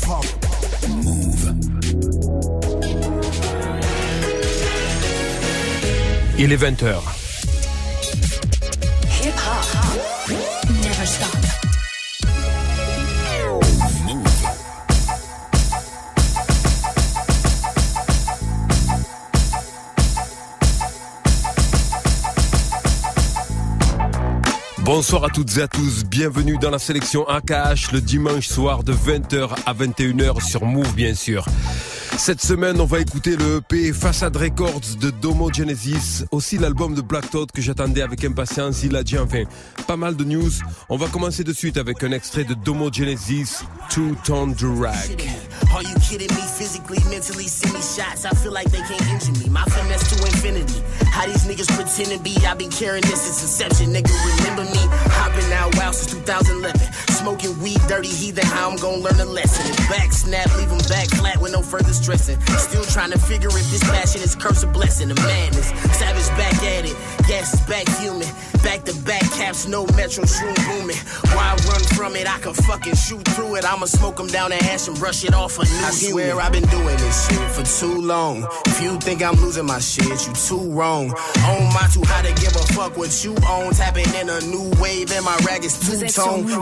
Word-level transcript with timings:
hip-hop. 0.00 0.24
Move. 0.88 1.54
Il 6.38 6.52
est 6.52 6.56
20h. 6.56 7.19
Bonsoir 24.92 25.22
à 25.22 25.28
toutes 25.28 25.56
et 25.56 25.62
à 25.62 25.68
tous, 25.68 26.04
bienvenue 26.04 26.58
dans 26.58 26.68
la 26.68 26.80
sélection 26.80 27.24
AKH 27.28 27.92
le 27.92 28.00
dimanche 28.00 28.48
soir 28.48 28.82
de 28.82 28.92
20h 28.92 29.50
à 29.64 29.72
21h 29.72 30.44
sur 30.44 30.64
Move 30.64 30.96
bien 30.96 31.14
sûr. 31.14 31.44
Cette 32.18 32.42
semaine, 32.42 32.80
on 32.80 32.86
va 32.86 32.98
écouter 32.98 33.36
le 33.36 33.58
EP 33.58 33.92
Facade 33.92 34.36
Records 34.36 34.96
de 35.00 35.10
Domo 35.10 35.48
Genesis, 35.52 36.24
aussi 36.32 36.58
l'album 36.58 36.96
de 36.96 37.02
Black 37.02 37.30
Thought 37.30 37.52
que 37.52 37.62
j'attendais 37.62 38.02
avec 38.02 38.24
impatience, 38.24 38.82
il 38.82 38.96
a 38.96 39.04
dit 39.04 39.16
enfin 39.16 39.44
pas 39.86 39.96
mal 39.96 40.16
de 40.16 40.24
news. 40.24 40.50
On 40.88 40.96
va 40.96 41.06
commencer 41.06 41.44
de 41.44 41.52
suite 41.52 41.76
avec 41.76 42.02
un 42.02 42.10
extrait 42.10 42.42
de 42.42 42.54
Domo 42.54 42.92
Genesis, 42.92 43.62
Two 43.90 44.16
Tone 44.24 44.54
Drag. 44.54 45.22
Are 45.74 45.82
you 45.82 45.94
kidding 46.02 46.28
me? 46.34 46.42
Physically, 46.58 46.98
mentally, 47.08 47.46
send 47.46 47.72
me 47.72 47.80
shots. 47.80 48.24
I 48.24 48.30
feel 48.30 48.52
like 48.52 48.70
they 48.70 48.82
can't 48.82 49.06
injure 49.08 49.32
me. 49.40 49.48
My 49.48 49.64
finesse 49.64 50.10
to 50.12 50.26
infinity. 50.26 50.82
How 51.06 51.26
these 51.26 51.46
niggas 51.46 51.70
pretend 51.74 52.10
to 52.12 52.18
be? 52.22 52.36
I've 52.44 52.58
been 52.58 52.70
carrying 52.70 53.02
this 53.02 53.22
since 53.22 53.42
inception. 53.42 53.94
Nigga, 53.94 54.12
remember 54.36 54.64
me? 54.64 54.82
I've 55.22 55.34
been 55.34 55.50
out 55.52 55.74
wild 55.78 55.94
since 55.94 56.12
2011. 56.12 56.80
Smoking 57.10 57.58
weed, 57.62 57.80
dirty 57.88 58.08
heathen. 58.08 58.44
How 58.46 58.70
I'm 58.70 58.76
gonna 58.76 58.98
learn 58.98 59.20
a 59.20 59.24
lesson. 59.24 59.64
And 59.66 59.76
back 59.88 60.12
snap, 60.12 60.46
leave 60.56 60.70
leave 60.70 60.80
'em 60.80 60.88
back 60.88 61.08
flat 61.16 61.40
with 61.40 61.52
no 61.52 61.62
further 61.62 61.92
stressing. 61.92 62.38
Still 62.58 62.84
trying 62.84 63.12
to 63.12 63.18
figure 63.18 63.48
if 63.48 63.70
this 63.70 63.84
passion 63.84 64.22
is 64.22 64.34
curse 64.34 64.64
or 64.64 64.68
blessing. 64.68 65.08
The 65.08 65.14
madness. 65.14 65.72
Savage 65.96 66.28
back 66.36 66.54
at 66.62 66.84
it. 66.84 66.96
Is 67.30 67.60
back 67.70 67.88
human. 68.00 68.28
Back 68.64 68.84
to 68.84 68.94
back 69.08 69.22
caps, 69.38 69.66
no 69.66 69.86
metro 69.96 70.24
shroom 70.24 70.56
booming. 70.66 70.96
Why 71.32 71.56
run 71.68 71.82
from 71.96 72.16
it? 72.16 72.26
I 72.28 72.38
can 72.40 72.54
fucking 72.54 72.96
shoot 72.96 73.24
through 73.28 73.54
it. 73.54 73.64
I'ma 73.64 73.86
smoke 73.86 74.10
smoke 74.10 74.20
'em 74.20 74.26
down 74.28 74.50
the 74.50 74.56
ash 74.72 74.88
and 74.88 74.98
brush 74.98 75.24
it 75.24 75.34
off 75.34 75.58
a 75.60 75.64
new 75.64 75.86
I 75.86 75.90
swear 75.90 76.40
I've 76.40 76.52
been 76.52 76.66
doing 76.66 76.96
this 76.96 77.28
shit 77.28 77.50
for 77.50 77.62
too 77.62 78.00
long. 78.00 78.46
If 78.66 78.82
you 78.82 78.98
think 78.98 79.22
I'm 79.22 79.34
losing 79.36 79.66
my 79.66 79.78
shit, 79.78 80.26
you 80.26 80.32
too 80.32 80.70
wrong. 80.70 81.10
On 81.10 81.64
my 81.74 81.88
too 81.92 82.02
high 82.04 82.22
to 82.22 82.32
give 82.40 82.54
a 82.56 82.64
fuck 82.74 82.96
what 82.96 83.24
you 83.24 83.34
own. 83.48 83.72
Tapping 83.72 84.08
in 84.14 84.28
a 84.28 84.40
new 84.40 84.70
wave 84.80 85.12
and 85.12 85.24
my 85.24 85.36
rag 85.46 85.64
is 85.64 85.78
two 85.78 86.06
tone. 86.08 86.46
You 86.46 86.60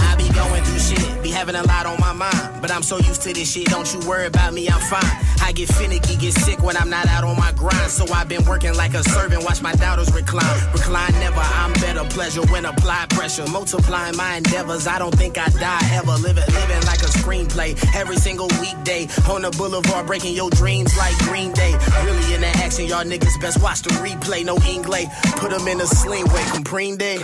I 0.00 0.14
be 0.16 0.28
going 0.34 0.62
through 0.64 0.78
shit, 0.78 1.22
be 1.22 1.30
having 1.30 1.54
a 1.54 1.62
lot 1.62 1.86
on 1.86 1.98
my 2.00 2.12
mind. 2.12 2.60
But 2.60 2.70
I'm 2.70 2.82
so 2.82 2.98
used 2.98 3.22
to 3.22 3.32
this 3.32 3.52
shit, 3.52 3.66
don't 3.66 3.92
you 3.92 4.00
worry 4.08 4.26
about 4.26 4.52
me, 4.54 4.68
I'm 4.68 4.80
fine. 4.80 5.04
I 5.42 5.52
get 5.52 5.68
finicky, 5.68 6.16
get 6.16 6.34
sick 6.34 6.62
when 6.62 6.76
I'm 6.76 6.90
not 6.90 7.06
out 7.06 7.24
on 7.24 7.36
my 7.36 7.52
grind. 7.52 7.90
So 7.90 8.04
I've 8.12 8.28
been 8.28 8.44
working 8.44 8.74
like 8.74 8.94
a 8.94 9.02
servant, 9.02 9.44
watch 9.44 9.62
my 9.62 9.72
doubters 9.72 10.12
recline. 10.12 10.72
Recline 10.72 11.12
never, 11.12 11.40
I'm 11.40 11.72
better 11.74 12.04
pleasure 12.04 12.42
when 12.52 12.64
applied 12.64 13.10
pressure. 13.10 13.46
Multiplying 13.48 14.16
my 14.16 14.36
endeavors, 14.36 14.86
I 14.86 14.98
don't 14.98 15.14
think 15.14 15.38
I 15.38 15.48
die 15.48 15.80
ever. 15.92 16.12
Living, 16.12 16.44
living 16.46 16.82
like 16.86 17.00
a 17.00 17.10
screenplay 17.18 17.70
every 17.94 18.16
single 18.16 18.37
weekday. 18.46 19.08
On 19.28 19.42
the 19.42 19.50
boulevard, 19.56 20.06
breaking 20.06 20.34
your 20.34 20.50
dreams 20.50 20.96
like 20.96 21.16
Green 21.18 21.52
Day. 21.52 21.72
Really 22.04 22.34
in 22.34 22.40
the 22.40 22.52
action, 22.62 22.86
y'all 22.86 23.04
niggas 23.04 23.40
best 23.40 23.62
watch 23.62 23.82
the 23.82 23.90
replay. 24.00 24.44
No 24.44 24.56
Inglay, 24.56 25.06
put 25.36 25.50
them 25.50 25.66
in 25.66 25.80
a 25.80 25.86
sling 25.86 26.24
way. 26.26 26.42
Comprende? 26.52 27.18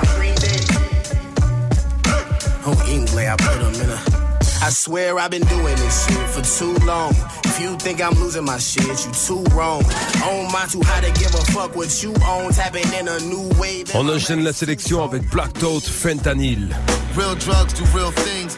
Oh, 2.67 2.87
Inglay, 2.89 3.29
I 3.29 3.37
put 3.37 3.61
them 3.61 3.75
in 3.75 3.91
a. 3.91 4.25
I 4.65 4.71
swear 4.71 5.19
I've 5.19 5.31
been 5.31 5.43
doing 5.43 5.77
this 5.77 6.07
shit 6.07 6.29
for 6.31 6.41
too 6.41 6.75
long. 6.87 7.13
If 7.45 7.61
you 7.61 7.77
think 7.77 8.01
I'm 8.01 8.15
losing 8.15 8.47
my 8.47 8.57
shit, 8.57 8.83
you 9.05 9.13
too 9.13 9.45
wrong. 9.55 9.85
On 10.25 10.51
my 10.51 10.65
too 10.71 10.81
high 10.83 11.03
to 11.03 11.13
give 11.21 11.35
a 11.35 11.45
fuck 11.53 11.77
what 11.77 12.03
you 12.03 12.15
own. 12.27 12.51
Tapping 12.51 12.91
in 12.95 13.07
a 13.07 13.21
new 13.21 13.51
wave. 13.61 13.95
On 13.95 14.09
enchaîne 14.09 14.43
la 14.43 14.55
sélection 14.55 15.05
avec 15.05 15.29
Black 15.31 15.53
Thought 15.53 15.85
Fentanyl. 15.85 16.75
Real 17.15 17.35
drugs 17.37 17.75
do 17.75 17.85
real 17.95 18.11
things. 18.11 18.57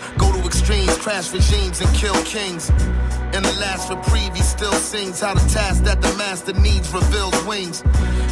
Extremes, 0.68 0.98
crash 0.98 1.32
regimes, 1.32 1.80
and 1.80 1.94
kill 1.94 2.20
kings. 2.24 2.70
In 2.70 3.40
the 3.44 3.56
last 3.60 3.88
reprieve, 3.88 4.34
he 4.34 4.42
still 4.42 4.72
sings 4.72 5.20
how 5.20 5.32
the 5.32 5.48
task 5.48 5.84
that 5.84 6.02
the 6.02 6.12
master 6.14 6.54
needs 6.54 6.92
reveals 6.92 7.40
wings. 7.44 7.84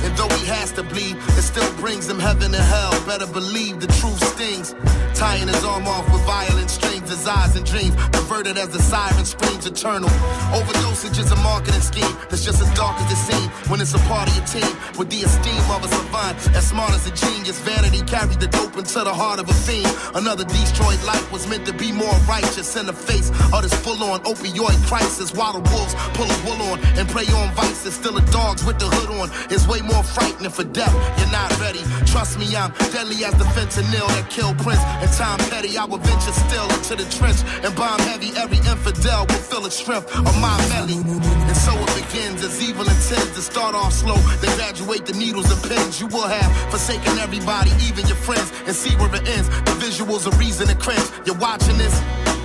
And 0.05 0.17
though 0.17 0.29
he 0.37 0.47
has 0.47 0.73
to 0.73 0.83
bleed, 0.83 1.17
it 1.17 1.43
still 1.43 1.73
brings 1.77 2.09
him 2.09 2.19
heaven 2.19 2.55
and 2.55 2.65
hell. 2.75 2.93
Better 3.07 3.27
believe 3.27 3.81
the 3.81 3.89
truth 4.01 4.23
stings. 4.35 4.75
Tying 5.15 5.49
his 5.49 5.65
arm 5.65 5.87
off 5.87 6.05
with 6.13 6.23
violent 6.25 6.71
strings, 6.71 7.09
desires 7.09 7.57
and 7.57 7.65
dreams 7.65 7.95
perverted 8.13 8.59
as 8.59 8.69
the 8.69 8.83
siren 8.83 9.25
screams 9.25 9.65
eternal. 9.67 10.09
Overdosage 10.53 11.19
is 11.19 11.31
a 11.31 11.37
marketing 11.37 11.81
scheme 11.81 12.17
that's 12.29 12.45
just 12.45 12.61
as 12.61 12.71
dark 12.75 12.97
as 13.01 13.13
it 13.13 13.33
seems 13.33 13.49
when 13.71 13.81
it's 13.81 13.95
a 13.95 14.03
part 14.11 14.29
of 14.29 14.37
your 14.37 14.47
team. 14.47 14.73
With 14.99 15.09
the 15.11 15.23
esteem 15.23 15.63
of 15.71 15.85
a 15.85 15.89
savant, 15.89 16.37
as 16.57 16.67
smart 16.67 16.93
as 16.93 17.07
a 17.07 17.15
genius, 17.15 17.59
vanity 17.61 18.03
carried 18.03 18.41
the 18.41 18.49
dope 18.49 18.77
into 18.77 19.01
the 19.05 19.15
heart 19.15 19.39
of 19.39 19.49
a 19.49 19.55
fiend. 19.55 19.89
Another 20.15 20.45
destroyed 20.45 21.03
life 21.05 21.31
was 21.33 21.47
meant 21.47 21.65
to 21.67 21.73
be 21.73 21.93
more 21.93 22.15
righteous 22.29 22.77
in 22.77 22.87
the 22.87 22.93
face 22.93 23.31
of 23.55 23.63
this 23.63 23.75
full-on 23.85 24.21
opioid 24.25 24.79
crisis. 24.87 25.33
While 25.33 25.55
the 25.55 25.65
wolves 25.71 25.95
pull 26.19 26.27
a 26.27 26.39
wool 26.45 26.61
on 26.73 26.79
and 26.99 27.09
prey 27.09 27.27
on 27.39 27.55
vices, 27.55 27.95
still 27.95 28.15
the 28.15 28.27
dogs 28.33 28.65
with 28.65 28.79
the 28.79 28.87
hood 28.87 29.11
on 29.21 29.31
is 29.53 29.67
way 29.69 29.81
more 29.81 29.94
frightening 30.03 30.51
for 30.51 30.65
death. 30.65 30.95
You're 31.19 31.31
not 31.31 31.51
ready. 31.61 31.81
Trust 32.07 32.39
me, 32.39 32.57
I'm 32.57 32.73
deadly 32.93 33.25
as 33.25 33.35
the 33.35 33.45
fentanyl 33.55 34.09
that 34.17 34.31
killed 34.31 34.59
Prince 34.59 34.83
and 35.03 35.11
Tom 35.13 35.39
Petty. 35.51 35.77
I 35.77 35.85
will 35.85 35.99
venture 35.99 36.33
still 36.33 36.69
into 36.73 36.97
the 36.97 37.07
trench 37.11 37.41
and 37.65 37.75
bomb 37.77 38.01
heavy. 38.01 38.31
Every 38.37 38.59
infidel 38.59 39.27
will 39.27 39.45
feel 39.45 39.63
the 39.63 39.71
strength 39.71 40.15
of 40.15 40.35
my 40.41 40.57
belly. 40.69 40.99
And 40.99 41.57
so 41.57 41.73
it 41.75 41.93
begins 42.03 42.43
as 42.45 42.63
evil 42.63 42.83
intends 42.83 43.31
to 43.35 43.43
start 43.43 43.75
off 43.75 43.93
slow, 43.93 44.17
then 44.41 44.57
graduate 44.57 45.07
the 45.07 45.15
needles 45.15 45.51
and 45.51 45.63
pins. 45.71 46.01
You 46.01 46.07
will 46.09 46.29
have 46.29 46.51
forsaken 46.71 47.19
everybody, 47.19 47.71
even 47.87 48.07
your 48.07 48.17
friends, 48.17 48.53
and 48.67 48.75
see 48.75 48.95
where 48.97 49.13
it 49.15 49.27
ends. 49.29 49.49
The 49.49 49.77
visuals 49.79 50.27
are 50.27 50.37
reason 50.39 50.69
to 50.69 50.77
cringe. 50.77 51.05
You're 51.27 51.39
watching 51.39 51.79
this. 51.79 51.95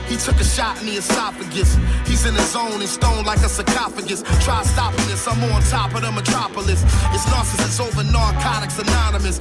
He 0.09 0.17
took 0.17 0.41
a 0.41 0.43
shot 0.43 0.81
in 0.81 0.87
the 0.87 0.97
esophagus. 0.97 1.77
He's 2.07 2.25
in 2.25 2.33
his 2.33 2.51
zone 2.51 2.81
and 2.81 2.89
stoned 2.89 3.27
like 3.27 3.39
a 3.39 3.49
sarcophagus. 3.49 4.23
Try 4.43 4.63
stopping 4.63 5.05
this, 5.05 5.27
I'm 5.27 5.43
on 5.53 5.61
top 5.69 5.93
of 5.93 6.01
the 6.01 6.11
metropolis. 6.11 6.81
It's 7.13 7.25
narcissists 7.29 7.79
over 7.79 8.03
narcotics 8.03 8.79
anonymous. 8.79 9.37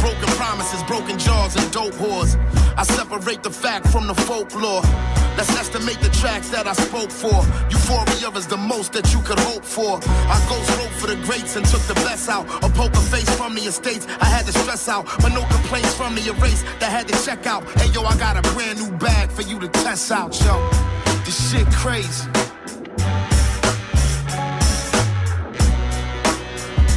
Broken 0.00 0.28
promises, 0.36 0.82
broken 0.84 1.18
jaws, 1.18 1.56
and 1.56 1.72
dope 1.72 1.94
whores. 1.94 2.36
I 2.76 2.82
separate 2.82 3.42
the 3.42 3.50
fact 3.50 3.88
from 3.88 4.06
the 4.06 4.14
folklore. 4.14 4.82
Let's 5.36 5.56
estimate 5.56 6.00
the 6.00 6.10
tracks 6.10 6.50
that 6.50 6.66
I 6.66 6.74
spoke 6.74 7.10
for. 7.10 7.40
Euphoria 7.70 8.30
is 8.36 8.46
the 8.46 8.58
most 8.58 8.92
that 8.92 9.12
you 9.14 9.20
could 9.22 9.38
hope 9.40 9.64
for. 9.64 10.00
I 10.04 10.36
ghost 10.50 10.68
wrote 10.76 10.94
for 11.00 11.06
the 11.06 11.16
greats 11.24 11.56
and 11.56 11.64
took 11.64 11.80
the 11.82 11.94
best 11.94 12.28
out. 12.28 12.44
A 12.62 12.68
poker 12.68 13.00
face 13.12 13.30
from 13.36 13.54
the 13.54 13.62
estates, 13.62 14.06
I 14.20 14.26
had 14.26 14.44
to 14.46 14.52
stress 14.52 14.88
out. 14.88 15.06
But 15.22 15.32
no 15.32 15.42
complaints 15.46 15.94
from 15.94 16.14
the 16.14 16.28
erase 16.28 16.62
that 16.80 16.90
had 16.92 17.08
to 17.08 17.24
check 17.24 17.46
out. 17.46 17.64
Hey 17.80 17.88
yo, 17.92 18.02
I 18.02 18.16
got 18.18 18.36
a 18.36 18.42
brand 18.52 18.80
new 18.80 18.90
bag 18.98 19.30
for 19.30 19.42
you 19.42 19.58
to 19.60 19.68
test 19.68 20.09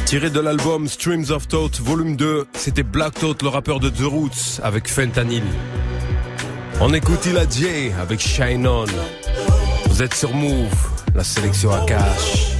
Tiré 0.04 0.30
de 0.30 0.40
l'album 0.40 0.88
Streams 0.88 1.30
of 1.30 1.46
Thought 1.46 1.80
Volume 1.80 2.16
2, 2.16 2.48
c'était 2.54 2.82
Black 2.82 3.14
Thought, 3.14 3.42
le 3.42 3.50
rappeur 3.50 3.78
de 3.78 3.88
The 3.88 4.02
Roots, 4.02 4.60
avec 4.64 4.88
Fentanyl. 4.88 5.44
On 6.80 6.92
écoute 6.92 7.24
Ila 7.26 7.44
J 7.48 7.92
avec 8.00 8.18
Shine 8.18 8.66
On. 8.66 8.86
Vous 9.86 10.02
êtes 10.02 10.14
sur 10.14 10.34
Move, 10.34 10.74
la 11.14 11.22
sélection 11.22 11.70
à 11.70 11.86
cash. 11.86 12.53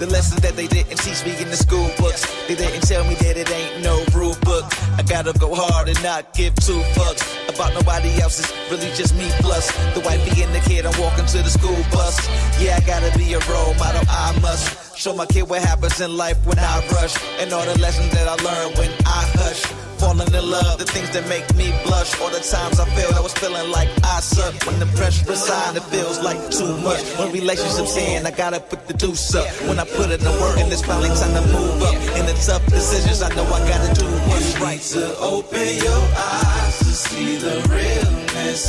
The 0.00 0.06
in 0.06 0.12
lessons 0.12 0.40
that 0.40 0.56
they 0.56 0.66
didn't 0.66 0.96
teach 0.96 1.24
me 1.26 1.36
in 1.42 1.50
the 1.50 1.56
school 1.56 1.90
books. 1.98 2.24
They 2.48 2.54
didn't 2.54 2.80
tell 2.88 3.04
me 3.04 3.14
that 3.16 3.36
it 3.36 3.50
ain't 3.52 3.84
no 3.84 4.02
rule 4.16 4.34
book. 4.40 4.64
I 4.96 5.02
gotta 5.02 5.38
go 5.38 5.54
hard 5.54 5.88
and 5.88 6.02
not 6.02 6.32
give 6.32 6.54
two 6.56 6.80
fucks 6.96 7.20
about 7.52 7.74
nobody 7.74 8.08
else. 8.20 8.40
It's 8.40 8.50
really 8.70 8.90
just 8.96 9.14
me 9.14 9.28
plus 9.44 9.70
the 9.92 10.00
wifey 10.00 10.42
and 10.42 10.54
the 10.54 10.60
kid. 10.60 10.86
I'm 10.86 10.98
walking 10.98 11.26
to 11.26 11.38
the 11.44 11.50
school 11.50 11.76
bus. 11.92 12.16
Yeah, 12.58 12.80
I 12.80 12.80
gotta 12.86 13.12
be 13.18 13.34
a 13.34 13.40
role 13.40 13.74
model. 13.74 14.00
I 14.08 14.32
must 14.40 14.89
show 15.00 15.16
my 15.16 15.24
kid 15.24 15.48
what 15.48 15.62
happens 15.62 15.98
in 16.02 16.14
life 16.14 16.36
when 16.44 16.58
I 16.58 16.86
rush 16.92 17.16
and 17.40 17.50
all 17.54 17.64
the 17.64 17.78
lessons 17.80 18.12
that 18.12 18.28
I 18.28 18.36
learned 18.44 18.76
when 18.76 18.90
I 19.06 19.24
hush 19.40 19.64
falling 19.96 20.28
in 20.28 20.50
love, 20.50 20.76
the 20.78 20.84
things 20.84 21.08
that 21.16 21.26
make 21.26 21.44
me 21.56 21.72
blush. 21.84 22.20
All 22.20 22.28
the 22.28 22.40
times 22.40 22.78
I 22.78 22.84
felt 22.96 23.14
I 23.16 23.20
was 23.20 23.32
feeling 23.32 23.70
like 23.70 23.88
I 24.04 24.20
suck. 24.20 24.52
When 24.66 24.78
the 24.78 24.84
pressure 24.96 25.24
inside, 25.30 25.76
it 25.76 25.84
feels 25.84 26.20
like 26.20 26.40
too 26.50 26.76
much. 26.84 27.00
When 27.16 27.32
relationships 27.32 27.96
end, 27.96 28.26
I 28.26 28.30
gotta 28.30 28.60
put 28.60 28.88
the 28.88 28.92
deuce 28.92 29.34
up. 29.34 29.48
When 29.68 29.78
I 29.78 29.84
put 29.84 30.10
it 30.10 30.20
in 30.20 30.32
work, 30.40 30.58
and 30.60 30.70
it's 30.70 30.82
finally 30.82 31.08
time 31.08 31.32
to 31.32 31.44
move 31.48 31.80
up. 31.80 31.96
In 32.20 32.24
the 32.28 32.36
tough 32.44 32.64
decisions, 32.66 33.22
I 33.22 33.28
know 33.36 33.44
I 33.44 33.60
gotta 33.68 33.92
do 33.94 34.06
what's 34.28 34.52
right. 34.60 34.80
To 34.92 35.16
open 35.18 35.68
your 35.80 36.02
eyes 36.12 36.78
to 36.80 36.92
see 37.04 37.36
the 37.36 37.56
realness, 37.72 38.62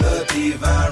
the 0.00 0.24
divine 0.32 0.85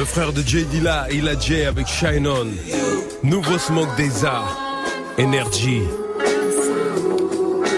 Le 0.00 0.06
frère 0.06 0.32
de 0.32 0.40
J 0.40 0.64
Dilla, 0.64 1.08
Illa 1.10 1.38
J 1.38 1.66
avec 1.66 1.86
Shine 1.86 2.26
On. 2.26 2.46
Nouveau 3.22 3.58
Smoke 3.58 3.90
DZA. 3.98 4.44
Energy. 5.18 5.82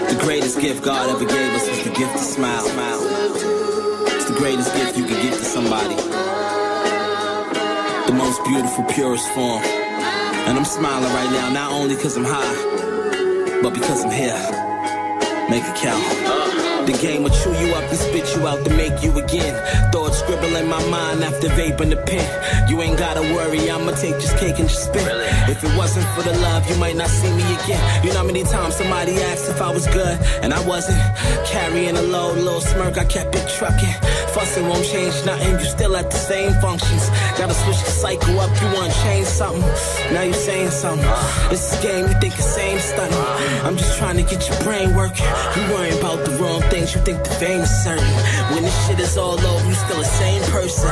The 0.07 0.15
greatest 0.21 0.61
gift 0.61 0.85
God 0.85 1.09
ever 1.09 1.25
gave 1.25 1.53
us 1.53 1.67
was 1.67 1.83
the 1.83 1.89
gift 1.89 2.13
to 2.13 2.23
smile. 2.23 2.63
It's 4.05 4.23
the 4.23 4.35
greatest 4.37 4.73
gift 4.73 4.97
you 4.97 5.03
could 5.03 5.21
give 5.21 5.37
to 5.37 5.43
somebody. 5.43 5.97
The 8.07 8.13
most 8.13 8.41
beautiful, 8.45 8.85
purest 8.85 9.27
form. 9.33 9.61
And 10.47 10.57
I'm 10.57 10.63
smiling 10.63 11.11
right 11.13 11.29
now, 11.29 11.49
not 11.49 11.73
only 11.73 11.95
because 11.97 12.15
I'm 12.15 12.23
high, 12.23 13.59
but 13.61 13.73
because 13.73 14.05
I'm 14.05 14.11
here. 14.11 14.39
Make 15.49 15.65
it 15.65 15.75
count. 15.75 16.87
The 16.87 16.97
game 17.01 17.23
will 17.23 17.31
chew 17.31 17.51
you 17.51 17.73
up 17.75 17.83
and 17.83 17.97
spit 17.97 18.33
you 18.33 18.47
out 18.47 18.63
to 18.63 18.71
make 18.77 19.03
you 19.03 19.11
again. 19.19 19.91
Scribble 20.13 20.55
in 20.55 20.67
my 20.67 20.83
mind 20.89 21.23
after 21.23 21.47
vaping 21.49 21.89
the 21.89 21.97
pen. 21.97 22.69
You 22.69 22.81
ain't 22.81 22.97
gotta 22.97 23.21
worry, 23.33 23.69
I'ma 23.69 23.91
take 23.91 24.15
this 24.15 24.33
cake 24.39 24.59
and 24.59 24.69
just 24.69 24.85
spin. 24.85 25.05
If 25.49 25.63
it 25.63 25.75
wasn't 25.77 26.07
for 26.15 26.21
the 26.21 26.37
love, 26.39 26.69
you 26.69 26.75
might 26.77 26.95
not 26.95 27.09
see 27.09 27.31
me 27.31 27.43
again. 27.55 27.81
You 28.03 28.11
know 28.11 28.19
how 28.19 28.23
many 28.23 28.43
times 28.43 28.75
somebody 28.75 29.13
asked 29.21 29.49
if 29.49 29.61
I 29.61 29.71
was 29.71 29.87
good, 29.87 30.17
and 30.41 30.53
I 30.53 30.61
wasn't. 30.67 31.01
Carrying 31.45 31.97
a 31.97 32.01
load, 32.01 32.37
little 32.37 32.61
smirk, 32.61 32.97
I 32.97 33.05
kept 33.05 33.35
it 33.35 33.47
trucking. 33.57 33.95
Fussing 34.33 34.67
won't 34.67 34.85
change 34.85 35.13
nothing, 35.25 35.59
you 35.59 35.65
still 35.65 35.95
at 35.95 36.09
the 36.09 36.17
same 36.17 36.53
functions. 36.61 37.09
Gotta 37.37 37.53
switch 37.53 37.81
the 37.83 37.91
cycle 37.91 38.39
up, 38.39 38.49
you 38.61 38.67
wanna 38.73 38.93
change 39.03 39.27
something. 39.27 39.61
Now 40.13 40.23
you 40.23 40.33
saying 40.33 40.71
something. 40.71 41.05
Uh. 41.07 41.49
This 41.49 41.77
a 41.77 41.83
game, 41.83 42.07
you 42.07 42.15
think 42.19 42.35
the 42.35 42.41
same 42.41 42.79
stunning. 42.79 43.13
Uh. 43.13 43.65
I'm 43.65 43.77
just 43.77 43.97
trying 43.97 44.17
to 44.17 44.23
get 44.23 44.47
your 44.49 44.59
brain 44.63 44.95
working. 44.95 45.25
You 45.55 45.61
worrying 45.73 45.99
about 45.99 46.25
the 46.25 46.31
wrong 46.41 46.61
things, 46.73 46.95
you 46.95 47.01
think 47.01 47.23
the 47.23 47.29
fame 47.41 47.61
is 47.61 47.83
certain. 47.83 48.13
When 48.53 48.63
this 48.63 48.87
shit 48.87 48.99
is 48.99 49.17
all 49.17 49.39
over, 49.39 49.67
you 49.67 49.75
still 49.75 50.02
the 50.03 50.09
same 50.09 50.43
person. 50.51 50.91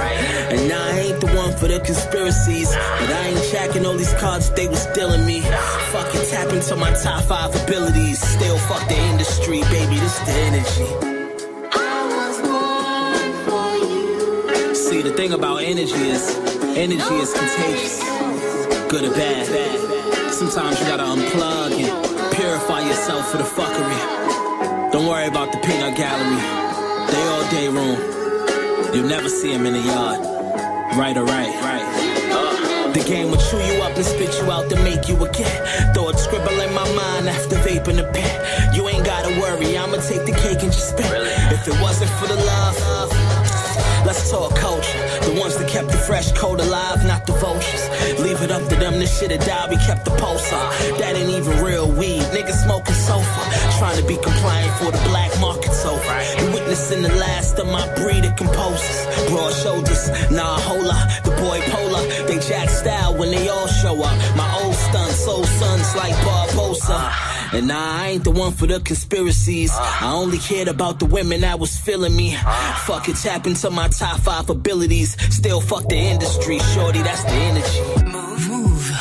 And 0.55 0.71
I 0.71 0.99
ain't 0.99 1.19
the 1.19 1.27
one 1.35 1.51
for 1.57 1.67
the 1.67 1.79
conspiracies. 1.79 2.69
But 2.99 3.09
I 3.09 3.27
ain't 3.31 3.43
jacking 3.51 3.85
all 3.85 3.97
these 3.97 4.13
cards 4.13 4.49
they 4.51 4.67
was 4.67 4.85
dealing 4.97 5.25
me. 5.25 5.41
Fucking 5.91 6.23
tap 6.31 6.49
into 6.53 6.75
my 6.75 6.91
top 7.03 7.23
five 7.23 7.51
abilities. 7.63 8.19
Still 8.19 8.57
fuck 8.69 8.87
the 8.87 8.97
industry, 9.11 9.61
baby, 9.75 9.95
this 9.99 10.17
the 10.27 10.35
energy. 10.49 10.87
See, 14.75 15.01
the 15.01 15.13
thing 15.13 15.33
about 15.33 15.57
energy 15.63 16.03
is, 16.15 16.23
energy 16.85 17.15
is 17.23 17.31
contagious. 17.33 17.99
Good 18.91 19.03
or 19.05 19.13
bad. 19.13 19.45
Sometimes 20.31 20.79
you 20.79 20.85
gotta 20.85 21.03
unplug 21.03 21.71
and 21.83 22.33
purify 22.35 22.81
yourself 22.87 23.29
for 23.31 23.37
the 23.37 23.49
fuckery. 23.57 24.91
Don't 24.91 25.07
worry 25.07 25.27
about 25.27 25.51
the 25.51 25.59
peanut 25.59 25.95
gallery. 25.97 26.41
They 27.11 27.23
all 27.33 27.45
day 27.51 27.67
room. 27.67 28.20
You'll 28.93 29.07
never 29.07 29.29
see 29.29 29.53
them 29.53 29.65
in 29.65 29.73
the 29.73 29.79
yard. 29.79 30.19
Right 30.97 31.15
or 31.15 31.23
right, 31.23 31.47
right. 31.63 32.91
The 32.93 32.99
game 33.07 33.31
will 33.31 33.37
chew 33.37 33.57
you 33.57 33.81
up 33.81 33.95
and 33.95 34.05
spit 34.05 34.35
you 34.41 34.51
out 34.51 34.69
to 34.69 34.75
make 34.83 35.07
you 35.07 35.15
again. 35.23 35.93
Thoughts 35.93 36.25
scribble 36.25 36.59
in 36.59 36.73
my 36.73 36.83
mind 36.93 37.29
after 37.29 37.55
vaping 37.63 37.95
the 37.95 38.03
pen. 38.11 38.75
You 38.75 38.89
ain't 38.89 39.05
gotta 39.05 39.29
worry, 39.39 39.77
I'ma 39.77 39.97
take 39.97 40.25
the 40.25 40.33
cake 40.33 40.61
and 40.61 40.73
just 40.73 40.89
spin. 40.89 41.07
If 41.55 41.67
it 41.67 41.81
wasn't 41.81 42.11
for 42.19 42.27
the 42.27 42.35
love, 42.35 42.75
let's 44.05 44.31
talk 44.31 44.55
culture. 44.55 45.01
The 45.25 45.39
ones 45.39 45.57
that 45.57 45.67
kept 45.69 45.89
the 45.89 45.97
fresh 45.97 46.31
code 46.33 46.59
alive, 46.59 47.05
not 47.05 47.25
the 47.25 47.33
vultures. 47.33 47.89
Leave 48.19 48.41
it 48.41 48.51
up 48.51 48.67
to 48.69 48.75
them, 48.75 48.99
this 48.99 49.19
shit 49.19 49.31
had 49.31 49.41
died, 49.41 49.69
we 49.69 49.77
kept 49.77 50.05
the 50.05 50.11
pulse 50.11 50.51
up. 50.53 50.71
That 50.99 51.15
ain't 51.15 51.29
even 51.29 51.63
real 51.63 51.89
weed, 51.91 52.21
niggas 52.35 52.63
smoking 52.63 52.95
sofa. 52.95 53.43
Trying 53.79 53.97
to 54.01 54.05
be 54.07 54.15
compliant 54.15 54.73
for 54.79 54.91
the 54.91 55.01
black 55.09 55.31
market's 55.39 55.85
over. 55.85 56.13
You 56.39 56.53
witnessing 56.53 57.01
the 57.01 57.13
last 57.15 57.59
of 57.59 57.67
my 57.67 57.85
breed 57.95 58.25
of 58.25 58.35
composers. 58.35 58.99
Broad 59.29 59.53
shoulders, 59.53 60.09
nah, 60.31 60.59
hola, 60.59 60.97
the 61.23 61.31
boy 61.41 61.59
polar. 61.71 62.03
They 62.27 62.39
jack 62.39 62.69
style 62.69 63.15
when 63.15 63.31
they 63.31 63.49
all 63.49 63.67
show 63.67 64.01
up. 64.03 64.17
My 64.35 64.49
old 64.61 64.70
stunts, 64.91 65.15
soul 65.25 65.43
sons 65.43 65.95
like 65.95 66.13
Barbosa. 66.15 66.89
Uh. 66.89 67.57
And 67.57 67.67
nah, 67.67 68.01
I 68.01 68.07
ain't 68.07 68.23
the 68.23 68.31
one 68.31 68.53
for 68.53 68.67
the 68.67 68.79
conspiracies. 68.79 69.71
Uh. 69.71 69.97
I 70.01 70.13
only 70.13 70.37
cared 70.37 70.67
about 70.67 70.99
the 70.99 71.05
women 71.05 71.41
that 71.41 71.59
was 71.59 71.77
feeling 71.77 72.15
me. 72.15 72.35
Uh. 72.35 72.75
Fuck 72.85 73.09
it, 73.09 73.15
tap 73.15 73.47
into 73.47 73.69
my 73.69 73.87
top 73.89 74.19
five 74.19 74.49
abilities. 74.49 75.15
Still 75.33 75.61
fuck 75.61 75.87
the 75.87 75.95
industry, 75.95 76.59
shorty, 76.59 77.01
that's 77.01 77.23
the 77.23 77.31
energy. 77.31 77.81
Move. 78.11 78.49
Move. 78.49 78.91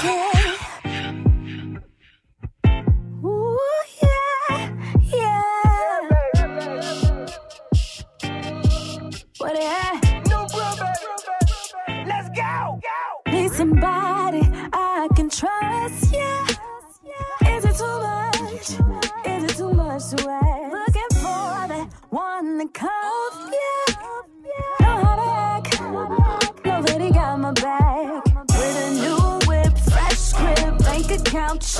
Ooh, 3.24 3.58
yeah, 4.02 4.70
yeah. 5.02 5.42
What 9.38 9.56
it 9.56 9.79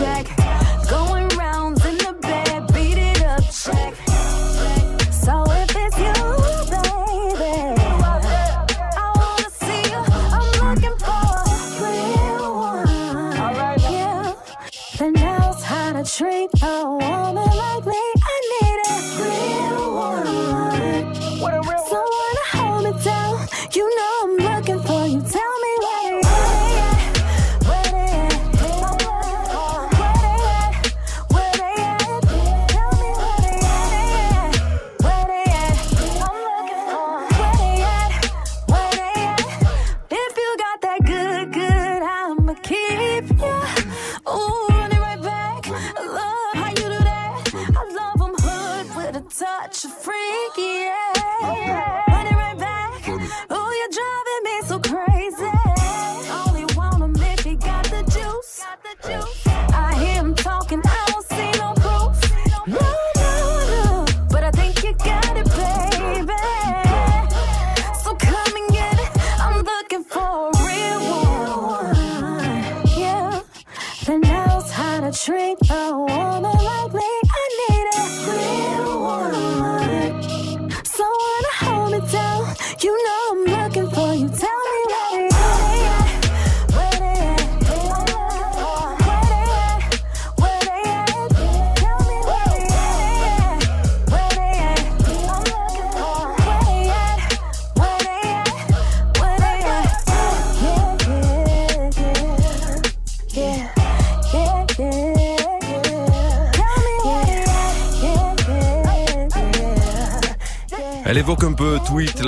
check. 0.00 0.39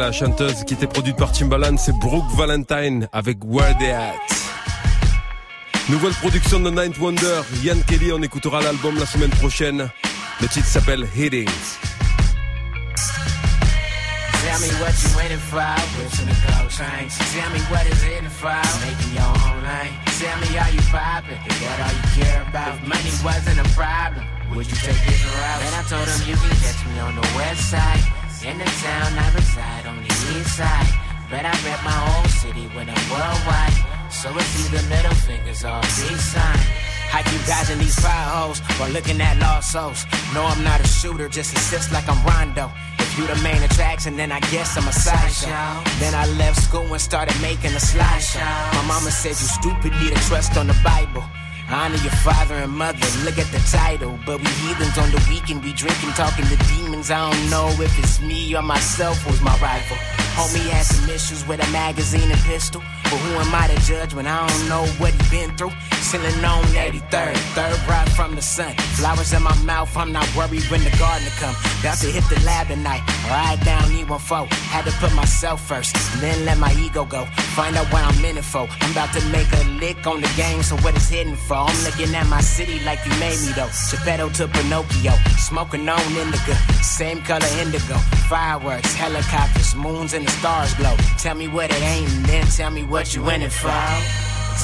La 0.03 0.11
chanteuse 0.11 0.65
qui 0.65 0.75
était 0.75 0.89
produite 0.89 1.17
par 1.17 1.31
Timbaland, 1.31 1.77
c'est 1.77 1.97
Brooke 2.01 2.29
Valentine 2.37 3.09
avec 3.13 3.39
Where 3.45 3.77
They 3.79 3.93
At. 3.93 4.15
Nouvelle 5.89 6.13
production 6.15 6.59
de 6.59 6.71
Ninth 6.71 6.99
Wonder, 6.99 7.43
Ian 7.63 7.79
Kelly, 7.87 8.11
on 8.11 8.21
écoutera 8.21 8.61
l'album 8.61 8.99
la 8.99 9.07
semaine 9.07 9.31
prochaine. 9.31 9.89
Le 10.41 10.49
titre 10.49 10.67
s'appelle 10.67 11.07
Hitting. 11.15 11.49
Tell 14.43 14.59
me 14.59 14.75
what 14.83 14.91
you 14.91 15.17
waiting 15.17 15.39
for, 15.39 15.63
whips 15.97 16.19
in 16.19 16.27
the 16.27 16.35
gold 16.51 16.69
chain. 16.69 17.07
Tell 17.31 17.51
me 17.55 17.61
what 17.71 17.87
is 17.87 18.03
in 18.03 18.25
it 18.27 18.33
for, 18.33 18.51
making 18.83 19.15
your 19.15 19.23
own 19.23 19.63
lane. 19.63 19.95
Tell 20.19 20.37
me 20.43 20.59
are 20.59 20.73
you 20.75 20.83
poppin', 20.91 21.39
is 21.47 21.61
that 21.63 21.79
all 21.79 21.95
you 21.95 22.25
care 22.25 22.43
about? 22.49 22.75
If 22.75 22.89
money 22.89 23.13
wasn't 23.23 23.61
a 23.61 23.69
problem, 23.79 24.27
would 24.57 24.67
you 24.67 24.77
take 24.83 24.99
different 25.07 25.37
routes? 25.39 25.63
And 25.63 25.75
I 25.79 25.83
told 25.87 26.09
him 26.09 26.29
you 26.29 26.35
can 26.35 26.51
catch 26.59 26.83
me 26.91 26.99
on 26.99 27.15
the 27.15 27.29
west 27.37 27.71
side. 27.71 28.23
In 28.45 28.59
the 28.59 28.65
town 28.65 29.19
I 29.19 29.33
reside 29.35 29.82
the 29.82 29.82
east 30.39 30.57
side. 30.57 30.89
But 31.31 31.45
I 31.45 31.55
rep 31.65 31.81
my 31.85 31.99
own 32.17 32.29
city 32.29 32.67
when 32.77 32.89
I'm 32.89 33.05
worldwide. 33.11 33.77
So 34.13 34.29
it's 34.37 34.53
either 34.61 34.83
middle 34.89 35.15
fingers 35.15 35.65
or 35.65 35.81
peace 35.81 36.33
sign. 36.37 36.61
I 37.13 37.23
keep 37.23 37.45
dodging 37.45 37.79
these 37.79 37.99
fire 37.99 38.29
holes 38.37 38.61
while 38.79 38.91
looking 38.91 39.21
at 39.21 39.39
lost 39.39 39.73
souls. 39.73 40.07
No, 40.35 40.45
I'm 40.45 40.65
not 40.65 40.81
a 40.81 40.87
shooter, 40.87 41.29
just 41.29 41.57
assist 41.57 41.93
like 41.93 42.09
I'm 42.09 42.21
Rondo. 42.25 42.71
If 42.99 43.19
you 43.19 43.27
the 43.27 43.37
main 43.43 43.63
attraction, 43.63 44.17
then 44.17 44.33
I 44.33 44.41
guess 44.53 44.77
I'm 44.79 44.89
a 44.89 44.93
sideshow. 44.93 45.49
Then 46.01 46.15
I 46.15 46.27
left 46.39 46.63
school 46.63 46.89
and 46.91 47.01
started 47.01 47.39
making 47.43 47.73
a 47.73 47.83
slideshow. 47.83 48.75
My 48.77 48.85
mama 48.89 49.11
said 49.11 49.37
you 49.37 49.51
stupid, 49.61 49.93
need 50.01 50.17
to 50.17 50.23
trust 50.29 50.57
on 50.57 50.67
the 50.69 50.79
Bible. 50.83 51.25
Honor 51.69 51.97
your 51.97 52.17
father 52.25 52.55
and 52.55 52.73
mother, 52.73 53.07
look 53.25 53.39
at 53.39 53.51
the 53.53 53.63
title. 53.71 54.19
But 54.25 54.39
we 54.41 54.49
heathens 54.65 54.97
on 54.97 55.11
the 55.11 55.23
weekend, 55.29 55.65
we 55.65 55.73
drinking, 55.73 56.11
talking 56.11 56.47
to 56.47 56.57
demons. 56.69 57.11
I 57.11 57.31
don't 57.31 57.51
know 57.51 57.69
if 57.83 57.99
it's 57.99 58.21
me 58.21 58.55
or 58.55 58.63
myself 58.63 59.21
who's 59.23 59.41
my 59.43 59.57
rival. 59.61 59.97
Homie 60.37 60.65
had 60.71 60.87
some 60.87 61.09
issues 61.11 61.47
with 61.47 61.61
a 61.67 61.71
magazine 61.73 62.31
and 62.31 62.41
pistol. 62.41 62.83
But 63.05 63.19
who 63.21 63.33
am 63.37 63.55
I 63.55 63.69
to 63.69 63.79
judge 63.87 64.15
when 64.15 64.27
I 64.27 64.47
don't 64.47 64.69
know 64.69 64.85
what 64.97 65.13
he 65.13 65.23
been 65.31 65.55
through? 65.57 65.73
Sitting 66.01 66.45
on 66.45 66.65
83rd, 66.73 67.37
third 67.55 67.79
ride 67.89 68.11
from 68.13 68.35
the 68.35 68.43
sun. 68.43 68.75
Flowers 68.97 69.33
in 69.33 69.43
my 69.43 69.55
mouth, 69.63 69.95
I'm 69.97 70.13
not 70.13 70.29
worried 70.35 70.65
when 70.71 70.83
the 70.83 70.91
gardener 70.99 71.31
come. 71.39 71.55
About 71.81 71.99
to 71.99 72.07
hit 72.07 72.25
the 72.33 72.41
lab 72.47 72.69
tonight. 72.69 73.03
Ride 73.29 73.61
down 73.65 73.83
E14. 73.91 74.49
Had 74.73 74.85
to 74.87 74.93
put 74.93 75.15
myself 75.15 75.61
first, 75.67 75.95
then 76.21 76.45
let 76.47 76.59
my 76.59 76.73
ego 76.81 77.05
go. 77.05 77.27
Find 77.55 77.77
out 77.77 77.87
what 77.93 78.03
I'm 78.03 78.25
in 78.25 78.39
it 78.39 78.45
for. 78.45 78.67
I'm 78.81 78.93
about 78.93 79.13
to 79.13 79.23
make 79.29 79.51
a 79.53 79.65
lick 79.79 80.07
on 80.07 80.23
the 80.23 80.33
game, 80.37 80.63
so 80.63 80.77
what 80.79 80.97
it's 80.97 81.09
hitting 81.09 81.37
for? 81.37 81.55
I'm 81.55 81.85
looking 81.85 82.15
at 82.15 82.27
my 82.29 82.41
city 82.41 82.81
like 82.85 83.05
you 83.05 83.13
made 83.21 83.39
me 83.45 83.53
though. 83.53 83.71
Geppetto 83.91 84.31
to 84.31 84.49
Pinocchio, 84.49 85.13
smoking 85.37 85.87
on 85.89 86.01
indigo, 86.17 86.55
same 86.81 87.21
color 87.21 87.53
indigo. 87.61 87.97
Fireworks, 88.29 88.95
helicopters, 88.95 89.75
moons 89.75 90.15
and 90.15 90.22
the 90.25 90.31
stars 90.31 90.75
glow. 90.75 90.97
Tell 91.19 91.35
me 91.35 91.49
what 91.49 91.71
it 91.71 91.83
ain't, 91.83 92.09
and 92.11 92.25
then 92.27 92.47
tell 92.47 92.71
me 92.71 92.83
what 92.83 93.15
you 93.15 93.29
in 93.31 93.43
it 93.43 93.53
for. 93.53 93.73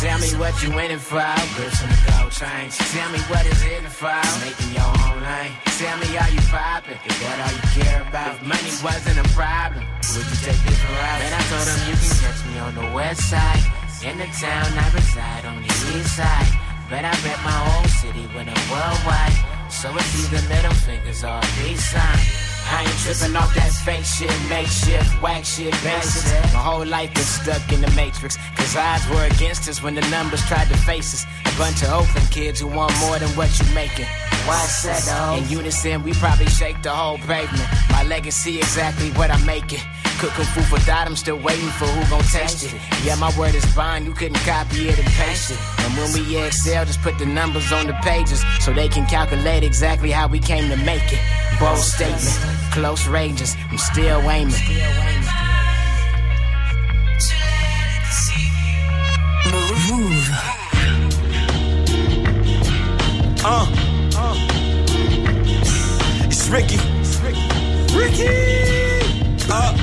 Tell 0.01 0.19
me 0.21 0.31
what 0.39 0.55
you 0.63 0.71
in 0.79 0.91
it 0.93 1.01
for. 1.01 1.25
Grips 1.57 1.83
in 1.83 1.89
the 1.89 2.01
gold 2.07 2.31
chains. 2.31 2.77
Tell 2.95 3.11
me 3.11 3.19
what 3.31 3.45
is 3.47 3.63
in 3.65 3.83
it 3.83 3.91
for. 3.91 4.15
Making 4.45 4.79
your 4.79 4.87
own 4.87 5.19
lane. 5.23 5.53
Tell 5.81 5.97
me 5.99 6.09
are 6.19 6.31
you 6.31 6.43
poppin'? 6.53 6.99
Is 7.03 7.17
that 7.19 7.37
all 7.43 7.53
you 7.57 7.65
care 7.83 8.03
about? 8.07 8.37
If 8.37 8.43
money 8.47 8.73
wasn't 8.85 9.19
a 9.19 9.29
problem, 9.35 9.83
would 10.15 10.27
you 10.29 10.39
take 10.45 10.61
different 10.63 10.95
routes? 11.03 11.23
Man, 11.25 11.35
I 11.35 11.43
told 11.51 11.67
him 11.67 11.81
you 11.91 11.97
can 11.99 12.15
catch 12.23 12.41
me 12.47 12.55
on 12.63 12.73
the 12.79 12.89
west 12.95 13.23
side. 13.27 13.65
In 14.05 14.19
the 14.19 14.31
town 14.39 14.71
I 14.79 14.87
reside 14.95 15.45
on 15.51 15.63
the 15.63 15.73
east 15.99 16.15
side. 16.15 16.51
But 16.89 17.05
I 17.05 17.13
rep 17.27 17.41
my 17.45 17.59
own 17.75 17.89
city 18.01 18.25
when 18.33 18.49
I'm 18.49 18.65
worldwide. 18.71 19.37
So 19.71 19.91
it's 19.93 20.15
either 20.21 20.43
middle 20.49 20.75
fingers 20.87 21.25
or 21.25 21.41
peace 21.59 21.85
sign. 21.85 22.48
I 22.71 22.83
ain't 22.83 22.99
tripping 23.01 23.37
off 23.37 23.55
that 23.55 23.73
fake 23.85 24.05
shit, 24.05 24.31
makeshift, 24.49 25.23
whack 25.23 25.45
shit, 25.45 25.73
basics. 25.83 26.31
My 26.53 26.61
whole 26.61 26.85
life 26.85 27.13
been 27.15 27.25
stuck 27.25 27.73
in 27.73 27.81
the 27.81 27.91
matrix. 27.93 28.37
Cause 28.57 28.77
odds 28.77 29.09
were 29.09 29.25
against 29.25 29.69
us 29.69 29.83
when 29.83 29.95
the 29.95 30.03
numbers 30.11 30.45
tried 30.47 30.69
to 30.69 30.77
face 30.79 31.15
us. 31.15 31.25
A 31.47 31.59
bunch 31.59 31.83
of 31.83 31.91
Oakland 31.91 32.31
kids 32.31 32.61
who 32.61 32.67
want 32.67 32.93
more 33.01 33.19
than 33.19 33.29
what 33.31 33.49
you 33.59 33.67
making. 33.75 34.07
Why 34.47 34.57
said 34.65 35.39
In 35.39 35.49
unison, 35.49 36.03
we 36.03 36.13
probably 36.15 36.47
shake 36.47 36.83
the 36.83 36.91
whole 36.91 37.19
pavement. 37.19 37.69
My 37.91 38.05
legacy 38.05 38.59
exactly 38.59 39.11
what 39.11 39.31
I'm 39.31 39.45
making. 39.45 39.81
Cooking 40.19 40.47
food 40.47 40.65
for 40.65 40.81
thought, 40.81 41.07
I'm 41.07 41.15
still 41.15 41.39
waiting 41.39 41.69
for 41.79 41.87
who 41.87 42.11
gon' 42.11 42.25
taste 42.25 42.65
it. 42.65 42.75
Yeah, 43.05 43.15
my 43.15 43.31
word 43.39 43.55
is 43.55 43.65
bond, 43.77 44.05
you 44.05 44.13
couldn't 44.13 44.43
copy 44.43 44.89
it 44.89 44.99
and 44.99 45.07
paste 45.15 45.53
it. 45.53 45.59
And 45.79 45.97
when 45.97 46.13
we 46.13 46.43
excel, 46.43 46.85
just 46.85 47.01
put 47.03 47.19
the 47.19 47.27
numbers 47.27 47.71
on 47.71 47.87
the 47.87 47.93
pages 48.03 48.43
so 48.59 48.73
they 48.73 48.89
can 48.89 49.07
calculate 49.07 49.63
exactly 49.63 50.11
how 50.11 50.27
we 50.27 50.41
came 50.41 50.69
to 50.71 50.77
make 50.79 51.13
it. 51.13 51.21
Bold 51.61 51.79
statement, 51.79 52.58
close 52.73 53.07
ranges, 53.07 53.57
I'm 53.71 53.79
still 53.79 54.21
aiming. 54.31 54.55
Move. 59.91 60.29
Uh, 63.45 63.67
uh. 64.17 64.35
It's 66.27 66.49
Ricky. 66.49 66.79
Ricky. 67.97 68.29
Uh. 69.51 69.75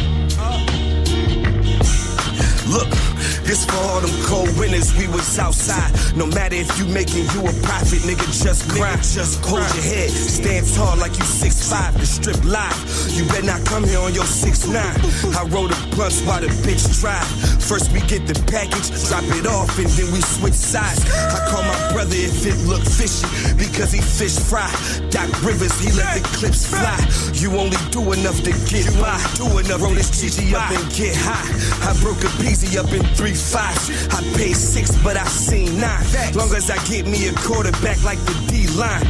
Look, 2.68 3.05
this 3.46 3.66
for 3.66 3.78
all 3.78 4.02
them 4.02 4.12
cold 4.26 4.50
winters 4.58 4.96
we 4.98 5.08
was 5.08 5.38
outside. 5.40 5.94
No 6.18 6.26
matter 6.26 6.56
if 6.56 6.70
you 6.78 6.86
making 6.86 7.30
you 7.34 7.42
a 7.46 7.54
profit, 7.62 8.02
nigga, 8.04 8.26
just 8.44 8.68
grind. 8.70 9.02
Just 9.06 9.44
hold 9.46 9.62
your 9.78 9.86
head, 9.86 10.10
stand 10.10 10.66
tall 10.74 10.98
like 10.98 11.14
you 11.18 11.24
6'5", 11.24 11.94
the 12.00 12.06
strip 12.06 12.44
live. 12.44 12.76
You 13.14 13.26
better 13.30 13.46
not 13.46 13.66
come 13.66 13.84
here 13.84 14.00
on 14.00 14.14
your 14.14 14.26
6'9". 14.26 14.76
I 14.76 15.44
roll 15.54 15.68
the 15.68 15.78
blunts 15.96 16.22
while 16.26 16.42
the 16.42 16.50
bitch 16.66 16.84
drive. 17.00 17.26
First 17.62 17.92
we 17.94 18.02
get 18.02 18.28
the 18.28 18.36
package, 18.50 18.90
drop 19.10 19.24
it 19.38 19.48
off, 19.48 19.78
and 19.78 19.90
then 19.94 20.12
we 20.12 20.22
switch 20.22 20.58
sides. 20.58 21.06
I 21.06 21.40
call 21.50 21.64
my 21.64 21.94
brother 21.94 22.18
if 22.18 22.46
it 22.46 22.58
look 22.66 22.84
fishy, 22.84 23.26
because 23.58 23.92
he 23.92 24.02
fish 24.02 24.38
fry. 24.38 24.70
Doc 25.10 25.30
Rivers, 25.46 25.78
he 25.80 25.92
let 25.94 26.18
the 26.18 26.22
clips 26.38 26.66
fly. 26.66 26.98
You 27.34 27.54
only 27.58 27.78
do 27.92 28.02
enough 28.14 28.42
to 28.44 28.52
get 28.70 28.86
you 28.86 28.96
by. 29.02 29.18
Do 29.38 29.46
enough 29.60 29.82
roll 29.82 29.94
this 29.94 30.10
GG 30.10 30.54
up 30.54 30.72
and 30.72 30.86
get 30.94 31.16
high. 31.16 31.46
I 31.86 31.94
broke 32.02 32.24
a 32.24 32.32
peasy 32.42 32.78
up 32.78 32.92
in 32.94 33.04
three 33.16 33.36
fives. 33.46 34.08
I 34.10 34.22
paid 34.36 34.56
six, 34.56 34.96
but 35.04 35.18
I 35.18 35.26
seen 35.26 35.80
nine. 35.80 36.04
Long 36.34 36.54
as 36.54 36.70
I 36.70 36.78
get 36.86 37.06
me 37.06 37.28
a 37.28 37.34
quarterback 37.34 38.04
like 38.04 38.20
the 38.26 38.36
D 38.50 38.68
line. 38.74 39.06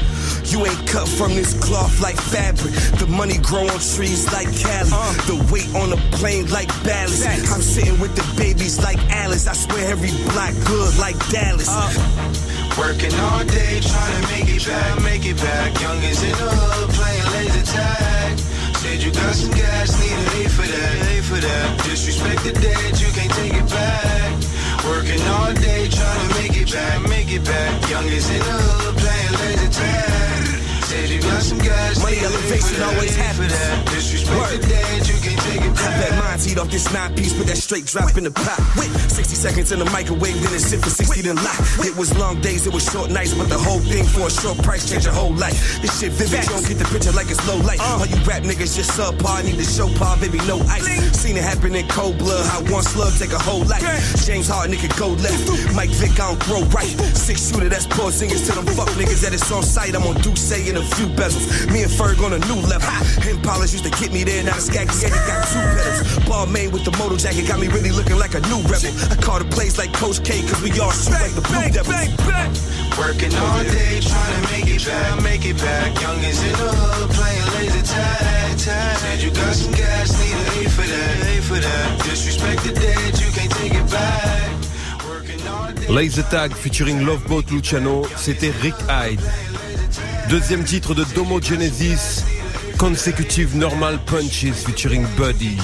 You 0.51 0.65
ain't 0.65 0.87
cut 0.87 1.07
from 1.07 1.33
this 1.33 1.53
cloth 1.63 1.99
like 2.01 2.17
fabric. 2.17 2.73
The 2.99 3.07
money 3.07 3.37
grow 3.39 3.65
on 3.67 3.79
trees 3.79 4.31
like 4.31 4.47
Cali. 4.61 4.89
The 5.25 5.37
weight 5.51 5.71
on 5.75 5.91
a 5.91 5.99
plane 6.17 6.47
like 6.51 6.69
ballast. 6.83 7.25
I'm 7.25 7.61
sitting 7.61 7.99
with 7.99 8.15
the 8.15 8.25
babies 8.37 8.81
like 8.83 8.99
Alice. 9.09 9.47
I 9.47 9.53
swear 9.53 9.89
every 9.89 10.11
block 10.31 10.53
good 10.67 10.97
like 10.97 11.17
Dallas. 11.29 11.69
Working 12.77 13.15
all 13.19 13.43
day 13.45 13.79
trying 13.79 14.21
to 14.21 14.27
make 14.31 14.49
it 14.49 14.67
back, 14.67 15.01
make 15.03 15.25
it 15.25 15.37
back. 15.37 15.73
Youngins 15.75 16.23
in 16.23 16.31
the 16.31 16.49
hood 16.51 16.89
playing 16.91 17.27
laser 17.33 17.65
tag. 17.71 18.24
Said 18.95 19.03
you 19.03 19.11
got 19.11 19.35
some 19.35 19.51
gas, 19.51 19.99
need 19.99 20.45
A 20.45 20.49
for 20.49 20.61
that, 20.61 21.17
A 21.17 21.21
for 21.21 21.35
that. 21.35 21.83
Disrespect 21.83 22.45
the 22.45 22.53
dead, 22.53 22.97
you 22.97 23.07
can't 23.11 23.31
take 23.33 23.53
it 23.53 23.69
back. 23.69 24.31
Working 24.85 25.21
all 25.35 25.53
day 25.53 25.89
trying 25.89 26.29
to 26.29 26.35
make 26.35 26.55
it 26.55 26.71
back, 26.71 27.01
make 27.09 27.29
it 27.29 27.43
back. 27.43 27.81
Youngins 27.91 28.31
in 28.31 28.39
the 28.39 28.55
hood 28.55 28.95
playing 28.95 29.33
laser 29.41 29.81
tag. 29.81 30.64
Said 30.95 31.09
you 31.09 31.19
got 31.19 31.43
some 31.43 31.59
gas, 31.59 31.99
Money 31.99 32.15
need 32.15 32.23
an 32.23 32.31
A 32.31 32.39
elevation 32.39 32.81
always 32.87 33.11
A 33.11 33.27
for 33.35 33.43
happens. 33.43 33.91
Disrespect 33.91 34.47
the 34.47 34.59
dead, 34.71 35.03
you 35.03 35.17
can't 35.19 35.41
take 35.43 35.59
it 35.59 35.75
I 35.75 35.91
back. 35.91 35.99
bet 35.99 36.13
mine 36.15 36.39
eat 36.47 36.55
off 36.55 36.71
this 36.71 36.87
nine 36.95 37.11
piece, 37.19 37.35
put 37.35 37.47
that 37.51 37.59
straight 37.59 37.83
drop 37.83 38.15
in 38.15 38.23
the 38.23 38.31
pot. 38.31 38.63
Wait, 38.79 38.87
60 39.11 39.35
seconds 39.35 39.75
in 39.75 39.79
the 39.83 39.89
microwave, 39.91 40.39
then 40.39 40.55
it 40.55 40.63
sit 40.63 40.79
for 40.79 40.87
60 40.87 41.19
then 41.27 41.35
lock. 41.35 41.59
It 41.83 41.91
was 41.99 42.15
long 42.15 42.39
days, 42.39 42.63
it 42.65 42.71
was 42.71 42.87
short 42.87 43.11
nights, 43.11 43.35
but 43.35 43.51
the 43.51 43.59
whole 43.59 43.83
thing 43.83 44.07
for 44.07 44.27
a 44.27 44.31
short 44.31 44.55
price 44.63 44.87
changed 44.87 45.03
your 45.03 45.13
whole 45.13 45.35
life. 45.35 45.59
This 45.83 45.99
shit 45.99 46.15
vivid, 46.15 46.47
you 46.47 46.55
don't 46.55 46.63
get 46.63 46.79
the 46.79 46.87
picture 46.87 47.11
like 47.11 47.27
it's 47.27 47.43
low 47.43 47.59
light. 47.67 47.83
All 47.83 48.07
you 48.07 48.15
rap 48.23 48.47
niggas 48.47 48.79
just 48.79 48.95
subpar, 48.95 49.43
need 49.43 49.59
to 49.59 49.67
show 49.67 49.91
par, 49.99 50.15
baby, 50.23 50.39
no 50.47 50.63
ice. 50.71 50.87
Seen 51.11 51.35
it 51.35 51.43
happen 51.43 51.75
in 51.75 51.83
cold 51.91 52.15
blood, 52.23 52.47
how 52.47 52.63
one 52.71 52.87
slug 52.87 53.11
take 53.19 53.35
a 53.35 53.41
whole 53.43 53.67
life. 53.67 53.83
James 54.23 54.47
Harden, 54.47 54.71
nigga, 54.71 54.87
go 54.95 55.11
left. 55.19 55.43
Mike 55.75 55.91
Vick, 55.99 56.15
I 56.23 56.31
don't 56.31 56.39
throw 56.47 56.63
right. 56.71 56.87
Six 57.19 57.51
shooter, 57.51 57.67
that's 57.67 57.83
poor 57.87 58.15
singers 58.15 58.47
to 58.47 58.55
them 58.55 58.63
fuck 58.79 58.87
niggas 58.95 59.27
that 59.27 59.35
it's 59.35 59.51
on 59.51 59.59
sight. 59.59 59.91
I'm 59.91 60.07
on 60.07 60.15
Duce 60.23 60.55
in 60.55 60.84
a 60.85 60.95
few 60.95 61.07
bezels. 61.17 61.47
Me 61.71 61.83
and 61.83 61.91
Ferg 61.91 62.21
on 62.23 62.33
a 62.33 62.41
new 62.45 62.59
level. 62.69 62.89
Impalas 63.25 63.73
used 63.73 63.85
to 63.85 63.93
get 64.01 64.11
me 64.13 64.23
there, 64.23 64.43
now 64.43 64.55
the 64.55 64.61
Skaggs 64.61 65.01
yeah, 65.01 65.09
got 65.09 65.47
two 65.49 65.61
pedals. 65.73 65.99
Balmain 66.29 66.71
with 66.71 66.85
the 66.85 66.93
moto 66.97 67.17
jacket 67.17 67.47
got 67.47 67.59
me 67.59 67.67
really 67.67 67.91
looking 67.91 68.17
like 68.17 68.33
a 68.35 68.41
new 68.51 68.61
rebel. 68.69 68.93
I 69.09 69.15
call 69.17 69.39
the 69.39 69.45
plays 69.49 69.77
like 69.77 69.91
Coach 69.93 70.23
K, 70.23 70.41
cause 70.41 70.61
we 70.61 70.69
all 70.79 70.91
shoot 70.91 71.17
like 71.17 71.33
the 71.33 71.41
Blue 71.41 71.69
Devils. 71.73 71.95
Working 72.97 73.33
all 73.35 73.63
day 73.63 73.99
trying 73.99 74.33
to 74.35 74.41
make 74.53 74.67
it 74.69 74.85
back, 74.85 75.23
make 75.23 75.45
it 75.45 75.57
back. 75.57 75.91
Youngins 75.99 76.39
in 76.45 76.53
the 76.53 76.69
hood 76.71 77.09
playing 77.11 77.47
laser 77.57 77.85
tag, 77.85 78.57
tag. 78.59 78.97
Said 78.97 79.19
you 79.21 79.31
got 79.31 79.53
some 79.55 79.73
gas, 79.73 80.15
need 80.19 80.37
an 80.37 80.65
A 80.65 80.69
for 80.69 80.85
that, 80.87 81.15
A 81.27 81.41
for 81.41 81.59
that. 81.59 82.03
Disrespect 82.03 82.63
the 82.63 82.73
dead, 82.73 83.19
you 83.19 83.29
can't 83.33 83.51
take 83.51 83.73
it 83.73 83.87
back. 83.91 84.51
Working 85.07 85.47
all 85.47 85.71
day. 85.73 85.87
Laser 85.89 86.23
Tag 86.23 86.53
featuring 86.53 87.05
Loveboat 87.05 87.51
Luciano, 87.51 88.07
c'était 88.15 88.53
Rick 88.61 88.75
Hyde. 88.87 89.19
Deuxième 90.29 90.63
titre 90.63 90.95
de 90.95 91.03
Domo 91.13 91.39
Genesis, 91.39 92.23
Consecutive 92.79 93.55
Normal 93.55 93.99
Punches 94.07 94.53
featuring 94.65 95.05
Buddy. 95.15 95.55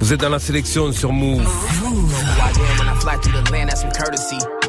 Vous 0.00 0.12
êtes 0.12 0.20
dans 0.20 0.28
la 0.28 0.40
sélection 0.40 0.90
sur 0.90 1.12
Move. 1.12 1.46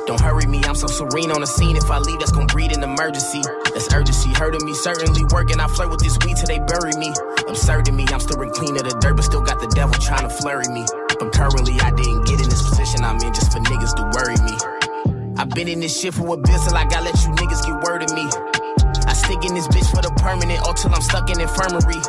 Don't 0.05 0.19
hurry 0.21 0.47
me, 0.47 0.59
I'm 0.65 0.75
so 0.75 0.87
serene 0.87 1.31
on 1.31 1.41
the 1.41 1.45
scene. 1.45 1.75
If 1.75 1.89
I 1.89 1.99
leave, 1.99 2.19
that's 2.19 2.31
gonna 2.31 2.47
breed 2.47 2.75
an 2.75 2.83
emergency. 2.83 3.41
That's 3.73 3.93
urgency, 3.93 4.29
hurting 4.33 4.65
me, 4.65 4.73
certainly 4.73 5.23
working. 5.31 5.59
I 5.59 5.67
flirt 5.67 5.91
with 5.91 5.99
this 5.99 6.17
weed 6.25 6.35
till 6.37 6.47
they 6.47 6.57
bury 6.57 6.93
me. 6.97 7.13
Absurd 7.47 7.85
to 7.85 7.91
me, 7.91 8.05
I'm 8.11 8.19
still 8.19 8.37
clean 8.49 8.75
of 8.75 8.83
the 8.83 8.97
dirt, 9.01 9.15
but 9.15 9.25
still 9.25 9.41
got 9.41 9.59
the 9.59 9.67
devil 9.67 9.93
trying 10.01 10.27
to 10.27 10.29
flurry 10.29 10.67
me. 10.69 10.85
But 11.19 11.31
currently, 11.31 11.79
I 11.81 11.91
didn't 11.91 12.25
get 12.25 12.41
in 12.41 12.49
this 12.49 12.61
position 12.69 13.03
I'm 13.03 13.17
in 13.21 13.33
just 13.33 13.51
for 13.51 13.59
niggas 13.59 13.93
to 13.97 14.03
worry 14.17 14.37
me. 14.45 14.57
I've 15.37 15.49
been 15.51 15.69
in 15.69 15.79
this 15.79 15.97
shit 15.97 16.13
for 16.13 16.33
a 16.33 16.37
bit 16.37 16.59
till 16.67 16.75
I 16.75 16.83
gotta 16.83 17.05
let 17.05 17.15
you 17.23 17.29
niggas 17.29 17.65
get 17.65 17.81
word 17.87 18.03
of 18.03 18.11
me. 18.13 18.27
Stick 19.41 19.53
this 19.55 19.67
bitch 19.69 19.89
for 19.95 20.01
the 20.01 20.11
permanent 20.19 20.59
or 20.67 20.73
till 20.73 20.93
I'm 20.93 21.01
stuck 21.01 21.29
in 21.29 21.39
infirmary. 21.39 22.01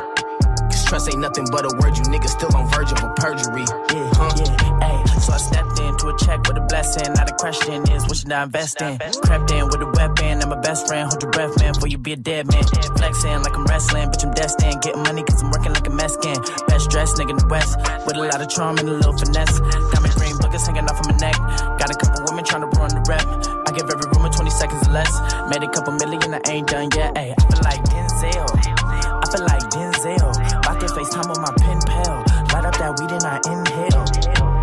Cause 0.71 0.85
trust 0.87 1.09
ain't 1.09 1.21
nothing 1.21 1.47
but 1.51 1.63
a 1.65 1.71
word, 1.79 1.97
you 1.97 2.03
niggas 2.11 2.31
still 2.35 2.55
on 2.57 2.67
verge 2.71 2.91
of 2.93 2.99
a 3.03 3.11
perjury. 3.15 3.63
Yeah, 3.95 4.11
Huh? 4.19 4.31
yeah. 4.37 5.05
So 5.21 5.35
I 5.35 5.37
stepped 5.37 5.79
into 5.79 6.09
a 6.09 6.17
check 6.19 6.41
with 6.49 6.57
a 6.57 6.65
blessing. 6.67 7.13
Now 7.13 7.25
the 7.29 7.37
question 7.39 7.85
is, 7.93 8.03
what 8.09 8.17
should 8.17 8.33
I 8.33 8.43
invest 8.45 8.81
in? 8.83 8.99
Crept 9.23 9.51
in 9.53 9.67
with 9.69 9.83
a 9.83 9.91
weapon. 9.95 10.43
I'm 10.43 10.51
a 10.51 10.57
best 10.61 10.89
friend. 10.89 11.07
Hold 11.09 11.23
your 11.23 11.31
breath, 11.31 11.55
man, 11.61 11.75
before 11.75 11.89
you 11.89 11.99
be 11.99 12.13
a 12.15 12.17
dead 12.17 12.49
man. 12.51 12.65
Flexing 12.97 13.43
like 13.45 13.55
I'm 13.55 13.65
wrestling, 13.67 14.09
bitch, 14.11 14.25
I'm 14.25 14.33
destined. 14.33 14.81
Getting 14.83 15.03
money 15.03 15.23
cause 15.23 15.43
I'm 15.43 15.51
working 15.51 15.73
like 15.73 15.87
a 15.87 15.91
Mexican. 15.95 16.41
Best 16.67 16.91
dressed 16.91 17.17
nigga 17.17 17.31
in 17.31 17.37
the 17.37 17.47
West. 17.47 17.77
With 18.07 18.17
a 18.17 18.21
lot 18.27 18.41
of 18.41 18.49
charm 18.49 18.79
and 18.79 18.89
a 18.89 18.93
little 18.97 19.13
finesse. 19.17 19.61
Diamond 19.93 20.15
green 20.17 20.35
boogers 20.41 20.65
hanging 20.67 20.89
off 20.89 20.99
of 20.99 21.07
my 21.13 21.17
neck. 21.21 21.37
Got 21.79 21.91
a 21.93 21.97
less. 24.91 25.13
Made 25.49 25.63
a 25.63 25.69
couple 25.69 25.93
million, 25.95 26.35
I 26.35 26.41
ain't 26.51 26.69
done 26.69 26.89
yet. 26.95 27.15
Ayy, 27.15 27.33
I 27.33 27.43
feel 27.49 27.63
like 27.63 27.83
Denzel. 27.85 28.51
I 28.55 29.27
feel 29.31 29.45
like 29.47 29.65
Denzel. 29.71 30.31
About 30.59 30.81
to 30.81 30.87
FaceTime 30.87 31.31
on 31.31 31.41
my 31.41 31.53
pen 31.59 31.81
pal. 31.87 32.25
Light 32.53 32.65
up 32.67 32.77
that 32.79 32.99
weed 32.99 33.11
and 33.11 33.25
I 33.25 33.41
inhale. 33.47 34.61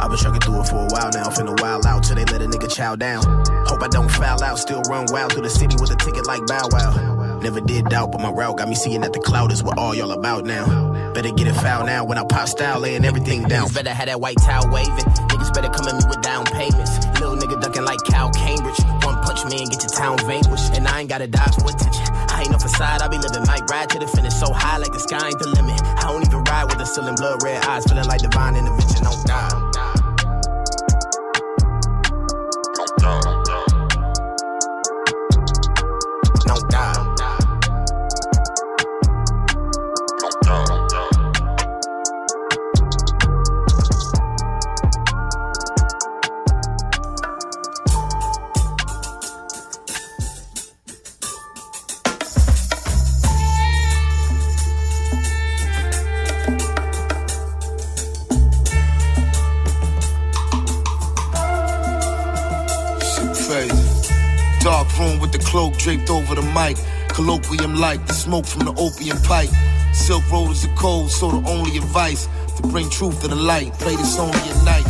I've 0.00 0.08
been 0.08 0.18
trucking 0.18 0.40
through 0.40 0.62
it 0.62 0.66
for 0.66 0.76
a 0.76 0.88
while 0.88 1.10
now, 1.12 1.28
finna 1.28 1.60
wild 1.60 1.84
out 1.84 2.04
till 2.04 2.16
they 2.16 2.24
let 2.24 2.40
a 2.40 2.46
nigga 2.46 2.72
chow 2.74 2.96
down. 2.96 3.22
Hope 3.66 3.82
I 3.82 3.88
don't 3.88 4.10
foul 4.10 4.42
out, 4.42 4.58
still 4.58 4.80
run 4.88 5.06
wild 5.10 5.32
through 5.32 5.42
the 5.42 5.50
city 5.50 5.76
with 5.78 5.90
a 5.90 5.96
ticket 5.96 6.26
like 6.26 6.46
Bow 6.46 6.68
Wow. 6.70 7.38
Never 7.42 7.60
did 7.60 7.86
doubt, 7.86 8.12
but 8.12 8.20
my 8.20 8.30
route 8.30 8.56
got 8.58 8.68
me 8.68 8.74
seeing 8.74 9.02
that 9.02 9.12
the 9.12 9.18
cloud 9.18 9.52
is 9.52 9.62
what 9.62 9.78
all 9.78 9.94
y'all 9.94 10.12
about 10.12 10.44
now. 10.44 11.12
Better 11.12 11.30
get 11.32 11.48
it 11.48 11.54
foul 11.54 11.84
now 11.84 12.04
when 12.04 12.16
I 12.16 12.24
pop 12.24 12.48
style, 12.48 12.80
laying 12.80 13.04
everything 13.04 13.42
down. 13.44 13.68
Niggas 13.68 13.74
better 13.74 13.90
have 13.90 14.06
that 14.06 14.20
white 14.20 14.36
towel 14.38 14.70
waving. 14.70 14.94
Niggas 14.94 15.52
better 15.52 15.68
come 15.68 15.88
at 15.88 15.94
me 15.94 16.04
with 16.08 16.22
down 16.22 16.46
payments. 16.46 16.96
Little 17.20 17.36
nigga 17.36 17.60
ducking 17.60 17.84
like 17.84 18.02
Cal 18.04 18.30
Cambridge. 18.30 18.78
Man, 19.44 19.66
get 19.72 19.82
your 19.82 19.90
town 19.90 20.18
vanquished. 20.18 20.74
And 20.74 20.86
I 20.86 21.00
ain't 21.00 21.08
gotta 21.08 21.26
die 21.26 21.50
for 21.58 21.70
attention. 21.70 22.04
I 22.28 22.42
ain't 22.42 22.50
no 22.50 22.58
facade, 22.58 23.00
I 23.02 23.08
be 23.08 23.18
living 23.18 23.42
my 23.46 23.58
ride 23.70 23.90
to 23.90 23.98
the 23.98 24.06
finish. 24.06 24.34
So 24.34 24.52
high 24.52 24.78
like 24.78 24.92
the 24.92 25.00
sky 25.00 25.28
ain't 25.28 25.38
the 25.38 25.48
limit. 25.48 25.80
I 25.82 26.02
don't 26.12 26.26
even 26.26 26.44
ride 26.44 26.64
with 26.64 26.78
the 26.78 26.84
ceiling 26.84 27.16
blood 27.16 27.42
red 27.42 27.64
eyes, 27.64 27.84
feeling 27.84 28.06
like 28.06 28.20
divine 28.20 28.56
intervention. 28.56 29.04
Don't 29.04 29.26
die. 29.26 29.69
Draped 65.96 66.10
over 66.10 66.34
the 66.36 66.42
mic. 66.54 66.76
Colloquium 67.08 67.78
like 67.78 68.06
the 68.06 68.12
smoke 68.12 68.46
from 68.46 68.64
the 68.64 68.74
opium 68.78 69.18
pipe. 69.22 69.50
Silk 69.92 70.22
road 70.30 70.50
is 70.52 70.66
code, 70.76 71.10
so 71.10 71.30
the 71.30 71.50
only 71.50 71.76
advice 71.78 72.28
to 72.56 72.62
bring 72.68 72.88
truth 72.90 73.20
to 73.22 73.28
the 73.28 73.34
light. 73.34 73.72
Play 73.74 73.96
this 73.96 74.18
only 74.18 74.38
at 74.38 74.64
night. 74.64 74.86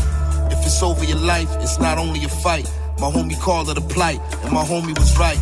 If 0.53 0.59
it's 0.67 0.83
over 0.83 1.05
your 1.05 1.19
life, 1.19 1.49
it's 1.61 1.79
not 1.79 1.97
only 1.97 2.23
a 2.25 2.29
fight. 2.29 2.71
My 2.99 3.11
homie 3.11 3.41
called 3.41 3.71
it 3.71 3.79
a 3.79 3.81
plight, 3.81 4.21
and 4.45 4.53
my 4.53 4.63
homie 4.63 4.99
was 4.99 5.17
right. 5.19 5.41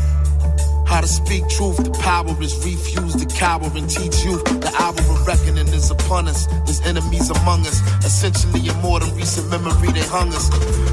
How 0.86 1.00
to 1.00 1.08
speak 1.08 1.48
truth, 1.48 1.76
the 1.76 1.90
power 2.00 2.34
is 2.40 2.54
refuse 2.64 3.16
to 3.16 3.26
cower 3.26 3.68
and 3.74 3.90
teach 3.90 4.24
you. 4.24 4.38
The 4.64 4.72
hour 4.78 4.96
of 4.96 5.26
reckoning 5.26 5.68
is 5.74 5.90
upon 5.90 6.28
us. 6.28 6.46
There's 6.64 6.80
enemies 6.82 7.30
among 7.30 7.60
us. 7.66 7.82
Essentially, 8.04 8.68
in 8.68 8.76
more 8.80 9.00
than 9.00 9.14
recent 9.16 9.50
memory, 9.50 9.92
they 9.92 10.06
hung 10.06 10.32
us. 10.32 10.48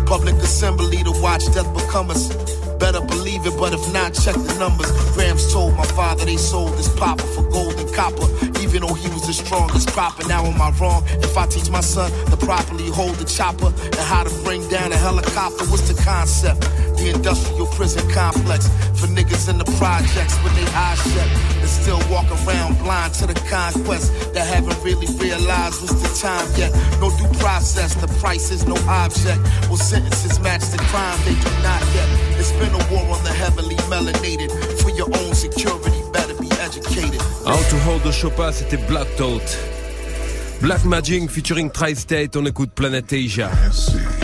Public 0.05 0.35
assembly 0.35 1.03
to 1.03 1.11
watch 1.21 1.45
death 1.53 1.71
become 1.73 2.09
us. 2.09 2.44
Better 2.85 3.01
believe 3.01 3.47
it, 3.47 3.57
but 3.57 3.73
if 3.73 3.81
not, 3.91 4.13
check 4.13 4.35
the 4.35 4.53
numbers. 4.59 4.91
Grams 5.17 5.51
told 5.51 5.73
my 5.73 5.85
father 5.97 6.23
they 6.23 6.37
sold 6.37 6.77
his 6.77 6.87
papa 6.87 7.23
for 7.33 7.41
gold 7.49 7.73
and 7.79 7.91
copper. 7.95 8.29
Even 8.61 8.85
though 8.85 8.93
he 8.93 9.09
was 9.09 9.25
the 9.25 9.33
strongest 9.33 9.89
cropper. 9.89 10.27
Now 10.27 10.45
am 10.45 10.61
I 10.61 10.69
wrong 10.77 11.01
if 11.25 11.35
I 11.35 11.47
teach 11.47 11.67
my 11.71 11.81
son 11.81 12.11
to 12.29 12.37
properly 12.37 12.91
hold 12.91 13.15
the 13.15 13.25
chopper 13.25 13.73
and 13.73 14.05
how 14.05 14.21
to 14.21 14.29
bring 14.43 14.69
down 14.69 14.91
a 14.91 14.97
helicopter? 14.97 15.65
What's 15.65 15.89
the 15.89 15.99
concept? 16.03 16.61
The 17.01 17.09
industrial 17.09 17.65
prison 17.73 18.07
complex 18.11 18.67
for 19.01 19.07
niggas 19.09 19.49
in 19.49 19.57
the 19.57 19.65
projects 19.81 20.37
with 20.43 20.53
their 20.53 20.69
eyes 20.77 21.01
shut 21.09 21.29
and 21.57 21.67
still 21.67 21.97
walk 22.13 22.29
around 22.45 22.77
blind 22.85 23.15
to 23.15 23.25
the 23.25 23.33
conquest 23.49 24.13
that 24.35 24.45
haven't 24.45 24.77
really 24.85 25.09
realized 25.17 25.81
what's 25.81 25.97
the 26.05 26.13
time 26.21 26.45
yet. 26.53 26.69
No 27.01 27.09
due 27.17 27.33
process, 27.39 27.95
the 27.95 28.07
price 28.21 28.51
is 28.51 28.67
no 28.67 28.77
object. 28.85 29.41
Well, 29.73 29.77
sentences 29.77 30.39
match 30.39 30.69
the 30.69 30.77
crime? 30.77 31.17
They 31.25 31.33
do 31.33 31.49
not 31.65 31.81
yet. 31.97 32.24
It's 32.47 32.53
been 32.59 32.75
a 32.75 32.93
war 32.93 33.01
on 33.17 33.23
the 33.23 33.33
heavily 33.33 33.75
melanated. 33.89 34.51
For 34.83 34.91
your 34.91 35.07
own 35.17 35.33
security, 35.33 35.99
better 36.13 36.35
be 36.35 36.47
educated. 36.61 37.19
How 37.43 37.57
to 37.57 37.79
Hold 37.79 38.03
the 38.03 38.11
Chopin, 38.11 38.51
c'était 38.51 38.77
Black 38.87 39.07
Thought. 39.17 39.57
Black 40.61 40.85
Magic 40.85 41.27
featuring 41.31 41.71
Tri-State, 41.71 42.35
on 42.35 42.45
écoute 42.45 42.69
Planet 42.75 43.11
Asia. 43.11 43.49
Fly 43.49 44.14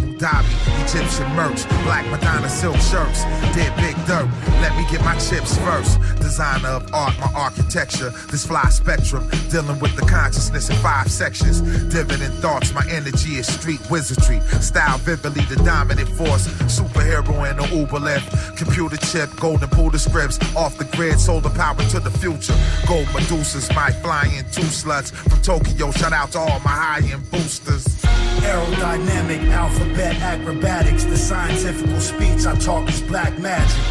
Abu 0.00 0.16
Dhabi. 0.16 0.82
Egyptian 0.84 1.28
merch. 1.36 1.68
Black 1.84 2.06
Madonna 2.10 2.48
silk 2.48 2.76
shirts. 2.76 3.24
Did 3.54 3.74
big 3.76 3.96
dirt. 4.06 4.28
Let 4.60 4.74
me 4.76 4.84
get 4.90 5.04
my 5.04 5.16
chips 5.18 5.56
first. 5.58 6.00
Designer 6.20 6.68
of 6.68 6.92
art, 6.92 7.18
my 7.18 7.30
architecture. 7.34 8.10
This 8.30 8.46
fly 8.46 8.68
spectrum. 8.70 9.28
Dealing 9.50 9.78
with 9.80 9.94
the 9.96 10.06
consciousness 10.06 10.70
in 10.70 10.76
five 10.76 11.10
sections. 11.10 11.60
Dividend 11.92 12.34
thoughts. 12.34 12.72
My 12.72 12.84
energy 12.88 13.36
is 13.36 13.46
street 13.46 13.80
wizardry. 13.90 14.40
Style 14.60 14.98
vividly 14.98 15.44
the 15.44 15.56
dominant 15.64 16.08
force. 16.10 16.48
Superhero 16.68 17.50
in 17.50 17.56
the 17.56 17.76
Uber 17.76 18.00
lift. 18.00 18.56
Computer 18.56 18.96
chip. 18.96 19.28
Golden 19.36 19.68
Buddha 19.70 19.98
scripts. 19.98 20.38
Off 20.56 20.78
the 20.78 20.84
grid. 20.96 21.20
Solar 21.20 21.50
power 21.50 21.82
to 21.90 22.00
the 22.00 22.10
future. 22.10 22.56
Gold 22.86 23.06
Medusas. 23.08 23.74
My 23.74 23.90
flying 23.90 24.44
two 24.50 24.62
sluts 24.62 25.12
from 25.12 25.40
Tokyo. 25.42 25.90
Shout 25.92 26.12
out 26.12 26.32
to 26.32 26.38
all 26.38 26.60
my 26.60 26.70
high-end 26.70 27.30
boosters. 27.30 27.99
Aerodynamic, 28.42 29.50
alphabet, 29.50 30.16
acrobatics, 30.20 31.04
the 31.04 31.16
scientific 31.16 32.00
speech 32.00 32.46
I 32.46 32.54
talk 32.56 32.88
is 32.88 33.02
black 33.02 33.38
magic. 33.38 33.82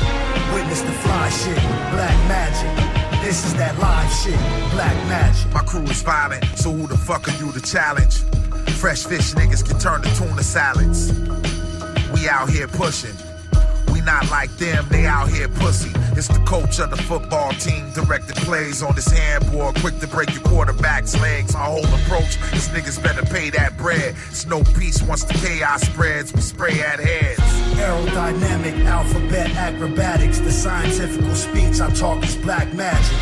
Witness 0.54 0.82
the 0.82 0.92
fly 0.92 1.30
shit, 1.30 1.62
black 1.92 2.18
magic. 2.28 3.00
This 3.24 3.46
is 3.46 3.54
that 3.56 3.78
live 3.80 4.12
shit, 4.12 4.40
black 4.72 4.96
magic. 5.08 5.52
My 5.54 5.62
crew 5.62 5.84
is 5.84 6.02
violent, 6.02 6.46
so 6.56 6.72
who 6.72 6.88
the 6.88 6.98
fuck 6.98 7.28
are 7.28 7.38
you 7.44 7.52
to 7.52 7.62
challenge? 7.62 8.24
Fresh 8.80 9.06
fish 9.06 9.34
niggas 9.34 9.68
can 9.68 9.78
turn 9.78 10.02
to 10.02 10.16
tuna 10.16 10.42
salads. 10.42 11.12
We 12.12 12.28
out 12.28 12.50
here 12.50 12.68
pushing. 12.68 13.16
Not 14.10 14.32
like 14.32 14.50
them, 14.58 14.88
they 14.90 15.06
out 15.06 15.30
here 15.30 15.48
pussy. 15.48 15.92
It's 16.18 16.28
the 16.28 16.40
coach 16.40 16.80
of 16.80 16.90
the 16.90 16.98
football 16.98 17.52
team, 17.52 17.92
directed 17.92 18.38
plays 18.38 18.82
on 18.82 18.96
this 18.96 19.08
handboard, 19.08 19.80
quick 19.82 20.00
to 20.00 20.08
break 20.08 20.34
your 20.34 20.42
quarterback's 20.42 21.16
legs. 21.22 21.54
My 21.54 21.66
whole 21.66 21.86
approach 21.86 22.38
is 22.54 22.70
niggas 22.70 23.04
better 23.04 23.22
pay 23.22 23.52
that 23.52 23.78
bread. 23.78 24.16
It's 24.32 24.48
no 24.48 24.64
peace 24.64 25.04
once 25.04 25.26
the 25.26 25.36
chaos 25.36 25.84
spreads, 25.84 26.34
we 26.34 26.42
spray 26.42 26.82
at 26.82 27.00
heads. 27.00 27.40
Aerodynamic, 27.78 28.84
alphabet, 28.86 29.52
acrobatics, 29.52 30.40
the 30.40 30.52
scientific 30.52 31.36
speech 31.36 31.80
I 31.80 31.92
talk 31.92 32.24
is 32.24 32.36
black 32.36 32.74
magic. 32.74 33.16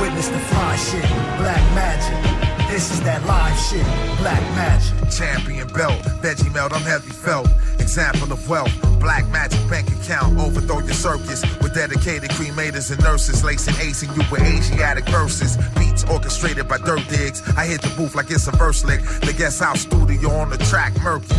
Witness 0.00 0.28
the 0.28 0.38
fly 0.38 0.76
shit, 0.76 1.08
black 1.40 1.74
magic. 1.74 2.70
This 2.70 2.92
is 2.92 3.02
that 3.02 3.26
live 3.26 3.58
shit, 3.58 3.84
black 4.18 4.40
magic. 4.54 5.10
Champion 5.10 5.66
belt, 5.72 6.00
veggie 6.22 6.54
melt, 6.54 6.72
I'm 6.72 6.82
heavy 6.82 7.10
felt. 7.10 7.48
Example 7.90 8.32
of 8.32 8.48
wealth, 8.48 8.70
black 9.00 9.28
magic 9.30 9.58
bank 9.68 9.88
account. 9.90 10.38
Overthrow 10.38 10.78
your 10.78 10.94
circus 10.94 11.42
with 11.60 11.74
dedicated 11.74 12.30
cremators 12.30 12.92
and 12.92 13.02
nurses, 13.02 13.42
lacing 13.42 13.74
acing 13.74 14.14
you 14.16 14.22
with 14.30 14.42
Asiatic 14.42 15.04
verses. 15.08 15.56
Beats 15.74 16.04
orchestrated 16.04 16.68
by 16.68 16.78
dirt 16.78 17.02
digs. 17.08 17.42
I 17.56 17.66
hit 17.66 17.82
the 17.82 17.92
booth 17.96 18.14
like 18.14 18.30
it's 18.30 18.46
a 18.46 18.52
verse 18.52 18.84
lick. 18.84 19.00
The 19.22 19.34
guest 19.36 19.58
house 19.58 19.80
studio 19.80 20.30
on 20.30 20.50
the 20.50 20.58
track, 20.58 20.92
murky. 21.02 21.34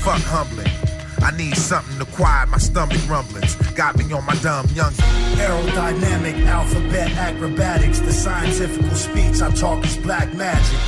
Fuck 0.00 0.20
humbling. 0.24 0.68
I 1.22 1.34
need 1.38 1.56
something 1.56 1.98
to 1.98 2.04
quiet 2.12 2.50
my 2.50 2.58
stomach 2.58 3.00
rumblings. 3.08 3.54
Got 3.72 3.96
me 3.96 4.12
on 4.12 4.26
my 4.26 4.34
dumb 4.42 4.66
young. 4.74 4.92
Aerodynamic, 5.40 6.46
alphabet, 6.46 7.12
acrobatics. 7.12 8.00
The 8.00 8.12
scientific 8.12 8.94
speech 8.94 9.40
I 9.40 9.50
talk 9.52 9.82
is 9.86 9.96
black 9.96 10.34
magic. 10.34 10.78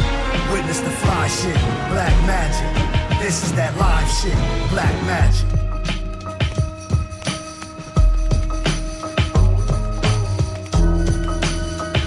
Witness 0.52 0.80
the 0.80 0.90
fly 0.90 1.26
shit, 1.28 1.56
black 1.88 2.12
magic. 2.26 2.95
This 3.26 3.42
is 3.42 3.52
that 3.54 3.76
live 3.76 4.08
shit, 4.08 4.38
black 4.70 4.94
magic. 5.04 5.46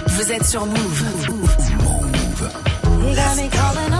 Vous 0.06 0.32
êtes 0.32 0.46
sur 0.46 0.64
Move. 0.64 1.02
You 3.06 3.14
got 3.14 3.36
me 3.36 3.50
calling 3.50 3.92
on 3.92 3.99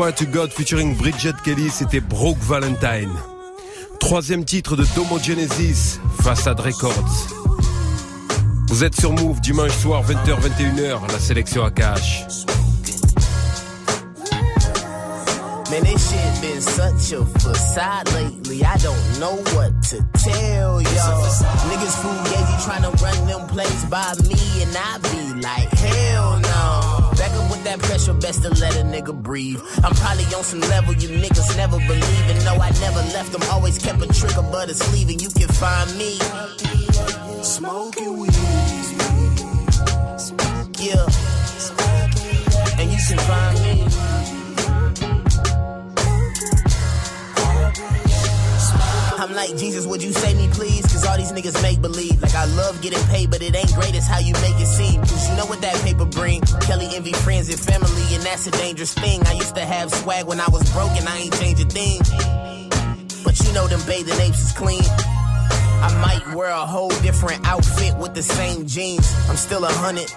Swear 0.00 0.12
to 0.12 0.24
God 0.24 0.50
featuring 0.50 0.96
Bridget 0.96 1.34
Kelly, 1.44 1.68
c'était 1.68 2.00
Broke 2.00 2.38
Valentine. 2.38 3.12
Troisième 4.00 4.46
titre 4.46 4.74
de 4.74 4.86
Domo 4.96 5.18
Genesis, 5.18 6.00
Façade 6.22 6.58
Records. 6.58 7.28
Vous 8.68 8.82
êtes 8.82 8.98
sur 8.98 9.12
Move 9.12 9.42
dimanche 9.42 9.76
soir 9.76 10.02
20h 10.02 10.40
21h, 10.40 11.12
la 11.12 11.18
sélection 11.18 11.62
à 11.66 11.70
cash. 11.70 12.24
Man, 15.70 15.82
this 15.82 16.08
shit 16.08 16.40
been 16.40 16.62
such 16.62 17.12
a 17.12 17.22
facade 17.38 18.10
lately. 18.14 18.64
I 18.64 18.78
don't 18.78 19.20
know 19.20 19.36
what 19.54 19.70
to 19.90 19.98
tell 20.18 20.80
y'all. 20.80 21.28
Niggas 21.68 21.94
fugazi 22.00 22.56
tryna 22.64 22.90
run 23.02 23.26
them 23.26 23.46
plays 23.48 23.84
by 23.90 24.14
me, 24.26 24.62
and 24.62 24.74
I 24.74 24.98
be 25.02 25.42
like, 25.42 25.70
hell 25.78 26.40
no. 26.40 26.79
With 27.60 27.68
that 27.68 27.80
pressure, 27.80 28.14
best 28.14 28.42
to 28.42 28.48
let 28.48 28.74
a 28.76 28.84
nigga 28.84 29.14
breathe. 29.14 29.60
I'm 29.84 29.92
probably 29.92 30.24
on 30.34 30.42
some 30.44 30.60
level 30.60 30.94
you 30.94 31.10
niggas 31.10 31.54
never 31.58 31.76
believe. 31.76 32.30
And 32.30 32.42
no, 32.42 32.54
I 32.54 32.70
never 32.80 33.02
left 33.12 33.32
them, 33.32 33.42
always 33.50 33.76
kept 33.76 34.00
a 34.00 34.06
trigger 34.06 34.40
but 34.50 34.70
sleeve, 34.70 35.10
and 35.10 35.20
you 35.20 35.28
can 35.28 35.48
find 35.48 35.98
me. 35.98 36.18
Smoking 37.42 38.16
weed. 38.18 38.32
Yeah. 40.78 41.04
And 42.80 42.90
you 42.90 42.98
can 43.06 43.18
find 43.28 43.60
me. 43.60 44.19
I'm 49.20 49.34
like, 49.34 49.54
Jesus, 49.54 49.84
would 49.84 50.02
you 50.02 50.14
save 50.14 50.38
me, 50.38 50.48
please? 50.50 50.80
Cause 50.80 51.04
all 51.04 51.18
these 51.18 51.30
niggas 51.30 51.60
make 51.60 51.82
believe. 51.82 52.22
Like, 52.22 52.34
I 52.34 52.46
love 52.56 52.80
getting 52.80 53.02
paid, 53.08 53.30
but 53.30 53.42
it 53.42 53.54
ain't 53.54 53.74
great 53.74 53.94
as 53.94 54.06
how 54.06 54.18
you 54.18 54.32
make 54.40 54.58
it 54.58 54.66
seem. 54.66 54.98
Cause 55.00 55.28
you 55.28 55.36
know 55.36 55.44
what 55.44 55.60
that 55.60 55.74
paper 55.84 56.06
bring? 56.06 56.40
Kelly 56.62 56.88
envy 56.94 57.12
friends 57.12 57.50
and 57.50 57.60
family, 57.60 58.14
and 58.14 58.22
that's 58.22 58.46
a 58.46 58.50
dangerous 58.52 58.94
thing. 58.94 59.22
I 59.26 59.34
used 59.34 59.54
to 59.56 59.60
have 59.60 59.92
swag 59.92 60.24
when 60.24 60.40
I 60.40 60.48
was 60.48 60.62
broke, 60.72 60.92
and 60.92 61.06
I 61.06 61.18
ain't 61.18 61.38
changed 61.38 61.60
a 61.60 61.66
thing. 61.66 62.00
But 63.22 63.38
you 63.44 63.52
know, 63.52 63.68
them 63.68 63.82
bathing 63.86 64.18
apes 64.20 64.42
is 64.42 64.52
clean. 64.52 64.84
I 64.88 65.92
might 66.00 66.34
wear 66.34 66.48
a 66.48 66.64
whole 66.64 66.88
different 67.02 67.46
outfit 67.46 67.94
with 67.98 68.14
the 68.14 68.22
same 68.22 68.66
jeans. 68.66 69.14
I'm 69.28 69.36
still 69.36 69.66
a 69.66 69.72
hundred. 69.72 70.10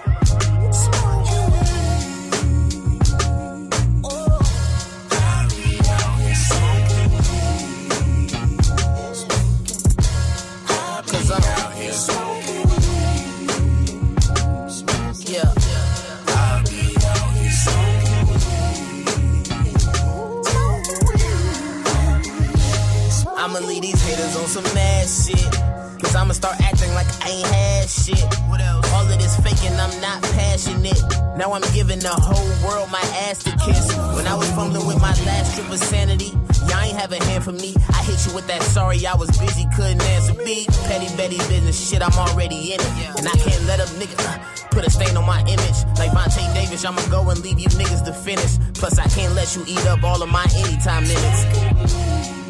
I'ma 23.44 23.58
leave 23.58 23.82
these 23.82 24.00
haters 24.00 24.36
on 24.40 24.46
some 24.48 24.64
mad 24.72 25.04
shit. 25.04 25.52
Cause 26.00 26.16
I'ma 26.16 26.32
start 26.32 26.56
acting 26.64 26.88
like 26.94 27.04
I 27.20 27.28
ain't 27.28 27.46
had 27.46 27.90
shit. 27.90 28.24
What 28.48 28.62
else? 28.62 28.90
All 28.94 29.04
of 29.04 29.20
this 29.20 29.36
faking, 29.36 29.76
I'm 29.76 29.92
not 30.00 30.22
passionate. 30.32 30.96
Now 31.36 31.52
I'm 31.52 31.60
giving 31.76 31.98
the 31.98 32.08
whole 32.08 32.48
world 32.64 32.88
my 32.90 33.04
ass 33.28 33.44
to 33.44 33.52
kiss. 33.60 33.92
When 34.16 34.26
I 34.26 34.34
was 34.34 34.48
fumbling 34.52 34.86
with 34.86 34.96
my 34.96 35.12
last 35.28 35.56
trip 35.56 35.68
of 35.68 35.76
sanity, 35.76 36.32
y'all 36.72 36.80
ain't 36.80 36.96
have 36.96 37.12
a 37.12 37.22
hand 37.22 37.44
for 37.44 37.52
me. 37.52 37.76
I 37.92 38.00
hit 38.08 38.16
you 38.24 38.32
with 38.34 38.46
that 38.46 38.62
sorry, 38.62 39.04
I 39.06 39.14
was 39.14 39.28
busy, 39.36 39.68
couldn't 39.76 40.00
answer 40.16 40.40
me. 40.40 40.64
Petty 40.88 41.14
Betty 41.14 41.36
business 41.52 41.76
shit, 41.76 42.00
I'm 42.00 42.16
already 42.16 42.72
in 42.72 42.80
it. 42.80 43.18
And 43.20 43.28
I 43.28 43.36
can't 43.44 43.62
let 43.68 43.76
a 43.78 43.84
nigga 44.00 44.16
uh, 44.24 44.40
put 44.70 44.86
a 44.86 44.90
stain 44.90 45.18
on 45.18 45.26
my 45.26 45.40
image. 45.44 45.78
Like 46.00 46.16
Vontae 46.16 46.48
Davis, 46.54 46.82
I'ma 46.86 47.04
go 47.12 47.28
and 47.28 47.38
leave 47.40 47.60
you 47.60 47.68
niggas 47.76 48.06
to 48.06 48.14
finish. 48.14 48.56
Plus, 48.72 48.98
I 48.98 49.04
can't 49.08 49.34
let 49.34 49.54
you 49.54 49.64
eat 49.68 49.84
up 49.84 50.02
all 50.02 50.22
of 50.22 50.30
my 50.32 50.48
anytime 50.64 51.04
minutes. 51.04 52.43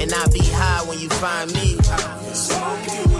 And 0.00 0.14
I 0.14 0.26
be 0.28 0.40
high 0.42 0.82
when 0.88 0.98
you 0.98 1.10
find 1.10 1.52
me. 1.52 3.19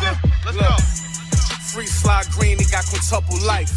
Nigga. 0.00 0.44
Let's 0.44 0.56
go. 0.56 0.76
Free 1.72 1.86
fly 1.86 2.22
green, 2.30 2.58
he 2.58 2.64
got 2.66 2.84
quintuple 2.86 3.38
life. 3.46 3.72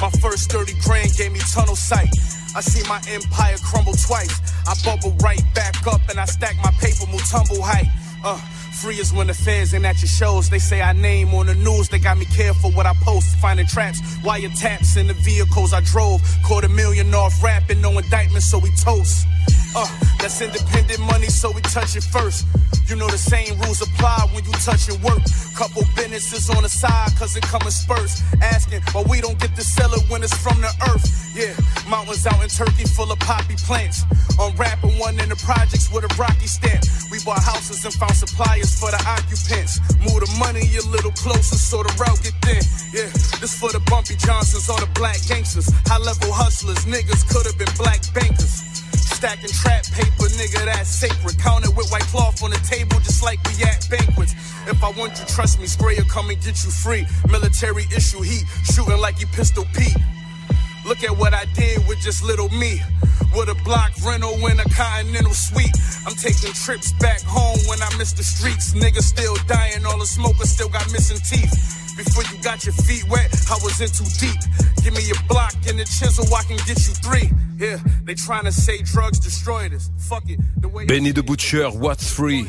My 0.00 0.10
first 0.20 0.50
30 0.50 0.74
grand 0.84 1.14
gave 1.16 1.32
me 1.32 1.40
tunnel 1.52 1.76
sight. 1.76 2.08
I 2.54 2.60
see 2.60 2.86
my 2.88 3.00
empire 3.08 3.56
crumble 3.64 3.94
twice. 3.94 4.34
I 4.66 4.74
bubble 4.84 5.16
right 5.22 5.42
back 5.54 5.86
up 5.86 6.00
and 6.10 6.18
I 6.18 6.24
stack 6.26 6.56
my 6.56 6.70
paper, 6.72 7.06
move 7.10 7.24
tumble 7.30 7.62
height. 7.62 7.86
Uh, 8.24 8.36
free 8.82 8.96
is 8.96 9.12
when 9.12 9.28
the 9.28 9.34
fans 9.34 9.72
ain't 9.74 9.84
at 9.84 10.00
your 10.00 10.08
shows. 10.08 10.50
They 10.50 10.58
say 10.58 10.82
I 10.82 10.92
name 10.92 11.32
on 11.34 11.46
the 11.46 11.54
news. 11.54 11.88
They 11.88 11.98
got 11.98 12.18
me 12.18 12.26
careful 12.26 12.70
what 12.72 12.84
I 12.84 12.94
post. 13.02 13.36
Finding 13.36 13.66
traps, 13.66 14.00
wiretaps 14.18 14.96
in 14.96 15.06
the 15.06 15.14
vehicles 15.14 15.72
I 15.72 15.80
drove. 15.80 16.20
Caught 16.44 16.64
a 16.64 16.68
million 16.68 17.14
off 17.14 17.42
rapping, 17.42 17.80
no 17.80 17.96
indictment, 17.96 18.42
so 18.42 18.58
we 18.58 18.70
toast. 18.72 19.26
Uh, 19.74 19.88
that's 20.20 20.40
independent 20.40 21.00
money, 21.00 21.26
so 21.26 21.50
we 21.50 21.62
touch 21.62 21.96
it 21.96 22.04
first. 22.04 22.46
You 22.88 22.96
know 22.96 23.08
the 23.08 23.16
same 23.16 23.58
rules 23.60 23.80
apply 23.80 24.28
when 24.32 24.44
you 24.44 24.52
touch 24.60 24.84
touching 24.84 25.00
work. 25.00 25.22
Couple 25.56 25.82
businesses 25.96 26.50
on 26.50 26.62
the 26.62 26.68
side, 26.68 27.08
cause 27.16 27.36
it 27.36 27.42
come 27.42 27.62
in 27.62 27.70
spurts. 27.70 28.20
Asking 28.42 28.80
but 28.92 29.08
we 29.08 29.20
don't 29.20 29.38
get 29.38 29.56
to 29.56 29.64
sell 29.64 29.92
it 29.94 30.04
when 30.10 30.22
it's 30.22 30.36
from 30.36 30.60
the 30.60 30.68
earth. 30.92 31.08
Yeah, 31.32 31.56
mountains 31.88 32.26
out 32.26 32.42
in 32.44 32.50
Turkey 32.52 32.84
full 32.84 33.10
of 33.10 33.18
poppy 33.20 33.56
plants. 33.64 34.04
Unwrapping 34.38 34.98
one 34.98 35.18
in 35.20 35.28
the 35.28 35.36
projects 35.40 35.88
with 35.88 36.04
a 36.04 36.12
rocky 36.20 36.46
stamp. 36.46 36.84
We 37.10 37.16
bought 37.24 37.40
houses 37.40 37.84
and 37.84 37.94
found 37.94 38.16
suppliers 38.16 38.76
for 38.76 38.90
the 38.90 39.00
occupants. 39.08 39.80
Move 40.04 40.20
the 40.20 40.30
money 40.36 40.68
a 40.76 40.84
little 40.92 41.12
closer 41.12 41.56
so 41.56 41.82
the 41.82 41.92
route 41.96 42.20
get 42.20 42.36
thin. 42.44 42.60
Yeah, 42.92 43.08
this 43.40 43.56
for 43.56 43.72
the 43.72 43.80
bumpy 43.88 44.16
Johnsons, 44.20 44.68
all 44.68 44.80
the 44.80 44.90
black 44.92 45.16
gangsters. 45.24 45.72
High 45.88 46.02
level 46.04 46.32
hustlers, 46.32 46.84
niggas 46.84 47.24
could 47.32 47.46
have 47.48 47.56
been 47.56 47.72
black 47.80 48.04
bankers. 48.12 48.71
Stacking 49.22 49.50
trap 49.50 49.84
paper, 49.94 50.26
nigga, 50.34 50.64
that's 50.64 50.90
sacred. 50.90 51.38
Counted 51.38 51.76
with 51.76 51.88
white 51.92 52.02
cloth 52.10 52.42
on 52.42 52.50
the 52.50 52.58
table, 52.66 52.98
just 53.06 53.22
like 53.22 53.38
we 53.46 53.62
at 53.62 53.86
banquets. 53.88 54.34
If 54.66 54.82
I 54.82 54.90
want 54.98 55.16
you, 55.16 55.24
trust 55.26 55.60
me, 55.60 55.68
Sprayer 55.68 56.02
come 56.10 56.28
and 56.30 56.42
get 56.42 56.58
you 56.64 56.72
free. 56.72 57.06
Military 57.30 57.84
issue 57.94 58.22
heat, 58.22 58.42
shooting 58.64 58.98
like 58.98 59.20
you 59.20 59.28
pistol 59.28 59.64
Pete. 59.74 59.94
Look 60.84 61.04
at 61.04 61.16
what 61.16 61.34
I 61.34 61.44
did 61.54 61.86
with 61.86 62.00
just 62.00 62.24
little 62.24 62.48
me. 62.48 62.82
With 63.32 63.48
a 63.48 63.54
block 63.62 63.92
rental 64.04 64.34
and 64.44 64.58
a 64.58 64.68
continental 64.74 65.34
suite. 65.34 65.70
I'm 66.04 66.16
taking 66.16 66.52
trips 66.52 66.90
back 66.98 67.22
home 67.22 67.60
when 67.68 67.80
I 67.80 67.96
miss 67.98 68.12
the 68.14 68.24
streets. 68.24 68.74
Niggas 68.74 69.06
still 69.06 69.36
dying, 69.46 69.86
all 69.86 70.00
the 70.00 70.04
smokers 70.04 70.50
still 70.50 70.68
got 70.68 70.90
missing 70.90 71.22
teeth. 71.30 71.81
Before 71.96 72.22
you 72.24 72.42
got 72.42 72.64
your 72.64 72.74
feet 72.74 73.08
wet, 73.08 73.30
I 73.50 73.58
was 73.62 73.80
in 73.80 73.88
too 73.88 74.08
deep. 74.18 74.40
Give 74.82 74.94
me 74.94 75.02
a 75.10 75.28
block 75.28 75.54
and 75.68 75.78
a 75.78 75.84
chisel, 75.84 76.24
I 76.34 76.42
can 76.44 76.56
get 76.66 76.78
you 76.86 76.94
three. 76.94 77.30
Yeah, 77.58 77.78
they 78.04 78.14
trying 78.14 78.44
to 78.44 78.52
say 78.52 78.82
drugs 78.82 79.18
destroyed 79.18 79.74
us. 79.74 79.90
Fuck 79.98 80.28
it. 80.28 80.40
The 80.60 80.68
way 80.68 80.86
Benny 80.86 81.12
the 81.12 81.22
Butcher, 81.22 81.68
What's 81.70 82.10
Free 82.10 82.46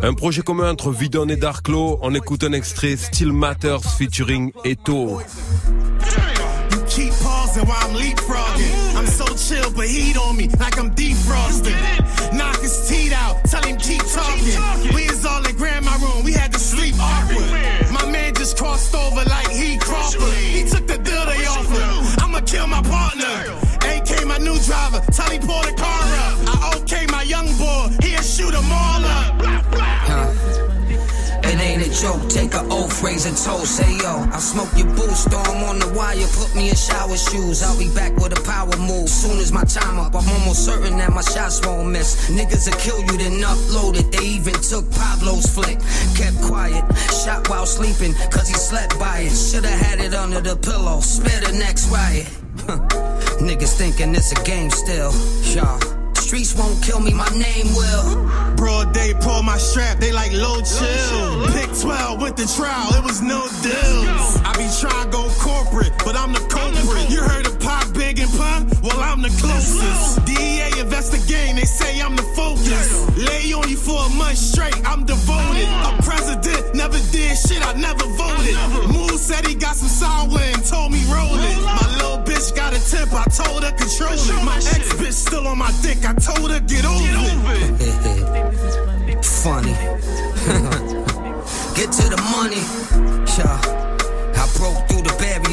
Un 0.00 0.14
projet 0.14 0.42
commun 0.42 0.70
entre 0.70 0.92
Vidon 0.92 1.28
et 1.28 1.36
Darklo. 1.36 1.98
On 2.02 2.14
écoute 2.14 2.44
un 2.44 2.52
extrait 2.52 2.96
Still 2.96 3.32
Matters 3.32 3.82
featuring 3.96 4.52
Eto. 4.64 5.20
You 6.70 6.84
keep 6.88 7.12
pausing 7.22 7.66
while 7.66 7.76
I'm 7.82 7.94
leapfrogging. 7.94 8.96
I'm 8.96 9.06
so 9.06 9.26
chill, 9.36 9.70
but 9.72 9.86
heat 9.86 10.16
on 10.16 10.36
me 10.36 10.48
like 10.58 10.78
I'm 10.78 10.94
defrosting. 10.94 11.76
Knock 12.32 12.60
his 12.60 12.88
teeth 12.88 13.12
out, 13.12 13.42
tell 13.44 13.62
him 13.62 13.76
keep 13.76 14.02
talking. 14.02 14.94
We 14.94 15.07
crossed 18.78 18.94
over 18.94 19.24
like 19.28 19.50
he 19.50 19.76
Crawford. 19.78 20.34
He 20.34 20.62
took 20.64 20.86
the 20.86 20.98
deal 20.98 21.24
they 21.26 21.44
offered. 21.46 22.22
I'ma 22.22 22.40
kill 22.40 22.66
my 22.66 22.82
partner. 22.82 23.58
AK 23.82 24.26
my 24.26 24.38
new 24.38 24.58
driver, 24.58 25.00
oath, 33.28 33.34
raise 33.34 33.46
a 33.46 33.50
toast. 33.50 33.76
Say 33.76 33.96
yo, 33.98 34.26
I'll 34.32 34.40
smoke 34.40 34.70
your 34.76 34.86
boo 34.94 35.08
storm 35.10 35.62
on 35.64 35.78
the 35.78 35.92
wire, 35.96 36.26
put 36.34 36.54
me 36.54 36.70
in 36.70 36.76
shower 36.76 37.16
shoes. 37.16 37.62
I'll 37.62 37.78
be 37.78 37.92
back 37.94 38.16
with 38.16 38.38
a 38.38 38.42
power 38.42 38.76
move. 38.78 39.08
Soon 39.08 39.38
as 39.38 39.52
my 39.52 39.64
time 39.64 39.98
up, 39.98 40.14
I'm 40.14 40.28
almost 40.28 40.64
certain 40.64 40.98
that 40.98 41.12
my 41.12 41.22
shots 41.22 41.64
won't 41.64 41.90
miss. 41.90 42.30
Niggas 42.30 42.70
will 42.70 42.78
kill 42.78 43.00
you, 43.00 43.18
then 43.18 43.42
upload 43.42 43.98
it. 43.98 44.12
They 44.12 44.24
even 44.24 44.54
took 44.54 44.90
Pablo's 44.92 45.46
flick. 45.46 45.78
Kept 46.16 46.40
quiet, 46.42 46.84
shot 47.24 47.48
while 47.48 47.66
sleeping, 47.66 48.14
cause 48.30 48.48
he 48.48 48.54
slept 48.54 48.98
by 48.98 49.20
it. 49.20 49.32
Should've 49.32 49.70
had 49.70 50.00
it 50.00 50.14
under 50.14 50.40
the 50.40 50.56
pillow, 50.56 51.00
spare 51.00 51.40
the 51.40 51.52
next 51.58 51.88
riot. 51.90 52.26
Niggas 53.38 53.76
thinking 53.76 54.14
it's 54.14 54.32
a 54.32 54.44
game 54.44 54.70
still. 54.70 55.12
Y'all. 55.54 55.97
Streets 56.28 56.54
won't 56.56 56.82
kill 56.82 57.00
me, 57.00 57.14
my 57.14 57.26
name 57.30 57.72
will. 57.74 58.28
Broad 58.54 58.92
day, 58.92 59.14
pull 59.18 59.42
my 59.42 59.56
strap, 59.56 59.96
they 59.96 60.12
like 60.12 60.30
low 60.30 60.60
chill. 60.60 61.46
Pick 61.56 61.70
12 61.80 62.20
with 62.20 62.36
the 62.36 62.44
trial, 62.54 62.92
it 62.92 63.02
was 63.02 63.22
no 63.22 63.48
deals. 63.62 64.36
I 64.44 64.52
be 64.52 64.68
trying 64.78 65.04
to 65.04 65.10
go 65.10 65.30
corporate, 65.40 65.94
but 66.04 66.16
I'm 66.16 66.34
the 66.34 66.40
culprit. 66.40 67.08
You 67.08 67.22
heard 67.22 67.46
of 67.46 67.57
I'm 69.18 69.24
the 69.24 69.36
closest. 69.42 70.24
DEA 70.26 70.78
investigate, 70.78 71.56
they 71.56 71.64
say 71.64 72.00
I'm 72.00 72.14
the 72.14 72.22
focus. 72.38 73.02
Lay 73.18 73.52
on 73.52 73.68
you 73.68 73.76
for 73.76 74.06
a 74.06 74.08
month 74.10 74.38
straight, 74.38 74.78
I'm 74.86 75.04
devoted. 75.04 75.66
A 75.66 76.00
president 76.04 76.72
never 76.76 76.98
did 77.10 77.36
shit, 77.36 77.58
I 77.66 77.72
never 77.72 78.06
voted. 78.14 78.54
Moose 78.94 79.20
said 79.20 79.44
he 79.44 79.56
got 79.56 79.74
some 79.74 79.88
sour 79.88 80.38
and 80.38 80.64
told 80.64 80.92
me 80.92 81.02
roll 81.10 81.34
it. 81.34 81.58
My 81.66 81.82
little 81.98 82.22
bitch 82.22 82.54
got 82.54 82.72
a 82.72 82.78
tip, 82.78 83.12
I 83.12 83.24
told 83.24 83.64
her 83.64 83.72
control 83.72 84.14
it. 84.14 84.44
My 84.44 84.54
ex 84.54 84.86
bitch 84.94 85.14
still 85.14 85.48
on 85.48 85.58
my 85.58 85.72
dick, 85.82 85.98
I 86.04 86.14
told 86.14 86.52
her 86.52 86.60
get 86.60 86.86
over 86.86 87.54
it. 87.58 89.24
Funny. 89.24 89.74
Get 91.74 91.90
to 91.90 92.06
the 92.06 92.22
money. 92.38 92.62
Yeah. 93.34 93.58
I 94.38 94.46
broke 94.54 94.86
through 94.86 94.97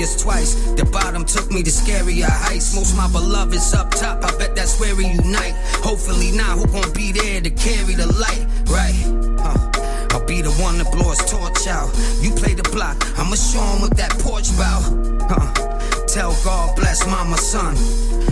twice. 0.04 0.56
The 0.76 0.84
bottom 0.86 1.24
took 1.24 1.50
me 1.52 1.64
to 1.64 1.70
scarier 1.72 2.28
heights. 2.28 2.76
Most 2.76 2.98
my 2.98 3.08
beloveds 3.08 3.74
up 3.74 3.92
top, 3.92 4.24
I 4.24 4.38
bet 4.38 4.56
that's 4.56 4.80
where 4.80 4.96
we 4.96 5.08
unite. 5.08 5.56
Hopefully 5.84 6.32
now, 6.32 6.58
who 6.58 6.68
gon' 6.68 6.92
be 6.92 7.14
there 7.14 7.40
to 7.40 7.50
carry 7.50 7.96
the 7.96 8.08
light? 8.08 8.46
Right. 8.68 8.96
Uh, 9.40 10.12
I'll 10.12 10.26
be 10.26 10.42
the 10.42 10.52
one 10.60 10.78
to 10.80 10.86
blow 10.92 11.10
his 11.12 11.20
torch 11.32 11.68
out. 11.68 11.90
You 12.20 12.32
play 12.32 12.54
the 12.54 12.68
block, 12.74 12.98
I'ma 13.18 13.36
show 13.36 13.64
him 13.80 13.90
that 13.96 14.12
porch 14.20 14.52
bout. 14.58 14.84
Huh. 15.32 16.08
Tell 16.08 16.36
God 16.44 16.76
bless 16.76 17.06
mama 17.08 17.38
son. 17.38 17.76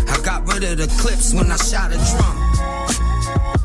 I 0.09 0.19
got 0.23 0.45
rid 0.47 0.63
of 0.63 0.77
the 0.77 0.87
clips 1.01 1.33
when 1.33 1.49
I 1.49 1.55
shot 1.55 1.91
a 1.91 1.99
drum. 2.11 3.62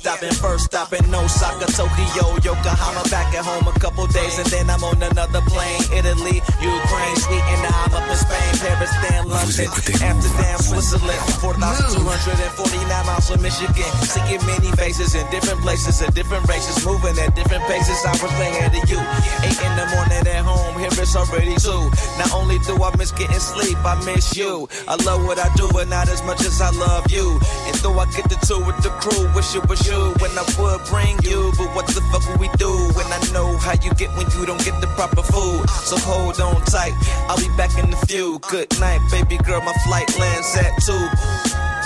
Stopping, 0.00 0.32
first 0.32 0.64
stopping, 0.66 1.14
Osaka, 1.14 1.66
Tokyo, 1.72 2.36
Yokohama, 2.42 3.02
back 3.10 3.34
at 3.34 3.44
home 3.44 3.66
a 3.66 3.78
couple 3.78 4.06
days, 4.08 4.38
and 4.38 4.46
then 4.48 4.70
I'm 4.70 4.82
on 4.84 5.02
another 5.02 5.40
plane. 5.42 5.82
Italy, 5.92 6.40
Ukraine, 6.60 7.16
sweet, 7.16 7.44
and 7.54 7.66
I'm 7.66 7.94
up 7.94 8.10
in 8.10 8.16
Spain, 8.16 8.52
Paris, 8.58 8.90
then 9.02 9.28
London. 9.28 9.38
London, 9.38 9.64
écoutez 9.64 10.02
Amsterdam, 10.02 10.58
Switzerland, 10.58 11.22
4,249 11.40 13.06
miles 13.06 13.30
from 13.30 13.40
Michigan. 13.42 13.90
Seeing 14.02 14.44
many 14.46 14.70
faces 14.76 15.14
in 15.14 15.24
different 15.30 15.60
places 15.62 16.02
and 16.02 16.12
different 16.14 16.46
races, 16.48 16.84
moving 16.84 17.16
at 17.18 17.34
different 17.34 17.64
paces. 17.64 18.04
I 18.04 18.10
was 18.18 18.32
thinking 18.36 18.70
to 18.74 18.80
you. 18.90 19.00
Eight 19.46 19.60
in 19.62 19.72
the 19.78 19.86
morning 19.94 20.26
at 20.26 20.42
home, 20.44 20.74
here 20.78 20.90
it's 20.90 21.14
already 21.14 21.54
two. 21.56 21.90
Not 22.18 22.32
only 22.34 22.58
do 22.66 22.74
I 22.82 22.90
miss 22.98 23.12
getting 23.12 23.38
sleep, 23.38 23.78
I 23.84 23.94
miss 24.04 24.36
you. 24.36 24.68
I 24.88 24.96
love 25.06 25.24
what 25.24 25.38
I 25.38 25.48
do, 25.54 25.68
but 25.72 25.88
not 25.88 26.08
as 26.08 26.22
much 26.24 26.40
as 26.42 26.60
I 26.60 26.70
love 26.70 27.10
you. 27.10 27.38
And 27.70 27.76
though 27.78 27.98
I 27.98 28.10
get 28.10 28.28
the 28.28 28.38
two 28.42 28.58
with 28.66 28.82
the 28.82 28.90
crew, 28.98 29.30
wish 29.34 29.54
it 29.54 29.68
was 29.68 29.86
you 29.86 30.14
when 30.18 30.32
I 30.34 30.44
would 30.58 30.82
bring 30.90 31.16
you. 31.22 31.52
But 31.56 31.70
what 31.76 31.86
the 31.86 32.02
fuck 32.10 32.26
would 32.28 32.40
we 32.40 32.48
do 32.58 32.70
when 32.98 33.06
I 33.06 33.20
know 33.32 33.56
how 33.58 33.78
you 33.80 33.94
get 33.94 34.10
when 34.18 34.26
you 34.34 34.46
don't 34.46 34.62
get 34.64 34.80
the 34.80 34.88
proper 34.98 35.22
food? 35.22 35.68
So 35.70 35.96
hold 35.96 36.40
on 36.40 36.47
tight, 36.66 36.94
I'll 37.28 37.38
be 37.38 37.48
back 37.56 37.76
in 37.78 37.92
a 37.92 37.96
few. 38.06 38.38
Good 38.50 38.68
night, 38.80 39.00
baby 39.10 39.36
girl, 39.38 39.60
my 39.60 39.74
flight 39.84 40.08
lands 40.18 40.56
at 40.56 40.72
two. 40.82 40.92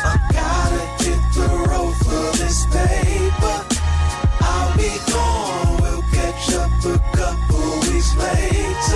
I 0.05 0.19
gotta 0.33 1.05
get 1.05 1.23
the 1.35 1.49
road 1.71 1.95
for 2.05 2.37
this 2.39 2.67
paper. 2.67 3.57
I'll 4.41 4.77
be 4.77 4.91
gone, 5.11 5.81
we'll 5.83 6.03
catch 6.13 6.55
up 6.55 6.71
a 6.85 6.99
couple 7.17 7.81
weeks 7.89 8.15
later. 8.17 8.92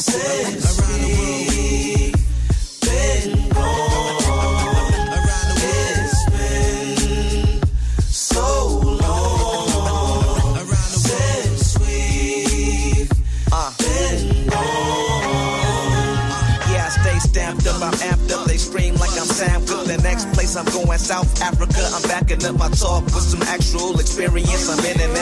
Since 0.00 0.80
been 2.80 3.48
gone. 3.48 4.14
It's 5.60 6.30
been 6.30 7.60
so 8.08 8.78
long 9.02 10.66
since 10.68 11.78
we've 11.80 13.08
been 13.08 14.46
Yeah, 16.70 16.86
I 16.86 16.90
stay 16.90 17.18
stamped 17.18 17.66
up, 17.66 17.82
I'm 17.82 17.92
amped 17.94 18.30
up. 18.32 18.46
They 18.46 18.56
scream 18.56 18.94
like 18.96 19.10
I'm 19.18 19.26
Sam. 19.26 19.64
The 19.66 19.98
next 20.02 20.30
place 20.32 20.54
I'm 20.54 20.66
going, 20.66 20.98
South 20.98 21.40
Africa. 21.42 21.90
I'm 21.94 22.02
backing 22.02 22.44
up 22.44 22.56
my 22.56 22.68
talk 22.68 23.04
with 23.06 23.24
some 23.24 23.42
actual 23.42 23.98
experience. 23.98 24.68
I'm 24.68 24.78
international, 24.84 25.17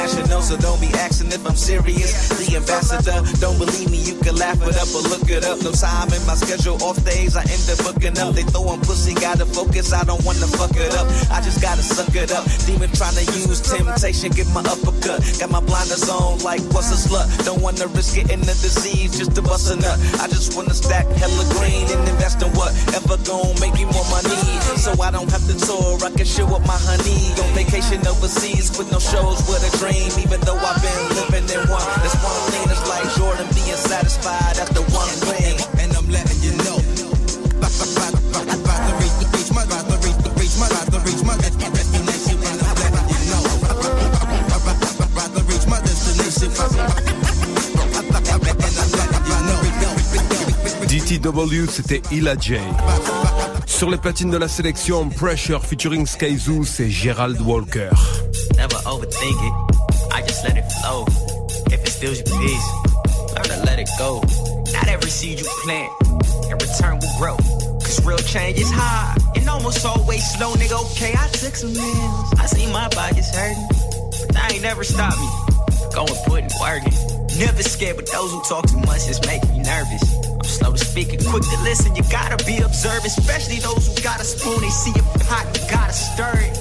so 0.46 0.56
don't 0.58 0.80
be 0.80 0.86
asking 0.94 1.26
if 1.34 1.42
I'm 1.44 1.56
serious. 1.56 2.30
The 2.38 2.54
ambassador, 2.54 3.18
don't 3.42 3.58
believe 3.58 3.90
me, 3.90 3.98
you 3.98 4.14
can 4.22 4.36
laugh 4.36 4.62
it 4.62 4.78
up 4.78 4.86
or 4.94 5.02
look 5.10 5.26
it 5.26 5.42
up. 5.42 5.58
No 5.66 5.72
time 5.74 6.06
in 6.14 6.22
my 6.22 6.38
schedule, 6.38 6.78
off 6.86 7.02
days 7.04 7.34
I 7.34 7.42
end 7.42 7.66
up 7.66 7.82
booking 7.82 8.14
up. 8.22 8.30
They 8.30 8.46
throwing 8.46 8.78
pussy, 8.86 9.14
gotta 9.14 9.44
focus, 9.44 9.92
I 9.92 10.04
don't 10.04 10.22
wanna 10.22 10.46
fuck 10.46 10.70
it 10.78 10.94
up. 10.94 11.10
I 11.34 11.42
just 11.42 11.60
gotta 11.60 11.82
suck 11.82 12.14
it 12.14 12.30
up. 12.30 12.46
Demon 12.62 12.94
trying 12.94 13.18
to 13.18 13.26
use 13.34 13.58
temptation, 13.60 14.30
get 14.30 14.46
my 14.54 14.62
uppercut. 15.06 15.40
Got 15.40 15.50
my 15.50 15.60
blinders 15.60 16.08
on 16.08 16.38
like 16.40 16.60
what's 16.74 16.90
a 16.90 16.98
slut. 16.98 17.26
Don't 17.44 17.60
wanna 17.62 17.86
risk 17.88 18.14
getting 18.14 18.40
the 18.40 18.56
disease 18.62 19.18
just 19.18 19.34
to 19.34 19.42
bust 19.42 19.70
a 19.70 19.76
nut. 19.76 19.98
I 20.20 20.28
just 20.28 20.56
wanna 20.56 20.74
stack 20.74 21.06
hella 21.16 21.44
green 21.54 21.86
and 21.90 22.08
invest 22.08 22.42
in 22.42 22.50
whatever 22.52 23.16
gon' 23.24 23.54
make 23.60 23.74
me 23.74 23.84
more 23.84 24.06
money. 24.10 24.36
So 24.76 24.92
I 25.00 25.10
don't 25.10 25.30
have 25.30 25.44
to 25.46 25.56
tour, 25.58 25.98
I 26.04 26.10
can 26.10 26.26
show 26.26 26.46
up 26.54 26.62
my 26.66 26.78
honey 26.78 27.32
on 27.42 27.48
vacation 27.54 28.06
overseas 28.06 28.76
with 28.78 28.90
no 28.92 28.98
shows 28.98 29.42
with 29.48 29.62
a 29.62 29.72
dream. 29.78 30.10
Even 30.18 30.40
though 30.42 30.58
I've 30.58 30.80
been 30.82 31.02
living 31.16 31.46
in 31.50 31.62
one, 31.70 31.86
that's 32.02 32.16
one 32.22 32.42
thing 32.50 32.64
that's 32.68 32.84
like 32.88 33.06
Jordan 33.16 33.48
being 33.54 33.78
satisfied 33.78 34.58
after 34.58 34.82
one 34.94 35.14
thing. 35.30 35.56
And 35.80 35.92
I'm 35.96 36.08
letting 36.10 36.40
you 36.42 36.52
know. 36.64 36.78
About 37.56 38.82
to 38.88 38.92
reach 39.00 39.16
reach 39.32 39.50
my 39.52 39.64
about 39.64 39.88
to 39.88 39.96
reach 40.06 40.18
the 40.22 40.30
reach 40.38 40.54
my 40.58 40.66
about 40.68 40.92
to 40.92 40.98
reach 41.00 41.22
my 41.24 41.36
you. 51.10 51.18
DTW, 51.18 51.66
c'était 51.70 52.02
Ila 52.10 52.36
J. 52.38 52.58
Sur 53.66 53.90
les 53.90 53.96
platines 53.96 54.30
de 54.30 54.36
la 54.36 54.48
sélection, 54.48 55.08
Pressure 55.08 55.64
featuring 55.64 56.06
Skyzoo, 56.06 56.64
c'est 56.64 56.90
Gerald 56.90 57.40
Walker. 57.42 57.90
Never 58.56 58.76
overthink 58.86 59.36
it. 59.40 59.76
I 60.12 60.22
just 60.26 60.44
let 60.44 60.56
it 60.56 60.64
flow. 60.80 61.04
If 61.66 61.82
it 61.82 61.88
steals 61.88 62.18
your 62.18 62.40
peace, 62.40 62.66
learn 63.34 63.44
to 63.44 63.64
let 63.66 63.78
it 63.78 63.88
go. 63.98 64.20
Not 64.72 64.88
every 64.88 65.10
seed 65.10 65.40
you 65.40 65.46
plant, 65.62 65.90
in 66.50 66.58
return 66.58 66.98
will 66.98 67.18
grow. 67.18 67.36
Cause 67.80 68.04
real 68.04 68.18
change 68.18 68.58
is 68.58 68.70
hard 68.72 69.20
and 69.36 69.48
almost 69.48 69.84
always 69.84 70.24
slow, 70.36 70.54
nigga. 70.54 70.80
Okay, 70.92 71.14
I 71.16 71.28
took 71.28 71.54
some 71.54 71.72
nails. 71.72 72.34
I 72.38 72.46
see 72.46 72.66
my 72.72 72.88
pockets 72.88 73.34
hurting, 73.34 73.66
but 73.70 74.34
that 74.34 74.52
ain't 74.52 74.62
never 74.62 74.84
stopped 74.84 75.18
me. 75.18 75.28
Going 75.94 76.14
putting 76.26 76.50
work 76.60 76.82
in. 76.84 77.38
Never 77.38 77.62
scared, 77.62 77.96
but 77.96 78.10
those 78.10 78.32
who 78.32 78.42
talk 78.42 78.66
too 78.66 78.80
much 78.80 79.06
just 79.06 79.26
make 79.26 79.46
me 79.50 79.58
nervous. 79.58 80.25
Slow 80.46 80.72
to 80.72 80.78
speak 80.78 81.12
and 81.12 81.24
quick 81.26 81.42
to 81.42 81.62
listen. 81.62 81.96
You 81.96 82.02
gotta 82.10 82.42
be 82.44 82.58
observant, 82.58 83.06
especially 83.06 83.56
those 83.58 83.88
who 83.88 84.02
got 84.02 84.20
a 84.20 84.24
spoon. 84.24 84.60
They 84.60 84.70
see 84.70 84.92
a 84.92 85.02
pot, 85.26 85.44
you 85.52 85.68
gotta 85.70 85.92
stir 85.92 86.32
it. 86.38 86.54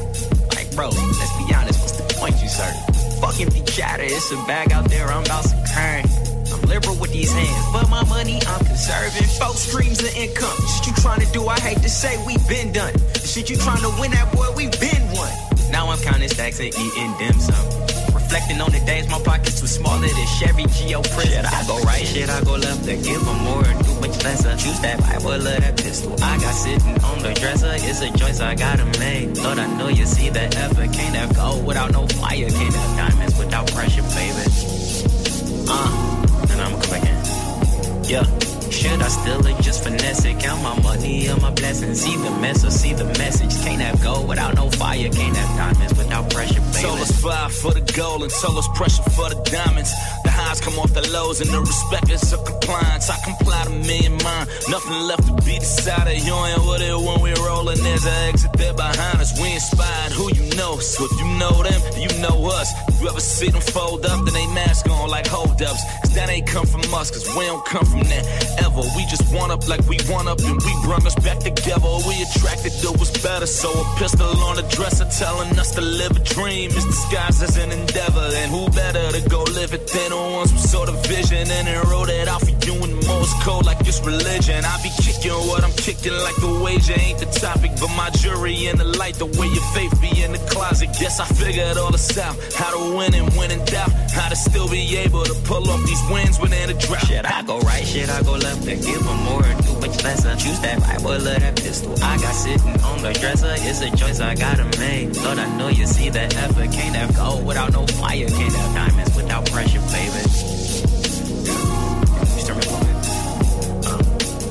Like, 0.55 0.73
bro, 0.75 0.89
let's 0.89 1.37
be 1.37 1.53
honest, 1.53 1.79
what's 1.79 1.97
the 1.97 2.13
point 2.17 2.35
you 2.41 2.49
serve? 2.49 2.75
Fucking 3.21 3.49
be 3.49 3.61
chatter, 3.71 4.03
it's 4.03 4.31
a 4.31 4.35
bag 4.47 4.71
out 4.71 4.89
there, 4.89 5.07
I'm 5.07 5.23
about 5.23 5.45
some 5.45 5.63
current. 5.73 6.09
I'm 6.51 6.61
liberal 6.67 6.95
with 6.95 7.13
these 7.13 7.31
hands, 7.31 7.65
but 7.71 7.89
my 7.89 8.03
money 8.05 8.41
I'm 8.47 8.65
conserving. 8.65 9.23
Folks 9.39 9.59
streams 9.59 10.01
of 10.01 10.15
income. 10.17 10.57
Shit 10.67 10.87
you 10.87 10.93
trying 11.01 11.21
to 11.21 11.31
do, 11.31 11.47
I 11.47 11.59
hate 11.59 11.81
to 11.83 11.89
say 11.89 12.17
we 12.25 12.37
been 12.49 12.73
done. 12.73 12.93
The 13.13 13.19
shit 13.19 13.49
you 13.49 13.55
trying 13.55 13.81
to 13.81 13.93
win 13.99 14.11
that 14.11 14.33
boy, 14.33 14.49
we 14.57 14.67
been 14.81 15.03
won. 15.13 15.31
Now 15.71 15.89
I'm 15.89 15.99
counting 15.99 16.29
stacks 16.29 16.59
and 16.59 16.73
eating 16.73 17.13
dim 17.19 17.39
sum. 17.39 17.84
Reflecting 18.25 18.59
on 18.59 18.71
the 18.71 18.79
days 18.79 19.07
my 19.07 19.19
pockets 19.21 19.61
were 19.61 19.67
smaller 19.67 20.07
than 20.07 20.27
Chevy 20.39 20.65
Geo 20.65 21.03
Prizm. 21.13 21.29
Should 21.29 21.45
I 21.45 21.67
go 21.67 21.79
right? 21.81 22.03
Should 22.07 22.29
I 22.29 22.43
go 22.43 22.55
left? 22.55 22.83
To 22.85 22.95
give 22.97 23.23
them 23.23 23.37
more 23.43 23.61
or 23.61 23.73
do 23.83 23.93
much 24.01 24.17
less. 24.23 24.43
lesser? 24.43 24.57
Choose 24.57 24.79
that 24.79 24.99
Bible 24.99 25.33
or 25.33 25.59
that 25.59 25.77
pistol. 25.77 26.13
I 26.23 26.37
got 26.39 26.55
sitting 26.55 27.03
on 27.03 27.19
the 27.21 27.33
dresser. 27.35 27.73
It's 27.75 28.01
a 28.01 28.09
choice 28.17 28.39
I 28.39 28.55
gotta 28.55 28.85
make. 28.99 29.37
Lord, 29.37 29.59
I 29.59 29.67
know 29.77 29.89
you 29.89 30.07
see 30.07 30.29
the 30.29 30.41
effort. 30.41 30.91
Can't 30.91 31.15
have 31.15 31.35
gold 31.35 31.67
without 31.67 31.91
no 31.91 32.07
fire. 32.07 32.49
Can't 32.49 32.73
have 32.73 32.97
diamonds 32.97 33.37
without 33.37 33.71
pressure, 33.71 34.01
baby. 34.01 34.45
Uh, 35.69 36.47
and 36.49 36.61
I'ma 36.61 36.81
come 36.81 36.89
back 36.89 37.05
in. 37.05 38.03
Yeah. 38.09 38.44
Should 38.85 39.01
I 39.01 39.07
steal 39.07 39.45
it, 39.47 39.61
just 39.63 39.83
finesse 39.83 40.25
it? 40.25 40.39
Count 40.39 40.61
my 40.61 40.79
money 40.81 41.27
or 41.27 41.37
my 41.37 41.49
blessings. 41.49 42.01
See 42.01 42.15
the 42.17 42.29
mess 42.39 42.63
or 42.63 42.69
see 42.69 42.93
the 42.93 43.05
message. 43.05 43.51
Can't 43.63 43.81
have 43.81 44.01
gold 44.01 44.29
without 44.29 44.53
no 44.53 44.69
fire. 44.69 45.09
Can't 45.09 45.35
have 45.35 45.57
diamonds 45.57 45.97
without 45.97 46.29
pressure, 46.29 46.61
baby. 46.61 46.83
Told 46.83 46.99
us 46.99 47.11
for 47.61 47.71
the 47.73 47.81
gold 47.95 48.21
and 48.21 48.31
told 48.31 48.57
us 48.59 48.67
pressure 48.75 49.01
for 49.09 49.29
the 49.29 49.41
diamonds. 49.49 49.91
Highs 50.35 50.59
come 50.59 50.77
off 50.79 50.93
the 50.93 51.07
lows 51.15 51.39
and 51.39 51.49
the 51.49 51.61
respect 51.61 52.11
is 52.11 52.33
a 52.33 52.37
compliance. 52.37 53.09
I 53.09 53.17
comply 53.23 53.63
to 53.63 53.75
me 53.87 54.05
and 54.05 54.21
mine. 54.23 54.47
Nothing 54.67 54.99
left 55.07 55.23
to 55.27 55.33
be 55.47 55.59
decided. 55.59 56.19
You 56.27 56.35
ain't 56.35 56.59
with 56.67 56.81
it 56.81 56.97
when 56.97 57.21
we 57.21 57.31
rolling. 57.47 57.79
There's 57.79 58.05
an 58.05 58.29
exit 58.29 58.51
there 58.53 58.73
behind 58.73 59.21
us. 59.23 59.31
We 59.39 59.53
inspired 59.53 60.11
who 60.11 60.27
you 60.35 60.45
know. 60.57 60.77
So 60.79 61.05
if 61.05 61.13
you 61.19 61.27
know 61.39 61.63
them, 61.63 61.79
you 61.95 62.11
know 62.19 62.51
us. 62.51 62.67
You 62.99 63.07
ever 63.07 63.19
see 63.19 63.49
them 63.49 63.61
fold 63.61 64.05
up, 64.05 64.25
then 64.25 64.33
they 64.33 64.47
mask 64.47 64.89
on 64.89 65.09
like 65.09 65.27
hold 65.27 65.61
ups. 65.61 65.83
Cause 66.01 66.13
that 66.15 66.29
ain't 66.29 66.47
come 66.47 66.65
from 66.65 66.81
us, 66.93 67.11
cause 67.11 67.27
we 67.35 67.45
don't 67.45 67.65
come 67.65 67.85
from 67.85 68.03
that 68.03 68.23
ever. 68.59 68.83
We 68.95 69.05
just 69.07 69.23
want 69.33 69.51
up 69.51 69.67
like 69.67 69.87
we 69.87 69.97
want 70.09 70.27
up 70.27 70.39
and 70.39 70.59
we 70.59 70.73
brought 70.83 71.05
us 71.05 71.15
back 71.15 71.39
together. 71.39 71.91
We 72.07 72.15
attracted 72.27 72.73
to 72.83 72.91
what's 72.97 73.15
better. 73.23 73.47
So 73.47 73.71
a 73.71 73.85
pistol 73.99 74.27
on 74.47 74.55
the 74.55 74.67
dresser 74.75 75.05
telling 75.05 75.57
us 75.59 75.71
to 75.75 75.81
live 75.81 76.11
a 76.11 76.23
dream 76.35 76.71
is 76.71 76.85
disguised 76.85 77.43
as 77.43 77.57
an 77.57 77.71
endeavor. 77.71 78.27
And 78.41 78.51
who 78.51 78.67
better 78.71 79.05
to 79.11 79.29
go 79.29 79.43
live 79.43 79.73
it 79.73 79.87
than 79.87 80.09
the 80.11 80.24
ones 80.31 80.51
who 80.51 80.57
saw 80.57 80.85
the 80.85 80.93
vision 81.07 81.37
and 81.37 81.67
then 81.67 81.87
wrote 81.87 82.09
it 82.09 82.27
out 82.27 82.41
for 82.41 82.55
you 82.65 82.73
in 82.83 82.95
Morse 83.07 83.33
code 83.43 83.65
like 83.65 83.79
it's 83.81 83.99
religion. 84.05 84.63
I 84.65 84.81
be 84.81 84.89
kicking 85.01 85.31
what 85.47 85.63
I'm 85.63 85.71
kicking 85.73 86.13
like 86.13 86.35
the 86.37 86.61
wager 86.63 86.99
ain't 86.99 87.19
the 87.19 87.25
topic, 87.25 87.71
but 87.79 87.89
my 87.95 88.09
jury 88.11 88.67
in 88.67 88.77
the 88.77 88.85
light, 88.85 89.15
the 89.15 89.25
way 89.25 89.47
your 89.47 89.67
faith 89.73 89.93
be 90.01 90.23
in 90.23 90.31
the 90.31 90.39
closet. 90.49 90.89
Guess 90.99 91.19
I 91.19 91.25
figured 91.25 91.77
all 91.77 91.91
this 91.91 92.17
out. 92.17 92.35
How 92.55 92.71
to 92.75 92.97
win 92.97 93.13
and 93.13 93.29
win 93.37 93.51
in 93.51 93.63
doubt. 93.65 93.91
How 94.11 94.29
to 94.29 94.35
still 94.35 94.69
be 94.69 94.97
able 94.97 95.23
to 95.23 95.33
pull 95.45 95.69
off 95.69 95.83
these 95.85 96.01
wins 96.09 96.39
when 96.39 96.53
in 96.53 96.69
a 96.69 96.73
drought. 96.73 97.05
Should 97.07 97.25
I 97.25 97.43
go 97.43 97.59
right? 97.59 97.85
Should 97.85 98.09
I 98.09 98.23
go 98.23 98.33
left? 98.33 98.63
To 98.65 98.75
give 98.75 99.03
them 99.03 99.19
more 99.23 99.45
or 99.45 99.55
do 99.61 99.73
much 99.79 100.03
lesser? 100.03 100.35
Choose 100.35 100.59
that 100.61 100.79
Bible 100.79 101.11
or 101.11 101.19
that 101.19 101.55
pistol. 101.57 101.93
I 102.01 102.17
got 102.17 102.33
sitting 102.33 102.81
on 102.81 103.01
the 103.03 103.13
dresser. 103.13 103.53
It's 103.57 103.81
a 103.81 103.89
choice 103.95 104.19
I 104.19 104.35
gotta 104.35 104.65
make. 104.79 105.15
Lord, 105.23 105.39
I 105.39 105.57
know 105.57 105.67
you 105.67 105.85
see 105.85 106.09
the 106.09 106.21
effort. 106.21 106.71
Can't 106.71 106.95
have 106.95 107.15
gold 107.15 107.45
without 107.45 107.73
no 107.73 107.85
fire. 107.87 108.27
Can't 108.27 108.53
have 108.53 108.73
diamonds 108.73 109.15
without 109.15 109.45
pressure, 109.51 109.81
baby. 109.91 110.14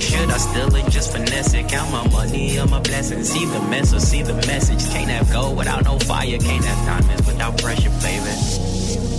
Should 0.01 0.31
I 0.31 0.37
steal 0.39 0.75
it, 0.77 0.91
just 0.91 1.12
finesse 1.12 1.55
it? 1.55 1.69
Count 1.69 1.91
my 1.91 2.09
money 2.11 2.59
or 2.59 2.67
my 2.67 2.81
blessings. 2.81 3.31
See 3.31 3.45
the 3.47 3.61
mess 3.62 3.93
or 3.93 4.01
see 4.01 4.23
the 4.23 4.35
message. 4.35 4.85
Can't 4.93 5.11
have 5.11 5.31
gold 5.33 5.57
without 5.57 5.85
no 5.85 5.99
fire. 5.99 6.39
Can't 6.39 6.65
have 6.65 6.87
diamonds 6.87 7.27
without 7.27 7.59
pressure, 7.59 7.91
baby. 8.03 9.14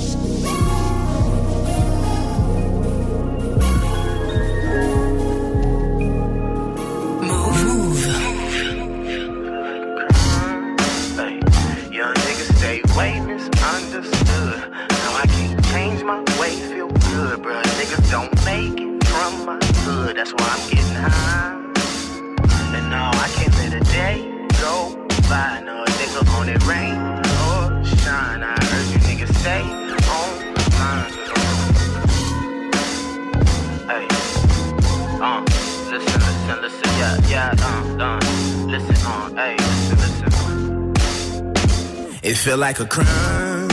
Feel 42.45 42.57
like 42.57 42.79
a 42.79 42.85
crime. 42.85 43.69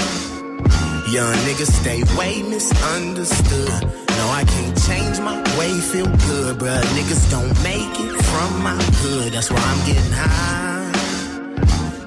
Young 1.12 1.37
niggas 1.47 1.73
stay 1.81 2.03
way 2.16 2.43
misunderstood. 2.43 3.83
No, 4.18 4.25
I 4.41 4.45
can't 4.49 4.77
change 4.89 5.20
my 5.20 5.37
way, 5.59 5.73
feel 5.93 6.07
good, 6.07 6.57
bruh. 6.57 6.83
Niggas 6.97 7.31
don't 7.31 7.55
make 7.62 7.95
it 8.01 8.12
from 8.31 8.62
my 8.62 8.83
hood. 9.01 9.35
That's 9.35 9.51
why 9.51 9.61
I'm 9.61 9.87
getting 9.87 10.12
high. 10.12 10.91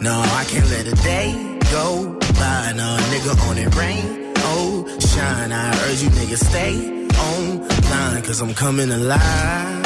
No, 0.02 0.16
I 0.42 0.44
can't 0.46 0.68
let 0.72 0.88
a 0.88 0.96
day 1.04 1.60
go 1.72 2.18
by. 2.40 2.74
No, 2.76 2.98
nigga 3.12 3.34
on 3.48 3.60
it 3.60 3.76
rain, 3.76 4.34
oh, 4.50 4.88
shine. 5.00 5.52
I 5.52 5.70
urge 5.86 6.02
you 6.02 6.10
niggas 6.10 6.44
stay 6.50 6.74
on 7.28 7.60
line, 7.92 8.24
cause 8.24 8.42
I'm 8.42 8.56
coming 8.56 8.90
alive. 8.90 9.85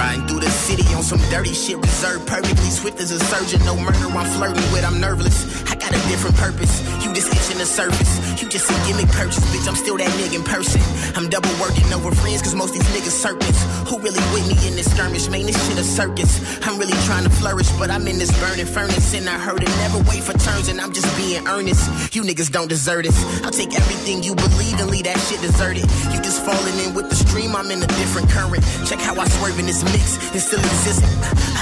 Riding 0.00 0.26
through 0.26 0.40
the 0.40 0.48
city 0.48 0.94
on 0.94 1.02
some 1.02 1.20
dirty 1.28 1.52
shit 1.52 1.76
reserved 1.76 2.26
perfectly 2.26 2.70
swift 2.70 3.00
as 3.00 3.10
a 3.10 3.18
surgeon. 3.20 3.62
No 3.66 3.76
murder 3.76 4.08
I'm 4.16 4.24
flirting 4.32 4.64
with, 4.72 4.82
I'm 4.82 4.98
nerveless. 4.98 5.44
I 5.70 5.74
got 5.74 5.90
a 5.92 6.00
different 6.08 6.36
purpose. 6.36 6.80
You 7.04 7.12
just 7.12 7.28
itching 7.28 7.58
the 7.58 7.66
surface. 7.66 8.29
You 8.38 8.48
just 8.48 8.70
a 8.70 8.74
gimmick 8.86 9.08
purchase, 9.10 9.44
bitch. 9.50 9.66
I'm 9.68 9.74
still 9.74 9.96
that 9.96 10.10
nigga 10.20 10.36
in 10.36 10.44
person. 10.44 10.80
I'm 11.16 11.28
double 11.28 11.50
working 11.60 11.90
over 11.92 12.14
friends, 12.14 12.42
cause 12.42 12.54
most 12.54 12.72
these 12.74 12.86
niggas 12.94 13.16
serpents. 13.16 13.60
Who 13.88 13.98
really 13.98 14.22
with 14.32 14.46
me 14.46 14.56
in 14.68 14.76
this 14.76 14.90
skirmish? 14.92 15.28
Man, 15.28 15.46
this 15.46 15.58
shit 15.66 15.78
a 15.78 15.84
circus. 15.84 16.40
I'm 16.66 16.78
really 16.78 16.96
trying 17.06 17.24
to 17.24 17.30
flourish, 17.30 17.70
but 17.78 17.90
I'm 17.90 18.06
in 18.06 18.18
this 18.18 18.30
burning 18.40 18.66
furnace. 18.66 19.14
And 19.14 19.28
I 19.28 19.38
heard 19.38 19.62
it 19.62 19.72
never 19.82 19.98
wait 20.10 20.22
for 20.22 20.34
turns, 20.38 20.68
and 20.68 20.80
I'm 20.80 20.92
just 20.92 21.08
being 21.16 21.46
earnest. 21.46 22.14
You 22.14 22.22
niggas 22.22 22.50
don't 22.52 22.68
deserve 22.68 23.04
this. 23.04 23.16
I'll 23.44 23.50
take 23.50 23.74
everything 23.74 24.22
you 24.22 24.34
believe 24.34 24.78
and 24.80 24.90
leave 24.90 25.04
that 25.04 25.18
shit 25.28 25.40
deserted. 25.40 25.84
You 26.12 26.18
just 26.22 26.44
falling 26.44 26.78
in 26.84 26.94
with 26.94 27.08
the 27.08 27.16
stream, 27.16 27.56
I'm 27.56 27.70
in 27.70 27.82
a 27.82 27.86
different 28.00 28.28
current. 28.30 28.62
Check 28.86 29.00
how 29.00 29.14
I 29.18 29.26
swerve 29.28 29.58
in 29.58 29.66
this 29.66 29.82
mix, 29.84 30.16
it 30.34 30.40
still 30.40 30.60
exists. 30.60 31.02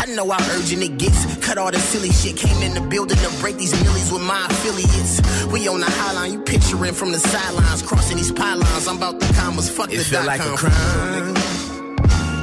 I 0.01 0.07
know 0.15 0.31
how 0.31 0.43
urgent 0.57 0.83
it 0.83 0.99
gets. 0.99 1.25
Cut 1.45 1.59
all 1.59 1.71
the 1.71 1.79
silly 1.79 2.11
shit, 2.11 2.37
came 2.37 2.63
in 2.63 2.75
the 2.75 2.81
building 2.81 3.19
to 3.19 3.31
break 3.41 3.57
these 3.57 3.73
millies 3.85 4.11
with 4.13 4.23
my 4.23 4.47
affiliates. 4.47 5.21
We 5.53 5.69
on 5.69 5.81
the 5.81 5.87
highline, 5.87 6.33
you 6.33 6.41
picturing 6.59 6.95
from 6.95 7.13
the 7.13 7.19
sidelines, 7.19 7.83
crossing 7.83 8.17
these 8.17 8.33
pylons. 8.33 8.89
I'm 8.89 8.97
about 8.97 9.21
the 9.21 9.33
commas, 9.35 9.71
fuck 9.71 9.93
It 9.93 9.99
the 9.99 10.05
feel 10.05 10.25
like 10.25 10.41
a 10.41 10.57
crime. 10.57 11.35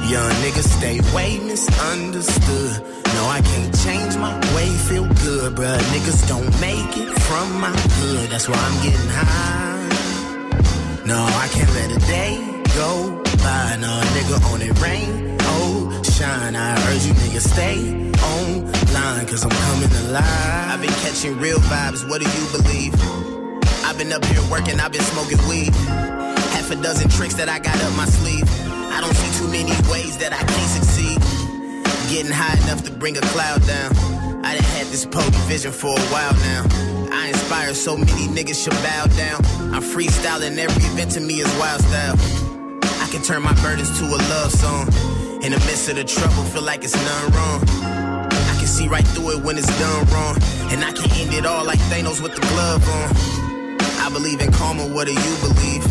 Young 0.08 0.32
niggas 0.42 0.68
stay 0.78 1.00
way 1.14 1.38
misunderstood. 1.40 2.82
No, 3.14 3.22
I 3.36 3.40
can't 3.42 3.74
change 3.84 4.16
my 4.16 4.34
way, 4.54 4.68
feel 4.88 5.06
good, 5.24 5.54
bruh. 5.56 5.78
Niggas 5.92 6.28
don't 6.28 6.48
make 6.60 6.92
it 6.96 7.10
from 7.26 7.60
my 7.60 7.74
hood. 7.98 8.30
That's 8.30 8.48
why 8.48 8.56
I'm 8.56 8.78
getting 8.84 9.10
high. 9.20 9.88
No, 11.04 11.20
I 11.44 11.48
can't 11.52 11.72
let 11.74 11.90
a 11.98 12.00
day 12.06 12.62
go 12.74 13.22
by. 13.44 13.76
No, 13.80 13.92
nigga 14.16 14.36
on 14.52 14.62
it 14.62 14.74
rain, 14.80 15.36
oh, 15.42 16.02
shine. 16.02 16.56
I 16.56 16.72
urge 16.88 17.04
you 17.06 17.14
niggas 17.14 17.48
stay 17.52 17.78
on 18.32 18.72
line, 18.94 19.26
cause 19.26 19.44
I'm 19.44 19.50
coming 19.50 19.92
alive. 20.06 20.70
I've 20.72 20.80
been 20.80 20.96
catching 21.04 21.38
real 21.38 21.58
vibes, 21.58 22.08
what 22.08 22.22
do 22.22 22.26
you 22.26 22.44
believe? 22.56 23.35
I've 23.96 24.04
been 24.04 24.12
up 24.12 24.26
here 24.26 24.44
working, 24.50 24.78
I've 24.78 24.92
been 24.92 25.00
smoking 25.00 25.40
weed. 25.48 25.72
Half 26.52 26.70
a 26.70 26.76
dozen 26.76 27.08
tricks 27.08 27.32
that 27.40 27.48
I 27.48 27.58
got 27.58 27.80
up 27.80 27.96
my 27.96 28.04
sleeve. 28.04 28.44
I 28.92 29.00
don't 29.00 29.16
see 29.16 29.32
too 29.40 29.48
many 29.48 29.72
ways 29.88 30.18
that 30.18 30.36
I 30.36 30.44
can't 30.44 30.70
succeed. 30.76 31.16
Getting 32.12 32.30
high 32.30 32.60
enough 32.68 32.84
to 32.84 32.92
bring 32.92 33.16
a 33.16 33.24
cloud 33.32 33.66
down. 33.66 33.96
I 34.44 34.52
done 34.52 34.68
had 34.76 34.88
this 34.92 35.06
potent 35.06 35.32
vision 35.48 35.72
for 35.72 35.96
a 35.96 36.06
while 36.12 36.36
now. 36.44 36.68
I 37.08 37.28
inspire 37.28 37.72
so 37.72 37.96
many 37.96 38.28
niggas 38.36 38.62
should 38.62 38.76
bow 38.84 39.06
down. 39.16 39.40
I'm 39.72 39.80
freestyling 39.80 40.58
every 40.60 40.84
event 40.92 41.12
to 41.12 41.20
me 41.20 41.40
is 41.40 41.48
wild 41.56 41.80
style. 41.80 42.20
I 43.00 43.08
can 43.08 43.22
turn 43.22 43.40
my 43.40 43.56
burdens 43.64 43.96
to 43.98 44.04
a 44.04 44.20
love 44.28 44.52
song. 44.52 44.92
In 45.40 45.56
the 45.56 45.60
midst 45.64 45.88
of 45.88 45.96
the 45.96 46.04
trouble, 46.04 46.44
feel 46.52 46.60
like 46.60 46.84
it's 46.84 46.92
none 46.92 47.32
wrong. 47.32 47.64
I 47.80 48.56
can 48.60 48.68
see 48.68 48.88
right 48.88 49.08
through 49.16 49.38
it 49.38 49.42
when 49.42 49.56
it's 49.56 49.72
done 49.80 50.04
wrong. 50.12 50.36
And 50.68 50.84
I 50.84 50.92
can 50.92 51.08
end 51.16 51.32
it 51.32 51.46
all 51.46 51.64
like 51.64 51.78
Thanos 51.88 52.20
with 52.20 52.34
the 52.34 52.44
glove 52.52 52.86
on. 52.90 53.45
I 54.16 54.18
believe 54.18 54.40
in 54.40 54.50
karma, 54.50 54.86
what 54.94 55.06
do 55.06 55.12
you 55.12 55.36
believe? 55.42 55.84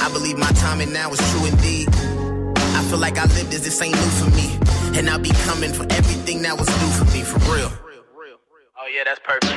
I 0.00 0.08
believe 0.10 0.38
my 0.38 0.50
timing 0.52 0.94
now 0.94 1.10
is 1.10 1.18
true 1.30 1.44
indeed. 1.44 1.90
I 1.92 2.82
feel 2.88 2.96
like 2.98 3.18
I 3.18 3.26
lived 3.36 3.52
as 3.52 3.62
this 3.62 3.82
ain't 3.82 3.94
new 3.94 4.00
for 4.00 4.30
me. 4.30 4.58
And 4.98 5.10
I'll 5.10 5.18
be 5.18 5.28
coming 5.44 5.70
for 5.74 5.84
everything 5.90 6.40
that 6.40 6.58
was 6.58 6.66
new 6.68 6.88
for 6.96 7.04
me, 7.12 7.22
for 7.22 7.38
real. 7.52 7.70
Oh 8.78 8.88
yeah, 8.96 9.04
that's 9.04 9.20
perfect. 9.22 9.52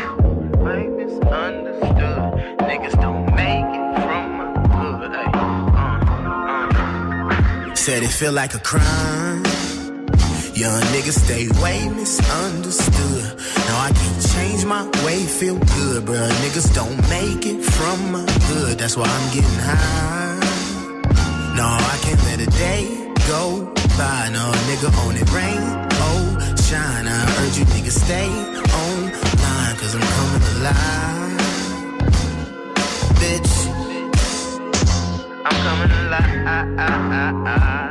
Way 0.57 0.87
misunderstood. 0.87 2.59
Niggas 2.59 3.01
don't 3.01 3.25
make 3.33 3.63
it 3.63 3.95
from 4.03 4.37
my 4.37 4.51
hood. 4.75 5.11
Ay, 7.69 7.73
Said 7.73 8.03
it 8.03 8.09
feel 8.09 8.33
like 8.33 8.53
a 8.53 8.59
crime. 8.59 9.26
Young 10.57 10.81
niggas 10.89 11.19
stay 11.23 11.47
way 11.61 11.87
misunderstood. 11.87 13.37
No, 13.67 13.73
I 13.77 13.91
can't 13.93 14.21
change 14.33 14.65
my 14.65 14.83
way, 15.05 15.23
feel 15.23 15.53
good, 15.53 16.03
bruh. 16.03 16.31
Niggas 16.41 16.73
don't 16.73 16.97
make 17.11 17.45
it 17.45 17.61
from 17.61 18.11
my 18.11 18.25
hood. 18.49 18.79
That's 18.79 18.97
why 18.97 19.05
I'm 19.05 19.35
getting 19.35 19.59
high. 19.69 20.39
No, 21.55 21.63
I 21.63 21.97
can't 22.01 22.23
let 22.25 22.39
a 22.41 22.49
day 22.57 22.87
go 23.27 23.71
by. 23.99 24.29
No, 24.33 24.51
nigga 24.65 24.89
on 25.05 25.15
it 25.15 25.29
rain, 25.31 25.61
oh, 26.09 26.25
shine. 26.67 27.05
I 27.05 27.21
urge 27.43 27.59
you 27.59 27.65
niggas 27.65 27.99
stay 28.05 28.25
on 28.25 29.11
line, 29.43 29.75
cause 29.77 29.93
I'm 29.93 30.01
coming 30.17 30.41
alive. 30.57 31.37
Bitch, 33.21 33.53
I'm 35.45 35.57
coming 35.67 35.91
alive. 36.01 37.86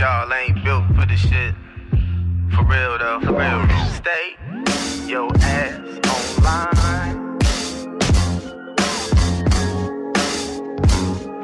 Y'all 0.00 0.32
ain't 0.32 0.64
built 0.64 0.86
for 0.96 1.04
this 1.04 1.20
shit. 1.20 1.54
For 2.54 2.64
real 2.64 2.96
though, 2.96 3.20
for 3.20 3.34
real. 3.34 3.68
Stay 4.00 4.34
your 5.06 5.30
ass 5.42 5.76
online. 6.16 7.38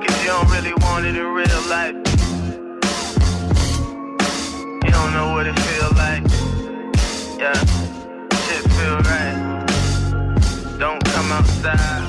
Cause 0.00 0.22
you 0.22 0.28
don't 0.28 0.50
really 0.50 0.72
want 0.80 1.04
it 1.04 1.16
in 1.16 1.26
real 1.40 1.62
life. 1.68 1.96
You 4.84 4.90
don't 4.90 5.12
know 5.12 5.34
what 5.34 5.46
it 5.46 5.58
feel 5.58 5.90
like. 6.04 6.22
Yeah, 7.38 7.52
shit 8.46 8.64
feel 8.72 8.96
right. 9.10 9.66
Don't 10.78 11.04
come 11.04 11.30
outside. 11.30 12.05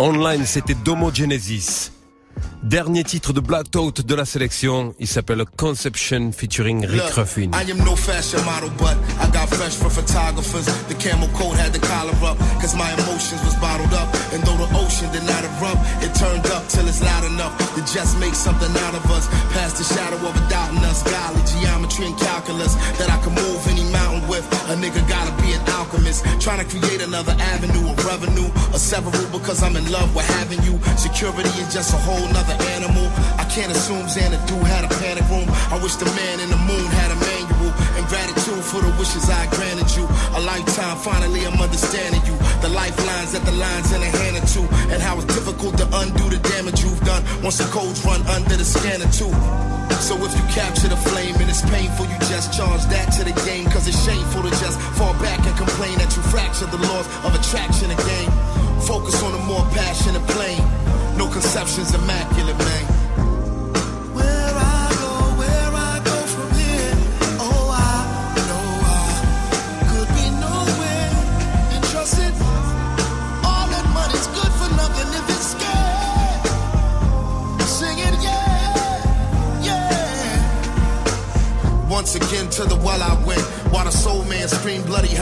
Online, 0.00 0.46
c'était 0.46 0.72
Domo 0.72 1.10
Genesis. 1.12 1.92
Dernier 2.62 3.04
titre 3.04 3.34
de 3.34 3.40
Black 3.40 3.70
Thought 3.70 4.00
de 4.00 4.14
la 4.14 4.24
sélection, 4.24 4.94
il 4.98 5.06
s'appelle 5.06 5.44
Conception 5.58 6.32
featuring 6.32 6.86
Rick 6.86 7.12
Ruffin. 7.16 7.50
I 7.52 7.70
am 7.70 7.84
no 7.84 7.94
fashion 7.96 8.40
model, 8.44 8.70
but 8.78 8.96
I 9.20 9.28
got 9.30 9.48
fresh 9.48 9.76
for 9.76 9.90
photographers. 9.90 10.64
The 10.88 10.96
camel 10.96 11.28
coat 11.36 11.52
had 11.56 11.72
the 11.72 11.80
collar 11.80 12.16
up, 12.24 12.38
cause 12.60 12.74
my 12.76 12.88
emotions 12.96 13.44
was 13.44 13.56
bottled 13.60 13.92
up. 13.92 14.08
And 14.32 14.40
though 14.44 14.56
the 14.56 14.68
ocean 14.72 15.12
did 15.12 15.24
not 15.28 15.44
erupt, 15.44 15.80
it 16.00 16.12
turned 16.16 16.48
up 16.48 16.64
till 16.68 16.88
it's 16.88 17.00
loud 17.04 17.24
enough 17.28 17.52
to 17.76 17.80
just 17.84 18.16
make 18.18 18.34
something 18.34 18.72
out 18.88 18.94
of 18.96 19.04
us. 19.12 19.28
Past 19.52 19.76
the 19.76 19.84
shadow 19.84 20.16
of 20.16 20.32
a 20.32 20.44
doubt 20.48 20.72
in 20.72 20.80
us, 20.88 21.04
golly, 21.04 21.44
geometry 21.44 22.06
and 22.08 22.16
calculus 22.16 22.72
that 22.96 23.08
I 23.12 23.20
can 23.20 23.36
move 23.36 23.60
any 23.68 23.84
mountain 23.92 24.09
with. 24.40 24.70
A 24.70 24.74
nigga 24.76 25.00
gotta 25.08 25.32
be 25.42 25.52
an 25.52 25.62
alchemist, 25.76 26.24
trying 26.40 26.64
to 26.64 26.68
create 26.68 27.02
another 27.02 27.34
avenue 27.52 27.90
of 27.90 28.04
revenue, 28.04 28.48
a 28.72 28.78
several 28.78 29.12
because 29.30 29.62
I'm 29.62 29.76
in 29.76 29.90
love 29.90 30.14
with 30.14 30.26
having 30.38 30.62
you. 30.62 30.78
Security 30.96 31.48
is 31.60 31.72
just 31.72 31.92
a 31.92 31.98
whole 31.98 32.26
nother 32.32 32.56
animal. 32.76 33.06
I 33.38 33.44
can't 33.50 33.72
assume 33.72 34.08
Xanadu 34.08 34.56
had 34.64 34.84
a 34.84 34.90
panic 35.00 35.26
room. 35.28 35.48
I 35.70 35.78
wish 35.82 35.96
the 35.96 36.06
man 36.06 36.40
in 36.40 36.48
the 36.50 36.60
moon 36.68 36.86
had 37.00 37.10
a 37.12 37.18
manual. 37.20 37.59
And 37.96 38.04
gratitude 38.06 38.62
for 38.64 38.80
the 38.82 38.92
wishes 38.98 39.28
I 39.30 39.46
granted 39.50 39.90
you. 39.96 40.04
A 40.36 40.40
lifetime, 40.40 40.96
finally 40.98 41.46
I'm 41.46 41.58
understanding 41.60 42.22
you. 42.26 42.36
The 42.62 42.70
lifelines 42.70 43.32
that 43.32 43.44
the 43.44 43.56
lines 43.56 43.92
in 43.92 44.02
a 44.02 44.10
hand 44.10 44.36
or 44.38 44.46
two. 44.46 44.66
And 44.92 45.02
how 45.02 45.16
it's 45.18 45.30
difficult 45.34 45.78
to 45.78 45.86
undo 46.00 46.28
the 46.30 46.40
damage 46.54 46.82
you've 46.82 47.00
done. 47.02 47.22
Once 47.42 47.58
the 47.58 47.68
codes 47.70 48.04
run 48.04 48.22
under 48.28 48.56
the 48.56 48.64
scanner 48.64 49.08
too. 49.12 49.32
So 50.00 50.16
if 50.24 50.32
you 50.32 50.44
capture 50.54 50.88
the 50.88 50.96
flame 50.96 51.36
and 51.36 51.48
it's 51.50 51.62
painful, 51.68 52.06
you 52.06 52.18
just 52.32 52.56
charge 52.56 52.82
that 52.88 53.12
to 53.18 53.24
the 53.24 53.36
game. 53.44 53.68
Cause 53.68 53.86
it's 53.86 54.00
shameful 54.04 54.42
to 54.42 54.50
just 54.62 54.80
fall 54.96 55.12
back 55.20 55.44
and 55.44 55.56
complain 55.56 55.98
that 55.98 56.14
you 56.16 56.22
fracture 56.32 56.66
the 56.66 56.78
laws 56.78 57.06
of 57.24 57.34
attraction 57.34 57.90
again. 57.90 58.28
Focus 58.88 59.22
on 59.22 59.34
a 59.34 59.42
more 59.44 59.62
passionate 59.76 60.24
plane. 60.28 60.64
No 61.18 61.28
conceptions 61.28 61.94
immaculate, 61.94 62.56
man. 62.58 62.89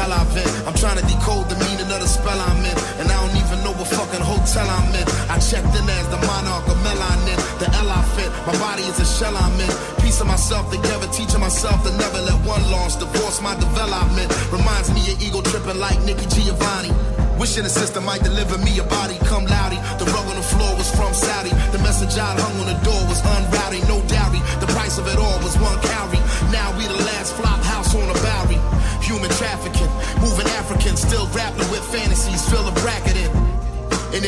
Hell 0.08 0.20
I 0.20 0.24
vent. 0.32 0.48
I'm 0.64 0.72
trying 0.72 0.96
to 0.96 1.04
decode 1.04 1.52
the 1.52 1.58
meaning 1.68 1.84
of 1.92 2.00
the 2.00 2.08
spell 2.08 2.40
I'm 2.40 2.64
in. 2.64 2.76
And 2.96 3.12
I 3.12 3.16
don't 3.20 3.36
even 3.36 3.60
know 3.60 3.76
what 3.76 3.92
fucking 3.92 4.24
hotel 4.24 4.64
I'm 4.64 4.88
in. 4.96 5.04
I 5.28 5.36
checked 5.36 5.68
in 5.76 5.84
as 5.84 6.08
the 6.08 6.16
monarch 6.24 6.64
of 6.64 6.80
melanin. 6.80 7.36
The 7.60 7.68
L 7.76 7.92
I 7.92 8.00
fit. 8.16 8.32
My 8.48 8.56
body 8.56 8.88
is 8.88 8.96
a 8.96 9.04
shell 9.04 9.36
I'm 9.36 9.60
in. 9.60 9.68
Piece 10.00 10.20
of 10.24 10.26
myself 10.26 10.72
together, 10.72 11.06
teaching 11.12 11.40
myself 11.40 11.84
to 11.84 11.92
never 12.00 12.24
let 12.24 12.40
one 12.48 12.64
loss 12.72 12.96
divorce 12.96 13.42
my 13.42 13.52
development. 13.60 14.32
Reminds 14.48 14.88
me 14.96 15.04
of 15.12 15.20
ego 15.20 15.42
tripping 15.42 15.76
like 15.76 16.00
Nikki 16.08 16.24
Giovanni. 16.32 16.88
Wishing 17.36 17.62
the 17.62 17.70
system 17.70 18.04
might 18.04 18.24
deliver 18.24 18.58
me 18.58 18.80
a 18.80 18.84
body, 18.88 19.14
come 19.30 19.44
loudy. 19.44 19.78
The 20.02 20.10
rug 20.10 20.26
on 20.26 20.34
the 20.34 20.42
floor 20.42 20.74
was 20.74 20.90
from 20.90 21.14
Saudi. 21.14 21.54
The 21.70 21.78
message 21.86 22.18
I 22.18 22.34
hung 22.34 22.56
on 22.58 22.66
the 22.66 22.78
door 22.82 22.98
was 23.06 23.22
unrowdy, 23.22 23.78
no 23.86 24.02
dowry. 24.10 24.42
The 24.58 24.66
price 24.74 24.98
of 24.98 25.06
it 25.06 25.20
all 25.20 25.38
was 25.46 25.54
one 25.62 25.77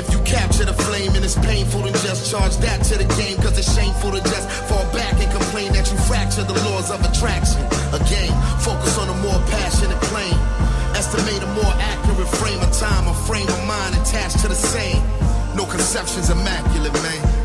if 0.00 0.08
you 0.12 0.20
capture 0.24 0.64
the 0.64 0.72
flame 0.72 1.12
and 1.14 1.22
it's 1.22 1.36
painful, 1.44 1.82
then 1.82 1.92
just 2.00 2.30
charge 2.30 2.56
that 2.64 2.82
to 2.88 2.96
the 2.96 3.04
game. 3.20 3.36
Cause 3.44 3.58
it's 3.58 3.68
shameful 3.76 4.10
to 4.12 4.20
just 4.32 4.48
fall 4.64 4.84
back 4.96 5.12
and 5.20 5.30
complain 5.30 5.72
that 5.76 5.84
you 5.92 5.98
fracture 6.08 6.42
the 6.42 6.56
laws 6.64 6.90
of 6.90 7.04
attraction. 7.04 7.60
Again, 7.92 8.32
focus 8.64 8.96
on 8.96 9.12
a 9.12 9.16
more 9.20 9.38
passionate 9.52 10.00
plane. 10.08 10.40
Estimate 10.96 11.42
a 11.44 11.50
more 11.52 11.74
accurate 11.92 12.32
frame 12.40 12.60
of 12.60 12.72
time, 12.72 13.06
a 13.08 13.14
frame 13.28 13.48
of 13.48 13.60
mind 13.68 13.94
attached 14.00 14.40
to 14.40 14.48
the 14.48 14.56
same. 14.56 15.02
No 15.54 15.66
conceptions 15.66 16.30
immaculate, 16.30 16.94
man. 17.04 17.39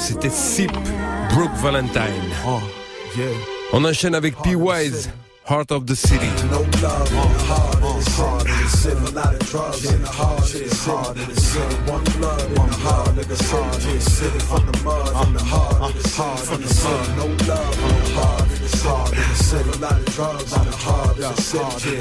C'était 0.00 0.30
Sip, 0.30 0.72
Brooke 1.34 1.54
Valentine. 1.62 2.00
Oh, 2.46 2.58
On 3.72 3.84
enchaîne 3.84 4.14
avec 4.14 4.34
P-Wise, 4.42 5.10
Heart 5.48 5.72
of 5.72 5.84
the 5.84 5.94
City. 5.94 6.26
No 6.50 6.60
love 6.80 7.12
in 7.12 7.28
the 15.32 15.42
heart 15.42 15.80
of. 15.80 15.90
A 15.92 16.08
heart 16.08 16.50
of 16.50 16.62
the 16.62 16.68
city. 16.68 17.12
No 17.16 17.26
heart 18.14 18.59
of 18.86 19.10
the 19.10 19.34
city. 19.34 19.70
A 19.70 19.76
lot 19.78 19.98
of 19.98 20.06
drugs 20.14 20.52
on 20.52 20.66
the 20.66 20.72
heart 20.72 21.18
of 21.18 21.36
the 21.36 21.42
city. 21.42 21.96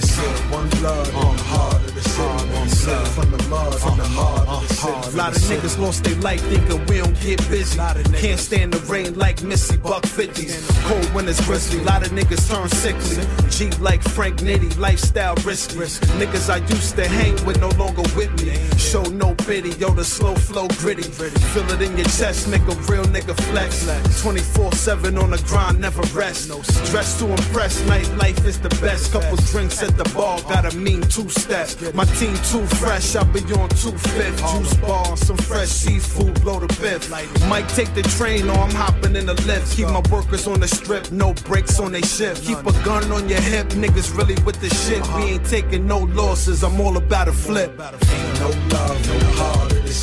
One 0.51 0.69
blood 0.69 1.13
on 1.13 1.35
the 1.35 1.43
heart 1.43 1.75
of 1.75 1.95
the 1.95 2.01
city. 2.01 2.69
City 2.69 3.05
from 3.15 3.31
the 3.31 3.43
mud, 3.49 3.75
from 3.75 3.93
uh-huh. 3.93 3.95
the 3.97 4.03
uh-huh. 4.03 4.45
heart 4.45 4.47
of 4.47 4.67
the 4.67 4.73
city. 4.73 5.15
A 5.15 5.17
lot 5.17 5.35
of 5.35 5.41
niggas 5.43 5.79
lost 5.79 6.03
their 6.03 6.15
life 6.15 6.41
thinking 6.41 6.85
we 6.85 6.97
don't 6.97 7.19
get 7.21 7.37
busy. 7.49 7.77
Can't 7.77 8.39
stand 8.39 8.73
the 8.73 8.79
rain 8.91 9.17
like 9.17 9.41
Missy 9.43 9.77
Buck 9.77 10.03
50s. 10.03 10.67
Cold 10.87 11.13
winters 11.13 11.41
grizzly. 11.41 11.79
A 11.79 11.83
lot 11.83 12.05
of 12.05 12.11
niggas 12.11 12.49
turn 12.49 12.69
sickly. 12.69 13.17
G 13.49 13.69
like 13.81 14.01
Frank 14.01 14.37
Nitty, 14.37 14.77
lifestyle 14.77 15.35
risky. 15.45 15.75
Niggas 16.19 16.49
I 16.49 16.57
used 16.67 16.95
to 16.95 17.07
hang 17.07 17.33
with 17.45 17.59
no 17.59 17.69
longer 17.69 18.03
with 18.15 18.31
me. 18.43 18.55
Show 18.77 19.03
no 19.03 19.35
pity, 19.35 19.71
yo, 19.79 19.89
the 19.91 20.03
slow 20.03 20.35
flow 20.35 20.67
gritty. 20.79 21.03
Feel 21.03 21.69
it 21.71 21.81
in 21.81 21.97
your 21.97 22.05
chest, 22.05 22.47
nigga, 22.47 22.73
real 22.89 23.05
nigga 23.05 23.35
flex. 23.51 23.85
24 24.21 24.71
7 24.73 25.17
on 25.17 25.31
the 25.31 25.37
grind, 25.47 25.79
never 25.79 26.01
rest. 26.17 26.49
Dressed 26.91 27.19
to 27.19 27.29
impress, 27.29 27.81
nightlife 27.83 28.45
is 28.45 28.59
the 28.59 28.69
best. 28.81 29.11
Couple 29.11 29.37
drinks 29.51 29.81
at 29.81 29.97
the 29.97 30.03
bar, 30.15 30.41
got 30.43 30.71
a 30.71 30.75
mean 30.77 31.01
two 31.01 31.29
step. 31.29 31.69
My 31.93 32.05
team 32.05 32.33
too 32.51 32.65
fresh, 32.77 33.15
I'll 33.15 33.25
be 33.25 33.41
on 33.53 33.69
two 33.69 33.97
fifth. 33.97 34.39
Juice 34.51 34.73
bar, 34.77 35.17
some 35.17 35.37
fresh 35.37 35.69
seafood, 35.69 36.41
blow 36.41 36.59
the 36.59 36.67
biff. 36.81 37.09
Might 37.47 37.67
take 37.69 37.93
the 37.93 38.03
train 38.03 38.49
or 38.49 38.57
I'm 38.57 38.71
hopping 38.71 39.15
in 39.15 39.25
the 39.25 39.35
lift. 39.45 39.75
Keep 39.75 39.87
my 39.87 40.01
workers 40.11 40.47
on 40.47 40.59
the 40.59 40.67
strip, 40.67 41.11
no 41.11 41.33
breaks 41.45 41.79
on 41.79 41.91
they 41.91 42.01
shift. 42.01 42.45
Keep 42.45 42.65
a 42.65 42.73
gun 42.83 43.11
on 43.11 43.29
your 43.29 43.41
hip, 43.41 43.67
niggas 43.69 44.15
really 44.17 44.35
with 44.43 44.59
the 44.61 44.69
shit. 44.69 45.05
We 45.15 45.33
ain't 45.33 45.45
taking 45.45 45.87
no 45.87 45.99
losses, 45.99 46.63
I'm 46.63 46.79
all 46.81 46.97
about 46.97 47.27
a 47.27 47.33
flip. 47.33 47.71
Ain't 47.71 48.39
no 48.39 48.49
love 48.71 49.09
in 49.09 49.19
the 49.19 49.31
heart 49.37 49.71
of 49.71 49.83
the 49.83 49.93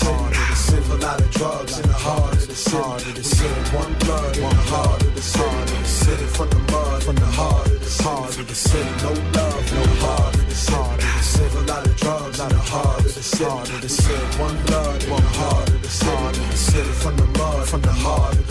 city. 0.66 0.90
A 0.90 0.96
lot 0.96 1.20
of 1.20 1.30
drugs 1.30 1.78
in 1.78 1.86
the 1.86 1.94
heart 1.94 2.32
of 2.34 2.46
the 2.48 2.54
city. 2.54 3.22
City. 3.22 3.76
One 3.76 3.92
blood 4.02 4.36
in 4.36 4.42
the 4.42 4.64
heart 4.72 5.02
of 5.02 5.14
the 5.14 5.22
city. 5.22 5.84
City 5.84 6.26
from 6.36 6.48
the 6.50 6.60
mud, 6.72 7.02
from 7.02 7.16
the 7.16 7.30
heart 7.38 7.66
of 7.66 7.80
the 7.80 7.90
city. 7.90 8.54
City. 8.54 8.92
No 9.02 9.12
love 9.36 9.72
in 9.72 9.82
the 9.82 9.96
heart 10.04 10.34
of 10.34 10.46
the 10.48 10.54
city. 10.66 11.06
City. 11.32 11.56
A 11.56 11.62
lot 11.70 11.86
of 11.86 11.96
drugs 11.96 12.38
in 12.40 12.48
the 12.48 12.62
heart 12.72 13.04
of 13.08 13.14
the 13.14 13.22
city. 13.22 13.88
City. 13.88 14.26
One 14.42 14.56
blood 14.66 15.02
in 15.04 15.10
the 15.10 15.30
heart 15.38 15.68
of 15.68 15.82
the 15.82 15.88
city. 15.88 16.42
City 16.56 16.92
from 17.02 17.14
the 17.16 17.26
mud, 17.38 17.68
from 17.68 17.80
the 17.82 17.92
heart 17.92 18.34
of 18.36 18.46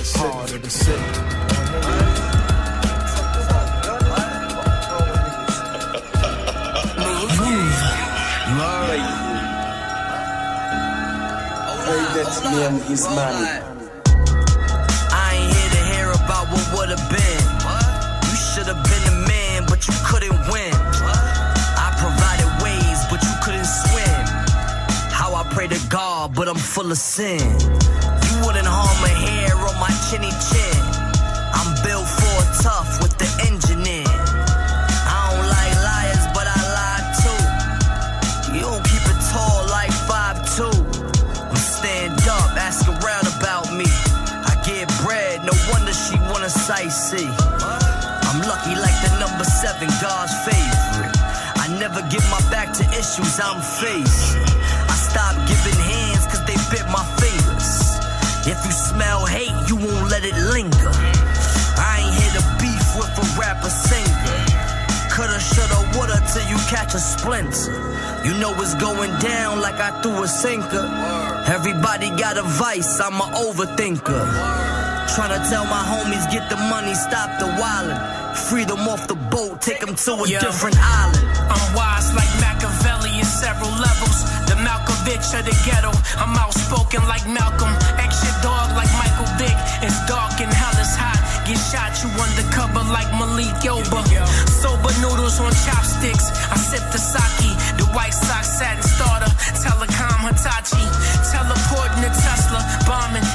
the 0.61 0.69
city. 0.69 2.34
That's 11.85 12.41
name 12.43 12.81
is 12.91 13.05
Manny. 13.13 13.45
I 15.13 15.37
ain't 15.37 15.53
here 15.53 15.69
to 15.69 15.83
hear 15.93 16.09
about 16.17 16.49
what 16.49 16.65
would 16.73 16.89
have 16.89 17.09
been. 17.13 17.45
You 18.25 18.35
should 18.35 18.65
have 18.65 18.81
been 18.89 19.05
a 19.13 19.27
man, 19.27 19.65
but 19.67 19.85
you 19.87 19.93
couldn't 20.03 20.33
win. 20.49 20.73
I 20.73 21.93
provided 22.01 22.49
ways, 22.65 22.99
but 23.11 23.21
you 23.21 23.33
couldn't 23.43 23.69
swim. 23.69 24.25
How 25.13 25.35
I 25.35 25.43
pray 25.53 25.67
to 25.67 25.79
God, 25.89 26.33
but 26.33 26.47
I'm 26.47 26.57
full 26.57 26.89
of 26.91 26.97
sin. 26.97 27.37
You 27.37 28.33
wouldn't 28.41 28.65
harm 28.65 29.05
a 29.05 29.13
hair 29.13 29.53
on 29.53 29.77
my 29.77 29.93
chinny 30.09 30.33
chin. 30.49 30.81
I'm 31.53 31.69
built 31.85 32.07
for 32.07 32.63
tough 32.63 33.04
never 51.95 52.09
give 52.09 52.23
my 52.29 52.39
back 52.51 52.73
to 52.73 52.83
issues 52.91 53.39
I'm 53.39 53.61
facing. 53.79 54.41
I 54.89 54.95
stopped 54.95 55.39
giving 55.47 55.79
hands 55.79 56.25
cause 56.27 56.43
they 56.45 56.55
bit 56.69 56.85
my 56.91 57.03
fingers. 57.19 57.95
If 58.47 58.59
you 58.65 58.71
smell 58.71 59.25
hate, 59.25 59.55
you 59.69 59.75
won't 59.75 60.09
let 60.09 60.23
it 60.23 60.35
linger. 60.51 60.91
I 61.77 62.03
ain't 62.03 62.13
here 62.15 62.33
to 62.35 62.43
beef 62.59 62.85
with 62.99 63.11
a 63.15 63.39
rapper 63.39 63.69
singer. 63.69 64.35
Coulda, 65.09 65.39
shoulda, 65.39 65.79
woulda 65.95 66.19
till 66.33 66.43
you 66.49 66.57
catch 66.67 66.93
a 66.95 66.99
splinter. 66.99 67.71
You 68.25 68.33
know 68.39 68.51
it's 68.59 68.75
going 68.75 69.11
down 69.19 69.61
like 69.61 69.75
I 69.79 70.01
threw 70.01 70.23
a 70.23 70.27
sinker. 70.27 70.85
Everybody 71.47 72.09
got 72.17 72.37
a 72.37 72.43
vice, 72.43 72.99
I'm 72.99 73.15
an 73.15 73.31
overthinker. 73.39 74.23
Tryna 75.15 75.47
tell 75.49 75.63
my 75.65 75.83
homies 75.91 76.29
get 76.31 76.49
the 76.49 76.57
money, 76.57 76.93
stop 76.93 77.39
the 77.39 77.45
wildin'. 77.45 78.35
Free 78.49 78.65
them 78.65 78.87
off 78.89 79.07
the 79.07 79.15
boat, 79.15 79.61
take 79.61 79.79
them 79.79 79.95
to 79.95 80.11
a 80.11 80.27
Yeah. 80.27 80.39
different 80.39 80.77
island. 80.77 81.24
I'm 81.55 81.73
wise 81.75 82.11
like 82.13 82.29
Machiavelli 82.43 83.15
in 83.19 83.25
several 83.25 83.71
levels. 83.71 84.19
The 84.51 84.55
Malkovich 84.59 85.31
of 85.37 85.47
the 85.47 85.55
ghetto. 85.63 85.91
I'm 86.19 86.35
outspoken 86.35 87.01
like 87.07 87.23
Malcolm. 87.27 87.71
Extra 87.95 88.31
dog 88.43 88.75
like 88.75 88.91
Michael 88.99 89.29
Vick. 89.39 89.55
It's 89.81 89.95
dark 90.05 90.35
and 90.43 90.51
hell 90.51 90.75
is 90.77 90.93
hot. 90.99 91.19
Get 91.47 91.57
shot, 91.71 91.93
you 92.03 92.09
undercover 92.19 92.83
like 92.91 93.07
Malik 93.15 93.55
Yoba. 93.63 94.01
Sober 94.49 94.93
noodles 95.01 95.39
on 95.39 95.53
chopsticks. 95.63 96.27
I 96.51 96.57
sip 96.57 96.83
the 96.91 96.99
sake. 96.99 97.53
The 97.79 97.85
White 97.95 98.13
Sox 98.13 98.59
satin 98.59 98.83
starter. 98.83 99.31
Telecom 99.61 100.27
Hitachi. 100.27 100.83
Teleporting 101.31 102.01
to 102.03 102.11
Tesla. 102.11 102.61
Bombing. 102.85 103.25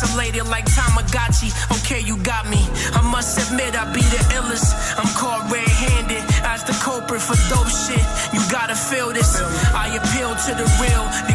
You 0.00 0.06
pixelated 0.06 0.48
like 0.48 0.64
Tamagotchi. 0.66 1.50
Okay, 1.78 2.00
you 2.00 2.16
got 2.18 2.48
me. 2.48 2.60
I 2.94 3.02
must 3.02 3.38
admit, 3.38 3.74
I 3.74 3.84
be 3.92 4.00
the 4.00 4.22
illest. 4.36 4.72
I'm 4.96 5.08
caught 5.14 5.50
red-handed 5.50 6.22
as 6.44 6.64
the 6.64 6.72
culprit 6.72 7.20
for 7.20 7.36
dope 7.48 7.68
shit. 7.68 8.04
You 8.32 8.40
gotta 8.50 8.74
feel 8.74 9.12
this. 9.12 9.40
I 9.74 9.88
appeal 9.96 10.34
to 10.34 10.50
the 10.56 10.66
real. 10.80 11.29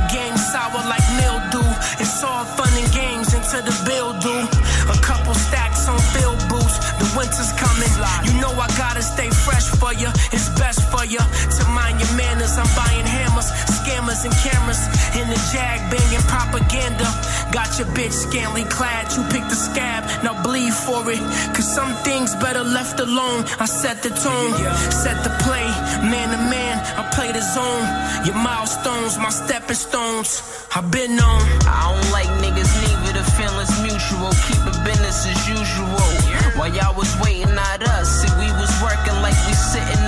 Scantily 18.16 18.64
clad. 18.64 19.12
You 19.16 19.24
pick 19.30 19.44
the 19.52 19.56
scab. 19.56 20.04
Now 20.24 20.42
bleed 20.42 20.74
for 20.74 21.04
it. 21.12 21.20
Cause 21.54 21.68
some 21.68 21.94
things 22.08 22.34
better 22.36 22.64
left 22.64 23.00
alone. 23.00 23.44
I 23.60 23.66
set 23.66 24.02
the 24.02 24.10
tone, 24.10 24.52
set 24.92 25.24
the 25.24 25.34
play. 25.44 25.68
Man 26.10 26.28
to 26.32 26.42
man, 26.50 26.76
I 27.00 27.04
play 27.12 27.32
the 27.32 27.42
zone. 27.42 27.86
Your 28.26 28.36
milestones, 28.36 29.18
my 29.18 29.30
stepping 29.30 29.76
stones. 29.76 30.42
I've 30.76 30.90
been 30.92 31.20
on. 31.20 31.42
I 31.68 31.92
don't 31.92 32.12
like 32.12 32.30
niggas, 32.44 32.72
neither 32.84 33.20
the 33.20 33.26
feelings 33.38 33.74
mutual. 33.84 34.32
Keep 34.48 34.64
it 34.72 34.78
business 34.88 35.28
as 35.28 35.40
usual. 35.48 36.08
While 36.58 36.74
y'all 36.74 36.96
was 36.96 37.12
waiting 37.20 37.52
at 37.52 37.84
us, 37.84 38.08
see, 38.22 38.32
we 38.40 38.48
was 38.60 38.72
working 38.82 39.16
like 39.22 39.38
we 39.48 39.54
sitting 39.54 40.05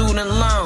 student 0.00 0.30
loan. 0.30 0.59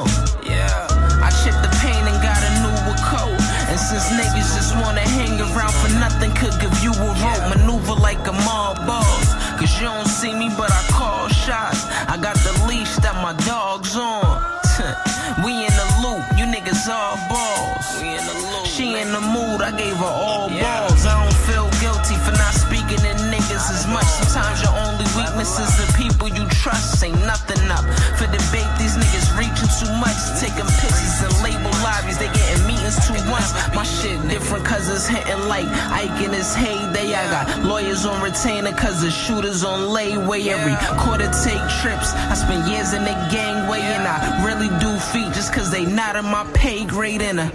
Was 34.95 35.07
hitting 35.09 35.49
like 35.49 35.67
Ike 35.91 36.23
in 36.23 36.31
his 36.31 36.55
heyday. 36.55 37.13
I 37.13 37.29
got 37.29 37.65
lawyers 37.65 38.05
on 38.05 38.21
retainer 38.21 38.71
cause 38.71 39.01
the 39.01 39.11
shooters 39.11 39.65
on 39.65 39.89
layway. 39.89 40.47
Every 40.47 40.73
quarter 41.03 41.29
take 41.43 41.63
trips. 41.81 42.13
I 42.13 42.33
spent 42.33 42.65
years 42.71 42.93
in 42.93 43.03
the 43.03 43.15
gangway 43.29 43.81
and 43.81 44.07
I 44.07 44.45
really 44.45 44.69
do 44.79 44.97
feet 45.11 45.33
just 45.33 45.53
cause 45.53 45.69
they 45.69 45.85
not 45.85 46.15
in 46.15 46.23
my 46.23 46.49
pay 46.53 46.85
grade 46.85 47.21
and 47.21 47.41
a 47.41 47.47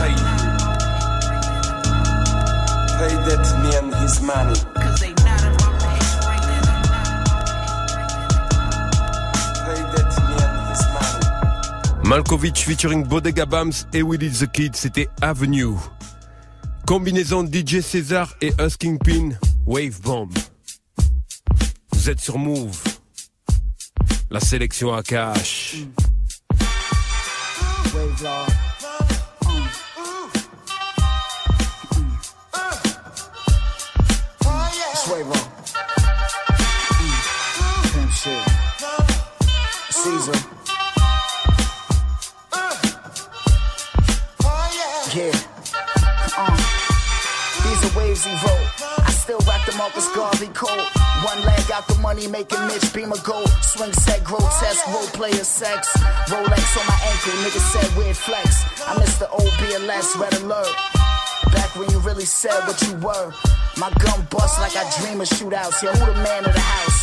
Pay, 0.00 0.14
pay 2.98 3.14
that 3.26 3.44
man 3.64 3.92
his 4.00 4.20
money. 4.22 5.19
Malkovich 12.10 12.64
featuring 12.64 13.06
Bodega 13.06 13.46
Bams 13.46 13.86
et 13.92 14.02
Willie 14.02 14.32
the 14.32 14.50
Kid, 14.50 14.74
c'était 14.74 15.08
Avenue. 15.22 15.76
Combinaison 16.84 17.46
DJ 17.46 17.82
César 17.82 18.34
et 18.40 18.52
Husking 18.58 18.98
Pin, 18.98 19.30
Wave 19.64 20.00
Bomb. 20.00 20.28
Vous 21.92 22.10
êtes 22.10 22.18
sur 22.18 22.36
Move. 22.36 22.76
La 24.28 24.40
sélection 24.40 24.92
à 24.92 25.04
cash. 25.04 25.76
Wave 27.94 28.24
law. 28.24 28.46
Mm. 40.04 40.59
Are 47.90 47.98
waves. 47.98 48.26
I 48.26 49.10
still 49.10 49.38
rock 49.46 49.64
the 49.66 49.74
Marcus 49.76 50.08
Garvey 50.14 50.48
coat. 50.48 50.84
One 51.24 51.40
leg 51.44 51.70
out 51.72 51.86
the 51.88 51.96
money, 52.00 52.26
making 52.26 52.60
Mitch 52.66 52.92
beam 52.92 53.12
a 53.12 53.18
gold. 53.22 53.48
Swing 53.62 53.92
set, 53.92 54.22
grotesque, 54.24 54.86
role 54.88 55.06
player 55.14 55.44
sex. 55.44 55.88
Rolex 56.28 56.66
on 56.78 56.86
my 56.86 56.98
ankle, 57.08 57.32
nigga 57.44 57.60
said 57.60 57.96
weird 57.96 58.16
flex. 58.16 58.64
I 58.86 58.98
miss 58.98 59.18
the 59.18 59.28
old 59.30 59.50
BLS, 59.60 60.18
red 60.18 60.34
alert. 60.42 60.74
Back 61.52 61.74
when 61.76 61.90
you 61.90 61.98
really 62.00 62.24
said 62.24 62.58
what 62.66 62.80
you 62.82 62.94
were. 62.96 63.32
My 63.78 63.90
gun 64.02 64.26
bust 64.30 64.60
like 64.60 64.76
I 64.76 64.84
dream 65.00 65.20
of 65.20 65.28
shootouts. 65.28 65.82
Yo, 65.82 65.92
who 65.92 66.12
the 66.12 66.22
man 66.22 66.44
of 66.44 66.52
the 66.52 66.60
house? 66.60 67.00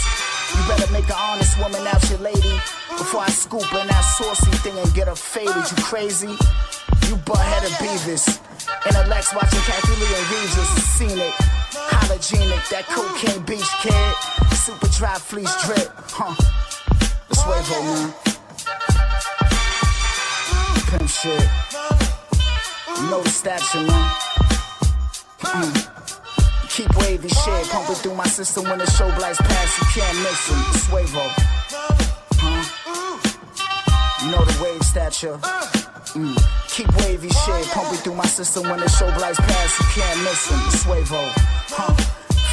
You 0.55 0.67
better 0.67 0.91
make 0.91 1.09
an 1.09 1.17
honest 1.17 1.57
woman 1.59 1.85
out 1.87 2.09
your 2.09 2.19
lady 2.19 2.55
before 2.97 3.21
I 3.21 3.29
scoop 3.29 3.67
in 3.73 3.87
that 3.87 4.05
saucy 4.17 4.51
thing 4.63 4.77
and 4.77 4.93
get 4.93 5.07
her 5.07 5.15
faded. 5.15 5.55
You 5.55 5.77
crazy? 5.83 6.33
You 7.07 7.15
butthead 7.23 7.63
Intellects 8.87 9.33
watching 9.33 9.59
Kathie 9.67 9.95
Lee 9.99 10.15
and 10.15 10.27
Regis. 10.31 10.69
Scenic, 10.95 11.33
hygienic, 11.91 12.63
that 12.69 12.85
cocaine 12.87 13.43
beach 13.43 13.67
kid. 13.81 14.13
Super 14.55 14.87
dry 14.97 15.15
fleece 15.15 15.53
drip, 15.65 15.91
huh? 16.07 16.35
Wave 17.47 17.67
ho, 17.67 17.79
man. 17.83 18.13
Pimp 20.87 21.09
shit. 21.09 21.47
The 23.09 23.29
stature, 23.29 23.83
man. 23.83 24.11
Mm. 25.39 25.73
Keep 26.69 26.95
wavy 26.97 27.29
shit, 27.29 27.67
pumping 27.69 27.95
through 27.95 28.15
my 28.15 28.27
system 28.27 28.63
when 28.65 28.79
the 28.79 28.89
show 28.91 29.11
blights 29.15 29.39
past. 29.41 29.79
You 29.79 30.01
can't 30.01 30.17
miss 30.19 30.47
them. 30.47 30.63
It's 30.69 30.87
Wavo. 30.87 31.25
Huh? 32.39 32.63
You 34.23 34.31
know 34.31 34.43
the 34.45 34.63
wave 34.63 34.83
stature. 34.83 35.37
Mm. 36.15 36.56
Keep 36.77 36.93
wavy 36.97 37.29
shit, 37.29 37.65
pumping 37.73 37.97
through 38.05 38.13
my 38.13 38.27
system 38.27 38.69
when 38.69 38.79
the 38.79 38.87
show 38.87 39.09
blights 39.17 39.39
pass. 39.39 39.79
You 39.79 39.85
can't 39.97 40.21
miss 40.21 40.45
them. 40.45 40.59
Wavo. 40.85 41.25
Huh? 41.73 41.93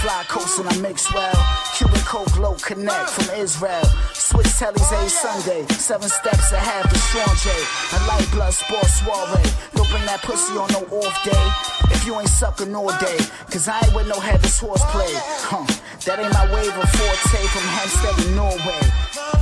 Fly 0.01 0.25
coast 0.33 0.59
and 0.59 0.67
I 0.67 0.77
mix 0.81 1.13
well. 1.13 1.37
Cuban 1.77 2.01
Coke 2.09 2.33
low 2.41 2.55
connect 2.55 3.11
from 3.11 3.29
Israel. 3.37 3.85
Switch 4.15 4.47
tellies 4.57 4.81
a 4.97 5.11
Sunday. 5.11 5.67
Seven 5.77 6.09
steps 6.09 6.53
ahead 6.53 6.89
for 6.89 6.97
Strong 6.97 7.37
J. 7.45 7.53
A 7.53 7.99
light 8.09 8.27
blood 8.33 8.55
sports 8.55 9.05
soiree. 9.05 9.45
Don't 9.77 9.91
bring 9.91 10.07
that 10.09 10.23
pussy 10.23 10.57
on 10.57 10.73
no 10.73 10.89
off 11.05 11.17
day. 11.23 11.45
If 11.93 12.07
you 12.07 12.19
ain't 12.19 12.31
sucking 12.31 12.75
all 12.75 12.97
day. 12.97 13.21
Cause 13.53 13.69
I 13.69 13.85
ain't 13.85 13.95
with 13.95 14.09
no 14.09 14.19
headless 14.19 14.59
horseplay. 14.59 15.13
Huh. 15.45 15.69
That 16.09 16.17
ain't 16.17 16.33
my 16.33 16.49
wave 16.49 16.73
of 16.73 16.89
forte 16.97 17.45
from 17.53 17.67
Hempstead 17.77 18.17
in 18.25 18.37
Norway. 18.37 18.89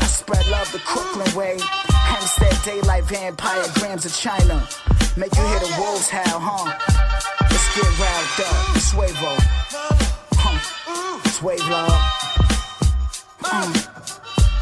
I 0.03 0.07
spread 0.11 0.45
love 0.49 0.66
the 0.72 0.80
Crooklyn 0.80 1.30
way. 1.39 1.59
Hempstead 2.23 2.62
daylight 2.64 3.03
vampire 3.03 3.64
grams 3.75 4.05
of 4.07 4.14
China. 4.14 4.64
Make 5.16 5.35
you 5.35 5.43
hear 5.43 5.59
the 5.59 5.75
wolves 5.77 6.09
howl, 6.09 6.39
huh? 6.39 6.70
Let's 7.51 7.66
get 7.75 7.99
riled 7.99 8.41
up. 8.47 8.62
Wavo. 8.95 9.35
Huh. 10.39 11.45
Wave. 11.45 11.59
Mm. 13.43 13.75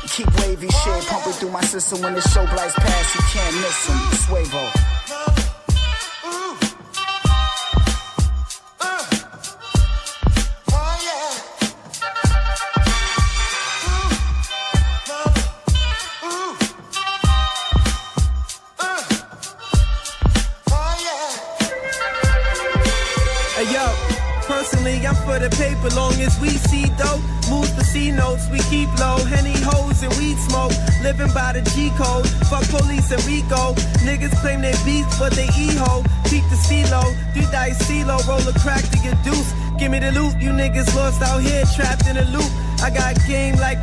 Keep 0.09 0.41
wavy 0.41 0.69
shit 0.69 1.05
pumping 1.05 1.33
through 1.35 1.51
my 1.51 1.61
system 1.61 2.01
when 2.01 2.15
the 2.15 2.23
show 2.23 2.47
blights 2.47 2.73
past. 2.77 3.15
You 3.15 3.21
can't 3.29 3.55
miss 3.57 3.87
them. 3.87 3.99
It's 4.11 5.00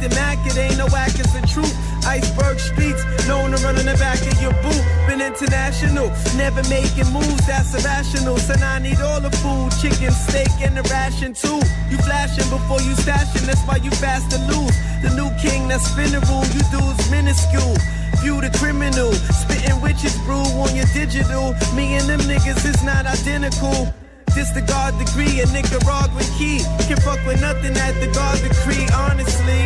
the 0.10 0.16
Mac, 0.16 0.38
it 0.46 0.58
ain't 0.58 0.78
no 0.78 0.88
act, 0.96 1.20
it's 1.20 1.34
the 1.34 1.44
truth. 1.48 1.74
Iceberg 2.06 2.60
streets, 2.60 3.04
known 3.28 3.52
to 3.52 3.58
run 3.64 3.78
in 3.78 3.86
the 3.86 3.98
back 4.00 4.20
of 4.22 4.42
your 4.42 4.54
boot. 4.64 4.84
Been 5.08 5.22
international, 5.22 6.10
never 6.36 6.64
making 6.70 7.12
moves, 7.12 7.46
that's 7.48 7.74
irrational. 7.76 8.38
Son, 8.38 8.62
I 8.64 8.80
need 8.80 9.00
all 9.02 9.20
the 9.20 9.32
food, 9.44 9.72
chicken, 9.82 10.12
steak, 10.12 10.52
and 10.62 10.78
the 10.78 10.84
ration 10.88 11.34
too. 11.34 11.60
You 11.90 11.98
flashing 11.98 12.48
before 12.50 12.82
you 12.82 12.94
stashing, 12.96 13.46
that's 13.46 13.62
why 13.68 13.78
you 13.78 13.92
fast 13.92 14.32
to 14.32 14.40
lose. 14.48 14.76
The 15.04 15.12
new 15.16 15.30
king 15.42 15.68
that's 15.68 15.88
finna 15.92 16.24
rule, 16.28 16.48
you 16.56 16.64
dudes 16.72 17.04
minuscule. 17.12 17.76
View 18.24 18.42
the 18.42 18.52
criminal, 18.58 19.12
spitting 19.36 19.80
witches 19.82 20.16
brew 20.26 20.48
on 20.64 20.76
your 20.76 20.88
digital. 20.94 21.54
Me 21.76 21.96
and 21.96 22.08
them 22.08 22.22
niggas 22.22 22.66
is 22.66 22.84
not 22.84 23.06
identical. 23.06 23.94
Disregard 24.34 24.94
degree, 25.00 25.42
a 25.42 25.46
Nicaraguan 25.48 26.26
key. 26.38 26.62
Can 26.88 26.98
fuck 27.02 27.20
with 27.26 27.42
nothing 27.42 27.76
at 27.76 27.94
the 28.00 28.08
guard 28.14 28.40
decree, 28.42 28.88
honestly. 28.94 29.66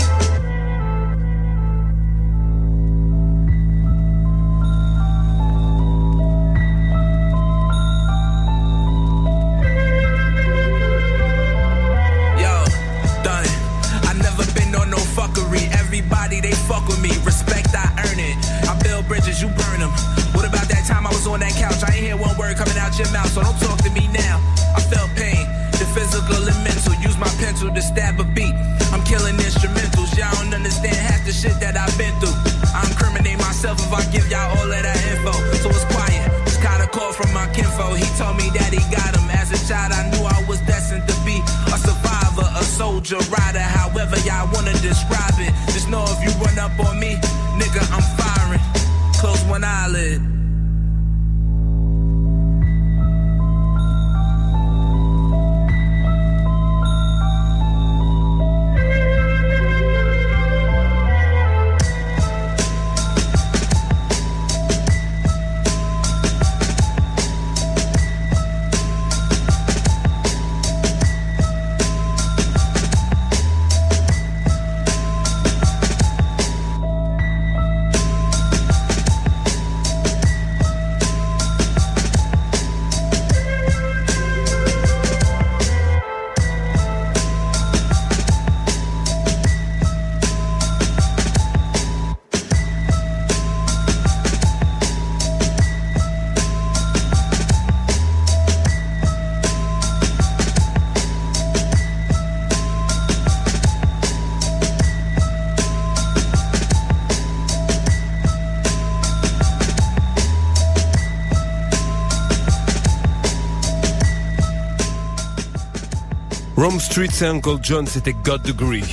Uncle 117.02 117.58
John, 117.64 117.88
c'était 117.88 118.14
God 118.24 118.44
Degree. 118.44 118.84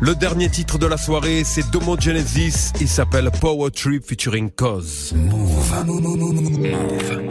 Le 0.00 0.16
dernier 0.16 0.48
titre 0.48 0.78
de 0.78 0.86
la 0.86 0.96
soirée, 0.96 1.44
c'est 1.44 1.70
Domo 1.70 1.96
Genesis. 1.96 2.72
Il 2.80 2.88
s'appelle 2.88 3.30
Power 3.40 3.70
Trip 3.70 4.04
featuring 4.04 4.50
Cause. 4.50 5.12
Move. 5.14 5.86
Move. 5.86 7.30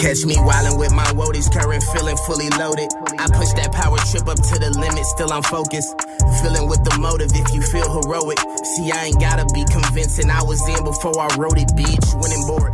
Catch 0.00 0.24
me 0.24 0.34
wildin' 0.40 0.78
with 0.78 0.92
my 0.92 1.04
woadies, 1.12 1.52
current 1.52 1.82
feeling 1.92 2.16
fully 2.24 2.48
loaded. 2.56 2.88
I 3.18 3.26
push 3.36 3.52
that 3.60 3.70
power 3.72 3.98
trip 4.08 4.26
up 4.26 4.40
to 4.40 4.58
the 4.58 4.72
limit, 4.80 5.04
still 5.04 5.30
I'm 5.30 5.42
focused. 5.42 5.92
Feeling 6.40 6.66
with 6.66 6.82
the 6.84 6.96
motive 6.98 7.28
if 7.34 7.52
you 7.52 7.60
feel 7.60 7.84
heroic. 7.84 8.38
See, 8.64 8.90
I 8.90 9.12
ain't 9.12 9.20
gotta 9.20 9.44
be 9.52 9.66
convincing. 9.68 10.30
I 10.30 10.42
was 10.42 10.66
in 10.66 10.82
before 10.84 11.20
I 11.20 11.28
wrote 11.36 11.58
it, 11.58 11.68
bitch. 11.76 12.08
Winning 12.16 12.46
board. 12.46 12.72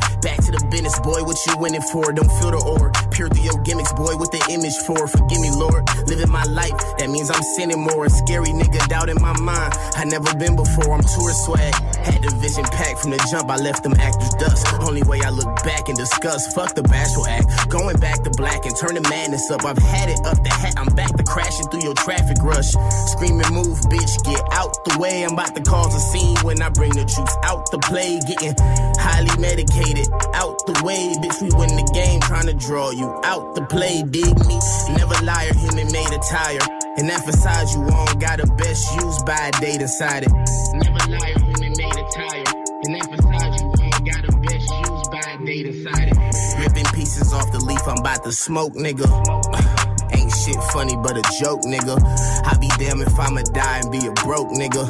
The 0.57 0.65
business, 0.73 0.99
boy. 1.01 1.21
What 1.23 1.37
you 1.45 1.53
winning 1.59 1.85
for? 1.93 2.13
Don't 2.13 2.33
feel 2.41 2.51
the 2.51 2.63
ore. 2.65 2.91
Pure 3.13 3.29
through 3.29 3.45
your 3.45 3.61
gimmicks, 3.61 3.93
boy. 3.93 4.17
With 4.17 4.33
the 4.33 4.41
image 4.49 4.77
for. 4.89 5.07
Forgive 5.07 5.41
me, 5.41 5.53
Lord. 5.53 5.85
Living 6.09 6.31
my 6.33 6.45
life. 6.45 6.73
That 6.97 7.11
means 7.11 7.29
I'm 7.29 7.43
sinning 7.61 7.81
more. 7.81 8.07
A 8.07 8.11
scary 8.11 8.57
nigga 8.57 8.81
doubt 8.89 9.11
in 9.11 9.21
my 9.21 9.37
mind. 9.37 9.75
I 10.01 10.05
never 10.05 10.33
been 10.41 10.57
before. 10.57 10.97
I'm 10.97 11.05
tour 11.05 11.33
swag. 11.45 11.75
Had 12.07 12.23
the 12.23 12.31
vision 12.39 12.63
packed 12.63 13.03
from 13.03 13.11
the 13.11 13.19
jump. 13.31 13.51
I 13.51 13.57
left 13.57 13.83
them 13.83 13.95
actors 13.99 14.31
dust. 14.39 14.63
Only 14.79 15.03
way 15.03 15.19
I 15.27 15.31
look 15.31 15.51
back 15.67 15.89
and 15.89 15.99
discuss. 15.99 16.55
Fuck 16.55 16.77
the 16.77 16.83
bashful 16.87 17.27
act. 17.27 17.51
Going 17.69 17.99
back 17.99 18.23
to 18.23 18.31
black 18.31 18.65
and 18.65 18.77
turning 18.79 19.03
madness 19.11 19.51
up. 19.51 19.65
I've 19.65 19.79
had 19.79 20.09
it 20.09 20.21
up 20.25 20.39
the 20.39 20.55
hat. 20.55 20.75
I'm 20.79 20.95
back 20.95 21.17
to 21.17 21.25
crashing 21.25 21.67
through 21.67 21.83
your 21.83 21.99
traffic 21.99 22.39
rush. 22.47 22.71
Screaming, 23.11 23.51
move, 23.51 23.83
bitch. 23.91 24.15
Get 24.23 24.39
out 24.53 24.71
the 24.87 24.95
way. 25.03 25.27
I'm 25.27 25.35
about 25.35 25.57
to 25.57 25.63
cause 25.63 25.91
a 25.99 26.03
scene 26.15 26.39
when 26.47 26.63
I 26.63 26.69
bring 26.71 26.95
the 26.95 27.05
troops 27.11 27.35
out 27.43 27.67
to 27.75 27.79
play. 27.91 28.23
Getting 28.23 28.55
highly 29.03 29.35
medicated. 29.43 30.07
Out 30.39 30.63
the 30.71 30.79
way, 30.87 31.11
bitch. 31.19 31.43
We 31.43 31.51
win 31.59 31.75
the 31.75 31.91
game. 31.91 32.21
Trying 32.23 32.47
to 32.47 32.55
draw 32.55 32.95
you 32.95 33.11
out 33.25 33.57
the 33.57 33.67
play. 33.67 34.07
Dig 34.07 34.39
me. 34.47 34.63
Never 34.95 35.19
liar. 35.27 35.51
Human 35.59 35.91
made 35.91 36.15
a 36.15 36.23
tire. 36.31 36.63
And 37.03 37.11
emphasize 37.11 37.75
you 37.75 37.83
on. 37.83 38.19
Got 38.23 38.39
a 38.39 38.47
best 38.47 38.95
use 38.95 39.19
by 39.27 39.51
a 39.51 39.53
date 39.59 39.83
inside 39.83 40.23
it. 40.23 40.31
Never 40.73 41.03
liar. 41.11 41.36
Pieces 47.17 47.33
off 47.33 47.51
the 47.51 47.65
leaf. 47.65 47.81
I'm 47.89 47.97
about 47.97 48.25
to 48.25 48.33
smoke, 48.33 48.75
nigga. 48.75 49.96
Ain't 50.27 50.35
shit 50.35 50.63
funny 50.73 50.97
but 50.97 51.17
a 51.17 51.23
joke, 51.39 51.63
nigga. 51.63 52.03
I 52.45 52.57
be 52.59 52.69
damn 52.83 53.01
if 53.01 53.17
I'ma 53.17 53.43
die 53.43 53.79
and 53.79 53.93
be 53.93 53.99
a 54.07 54.13
broke 54.27 54.49
nigga. 54.49 54.83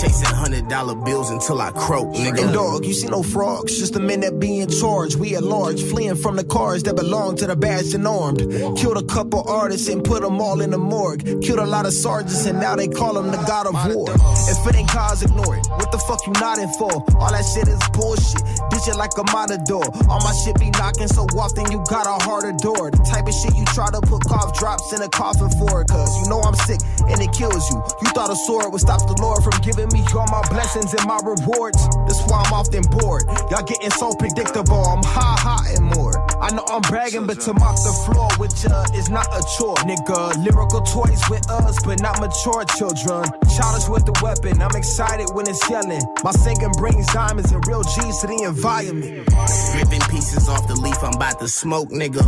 Chasing 0.00 0.34
hundred 0.34 0.66
dollar 0.68 0.94
bills 0.94 1.30
until 1.30 1.60
I 1.60 1.72
croak, 1.72 2.14
nigga. 2.14 2.44
And 2.44 2.54
dog, 2.54 2.86
you 2.86 2.94
see 2.94 3.08
no 3.08 3.22
frogs, 3.22 3.78
just 3.78 3.92
the 3.92 4.00
men 4.00 4.20
that 4.20 4.40
be 4.40 4.60
in 4.60 4.70
charge. 4.70 5.14
We 5.16 5.36
at 5.36 5.42
large, 5.42 5.82
fleeing 5.82 6.16
from 6.16 6.36
the 6.36 6.44
cars 6.44 6.84
that 6.84 6.96
belong 6.96 7.36
to 7.36 7.46
the 7.46 7.54
badged 7.56 7.94
and 7.94 8.06
armed. 8.06 8.38
Killed 8.78 8.96
a 8.96 9.04
couple 9.04 9.46
artists 9.46 9.88
and 9.88 10.02
put 10.02 10.22
them 10.22 10.40
all 10.40 10.62
in 10.62 10.70
the 10.70 10.78
morgue. 10.78 11.22
Killed 11.42 11.58
a 11.58 11.66
lot 11.66 11.84
of 11.84 11.92
sergeants 11.92 12.46
and 12.46 12.58
now 12.58 12.74
they 12.74 12.88
call 12.88 13.18
him 13.18 13.30
the 13.30 13.42
god 13.46 13.66
of 13.66 13.74
war. 13.94 14.08
If 14.48 14.66
it 14.66 14.74
ain't 14.74 14.88
cause, 14.88 15.22
ignore 15.22 15.56
it. 15.56 15.66
What 15.68 15.92
the 15.92 15.98
fuck 15.98 16.26
you 16.26 16.32
nodding 16.40 16.72
for? 16.78 16.92
All 17.20 17.30
that 17.30 17.44
shit 17.44 17.68
is 17.68 17.80
bullshit. 17.92 18.40
Bitch, 18.72 18.88
it 18.88 18.96
like 18.96 19.12
a 19.18 19.24
matador. 19.36 19.84
All 20.08 20.20
my 20.24 20.32
shit 20.44 20.58
be 20.58 20.70
knocking 20.70 21.08
so 21.08 21.26
often 21.36 21.70
you 21.70 21.84
got 21.90 22.06
a 22.06 22.24
harder 22.24 22.52
door. 22.52 22.90
The 22.90 23.04
type 23.04 23.28
of 23.28 23.34
shit 23.34 23.54
you 23.54 23.64
try 23.76 23.90
to 23.90 24.00
put 24.00 24.24
cough 24.24 24.56
in 24.92 25.02
a 25.02 25.08
coffin 25.08 25.50
for 25.58 25.82
it. 25.82 25.88
Cause 25.88 26.10
you 26.20 26.28
know 26.30 26.40
I'm 26.40 26.54
sick 26.66 26.80
and 27.08 27.20
it 27.20 27.32
kills 27.32 27.64
you. 27.70 27.76
You 28.02 28.08
thought 28.14 28.30
a 28.30 28.36
sword 28.46 28.72
would 28.72 28.80
stop 28.80 29.00
the 29.06 29.16
Lord 29.20 29.42
from 29.42 29.56
giving 29.62 29.88
me 29.92 30.04
all 30.14 30.26
my 30.30 30.42
blessings 30.48 30.92
and 30.94 31.04
my 31.06 31.18
rewards. 31.22 31.80
That's 32.06 32.22
why 32.28 32.44
I'm 32.44 32.52
often 32.52 32.82
bored. 32.90 33.24
Y'all 33.50 33.64
getting 33.64 33.90
so 33.92 34.12
predictable. 34.14 34.82
I'm 34.84 35.02
high, 35.02 35.38
high 35.38 35.74
and 35.76 35.84
more. 35.96 36.14
I 36.40 36.54
know 36.54 36.64
I'm 36.68 36.82
bragging, 36.82 37.26
but 37.26 37.40
to 37.42 37.52
mop 37.54 37.76
the 37.76 37.94
floor 38.06 38.28
with 38.38 38.54
ya 38.62 38.84
is 38.94 39.08
not 39.08 39.26
a 39.32 39.42
chore, 39.56 39.76
nigga. 39.88 40.36
Lyrical 40.44 40.82
toys 40.82 41.22
with 41.30 41.48
us, 41.50 41.82
but 41.84 42.00
not 42.00 42.20
mature 42.20 42.64
children. 42.76 43.24
Childish 43.56 43.88
with 43.88 44.06
the 44.06 44.14
weapon, 44.22 44.60
I'm 44.62 44.74
excited 44.76 45.28
when 45.34 45.48
it's 45.48 45.62
yelling. 45.68 46.02
My 46.22 46.32
singing 46.32 46.72
brings 46.78 47.06
diamonds 47.08 47.52
and 47.52 47.64
real 47.66 47.82
G's 47.82 48.20
to 48.20 48.26
the 48.26 48.42
environment. 48.46 49.28
Ripping 49.74 50.04
pieces 50.10 50.48
off 50.48 50.66
the 50.68 50.74
leaf, 50.74 50.98
I'm 51.02 51.14
about 51.14 51.40
to 51.40 51.48
smoke, 51.48 51.90
nigga. 51.90 52.22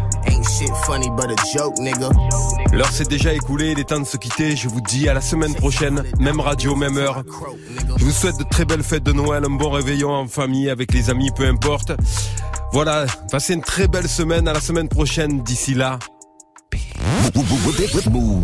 L'heure 2.72 2.90
s'est 2.90 3.04
déjà 3.04 3.32
écoulée, 3.32 3.72
il 3.72 3.80
est 3.80 3.88
temps 3.88 4.00
de 4.00 4.06
se 4.06 4.16
quitter. 4.16 4.54
Je 4.56 4.68
vous 4.68 4.80
dis 4.80 5.08
à 5.08 5.14
la 5.14 5.20
semaine 5.20 5.54
prochaine, 5.54 6.04
même 6.20 6.40
radio, 6.40 6.76
même 6.76 6.96
heure. 6.96 7.24
Je 7.96 8.04
vous 8.04 8.12
souhaite 8.12 8.38
de 8.38 8.44
très 8.44 8.64
belles 8.64 8.82
fêtes 8.82 9.02
de 9.02 9.12
Noël, 9.12 9.44
un 9.44 9.50
bon 9.50 9.70
réveillon 9.70 10.10
en 10.10 10.28
famille, 10.28 10.70
avec 10.70 10.92
les 10.92 11.10
amis, 11.10 11.30
peu 11.34 11.46
importe. 11.46 11.92
Voilà, 12.72 13.06
passez 13.30 13.54
une 13.54 13.62
très 13.62 13.88
belle 13.88 14.08
semaine, 14.08 14.46
à 14.46 14.52
la 14.52 14.60
semaine 14.60 14.88
prochaine. 14.88 15.42
D'ici 15.42 15.74
là. 15.74 15.98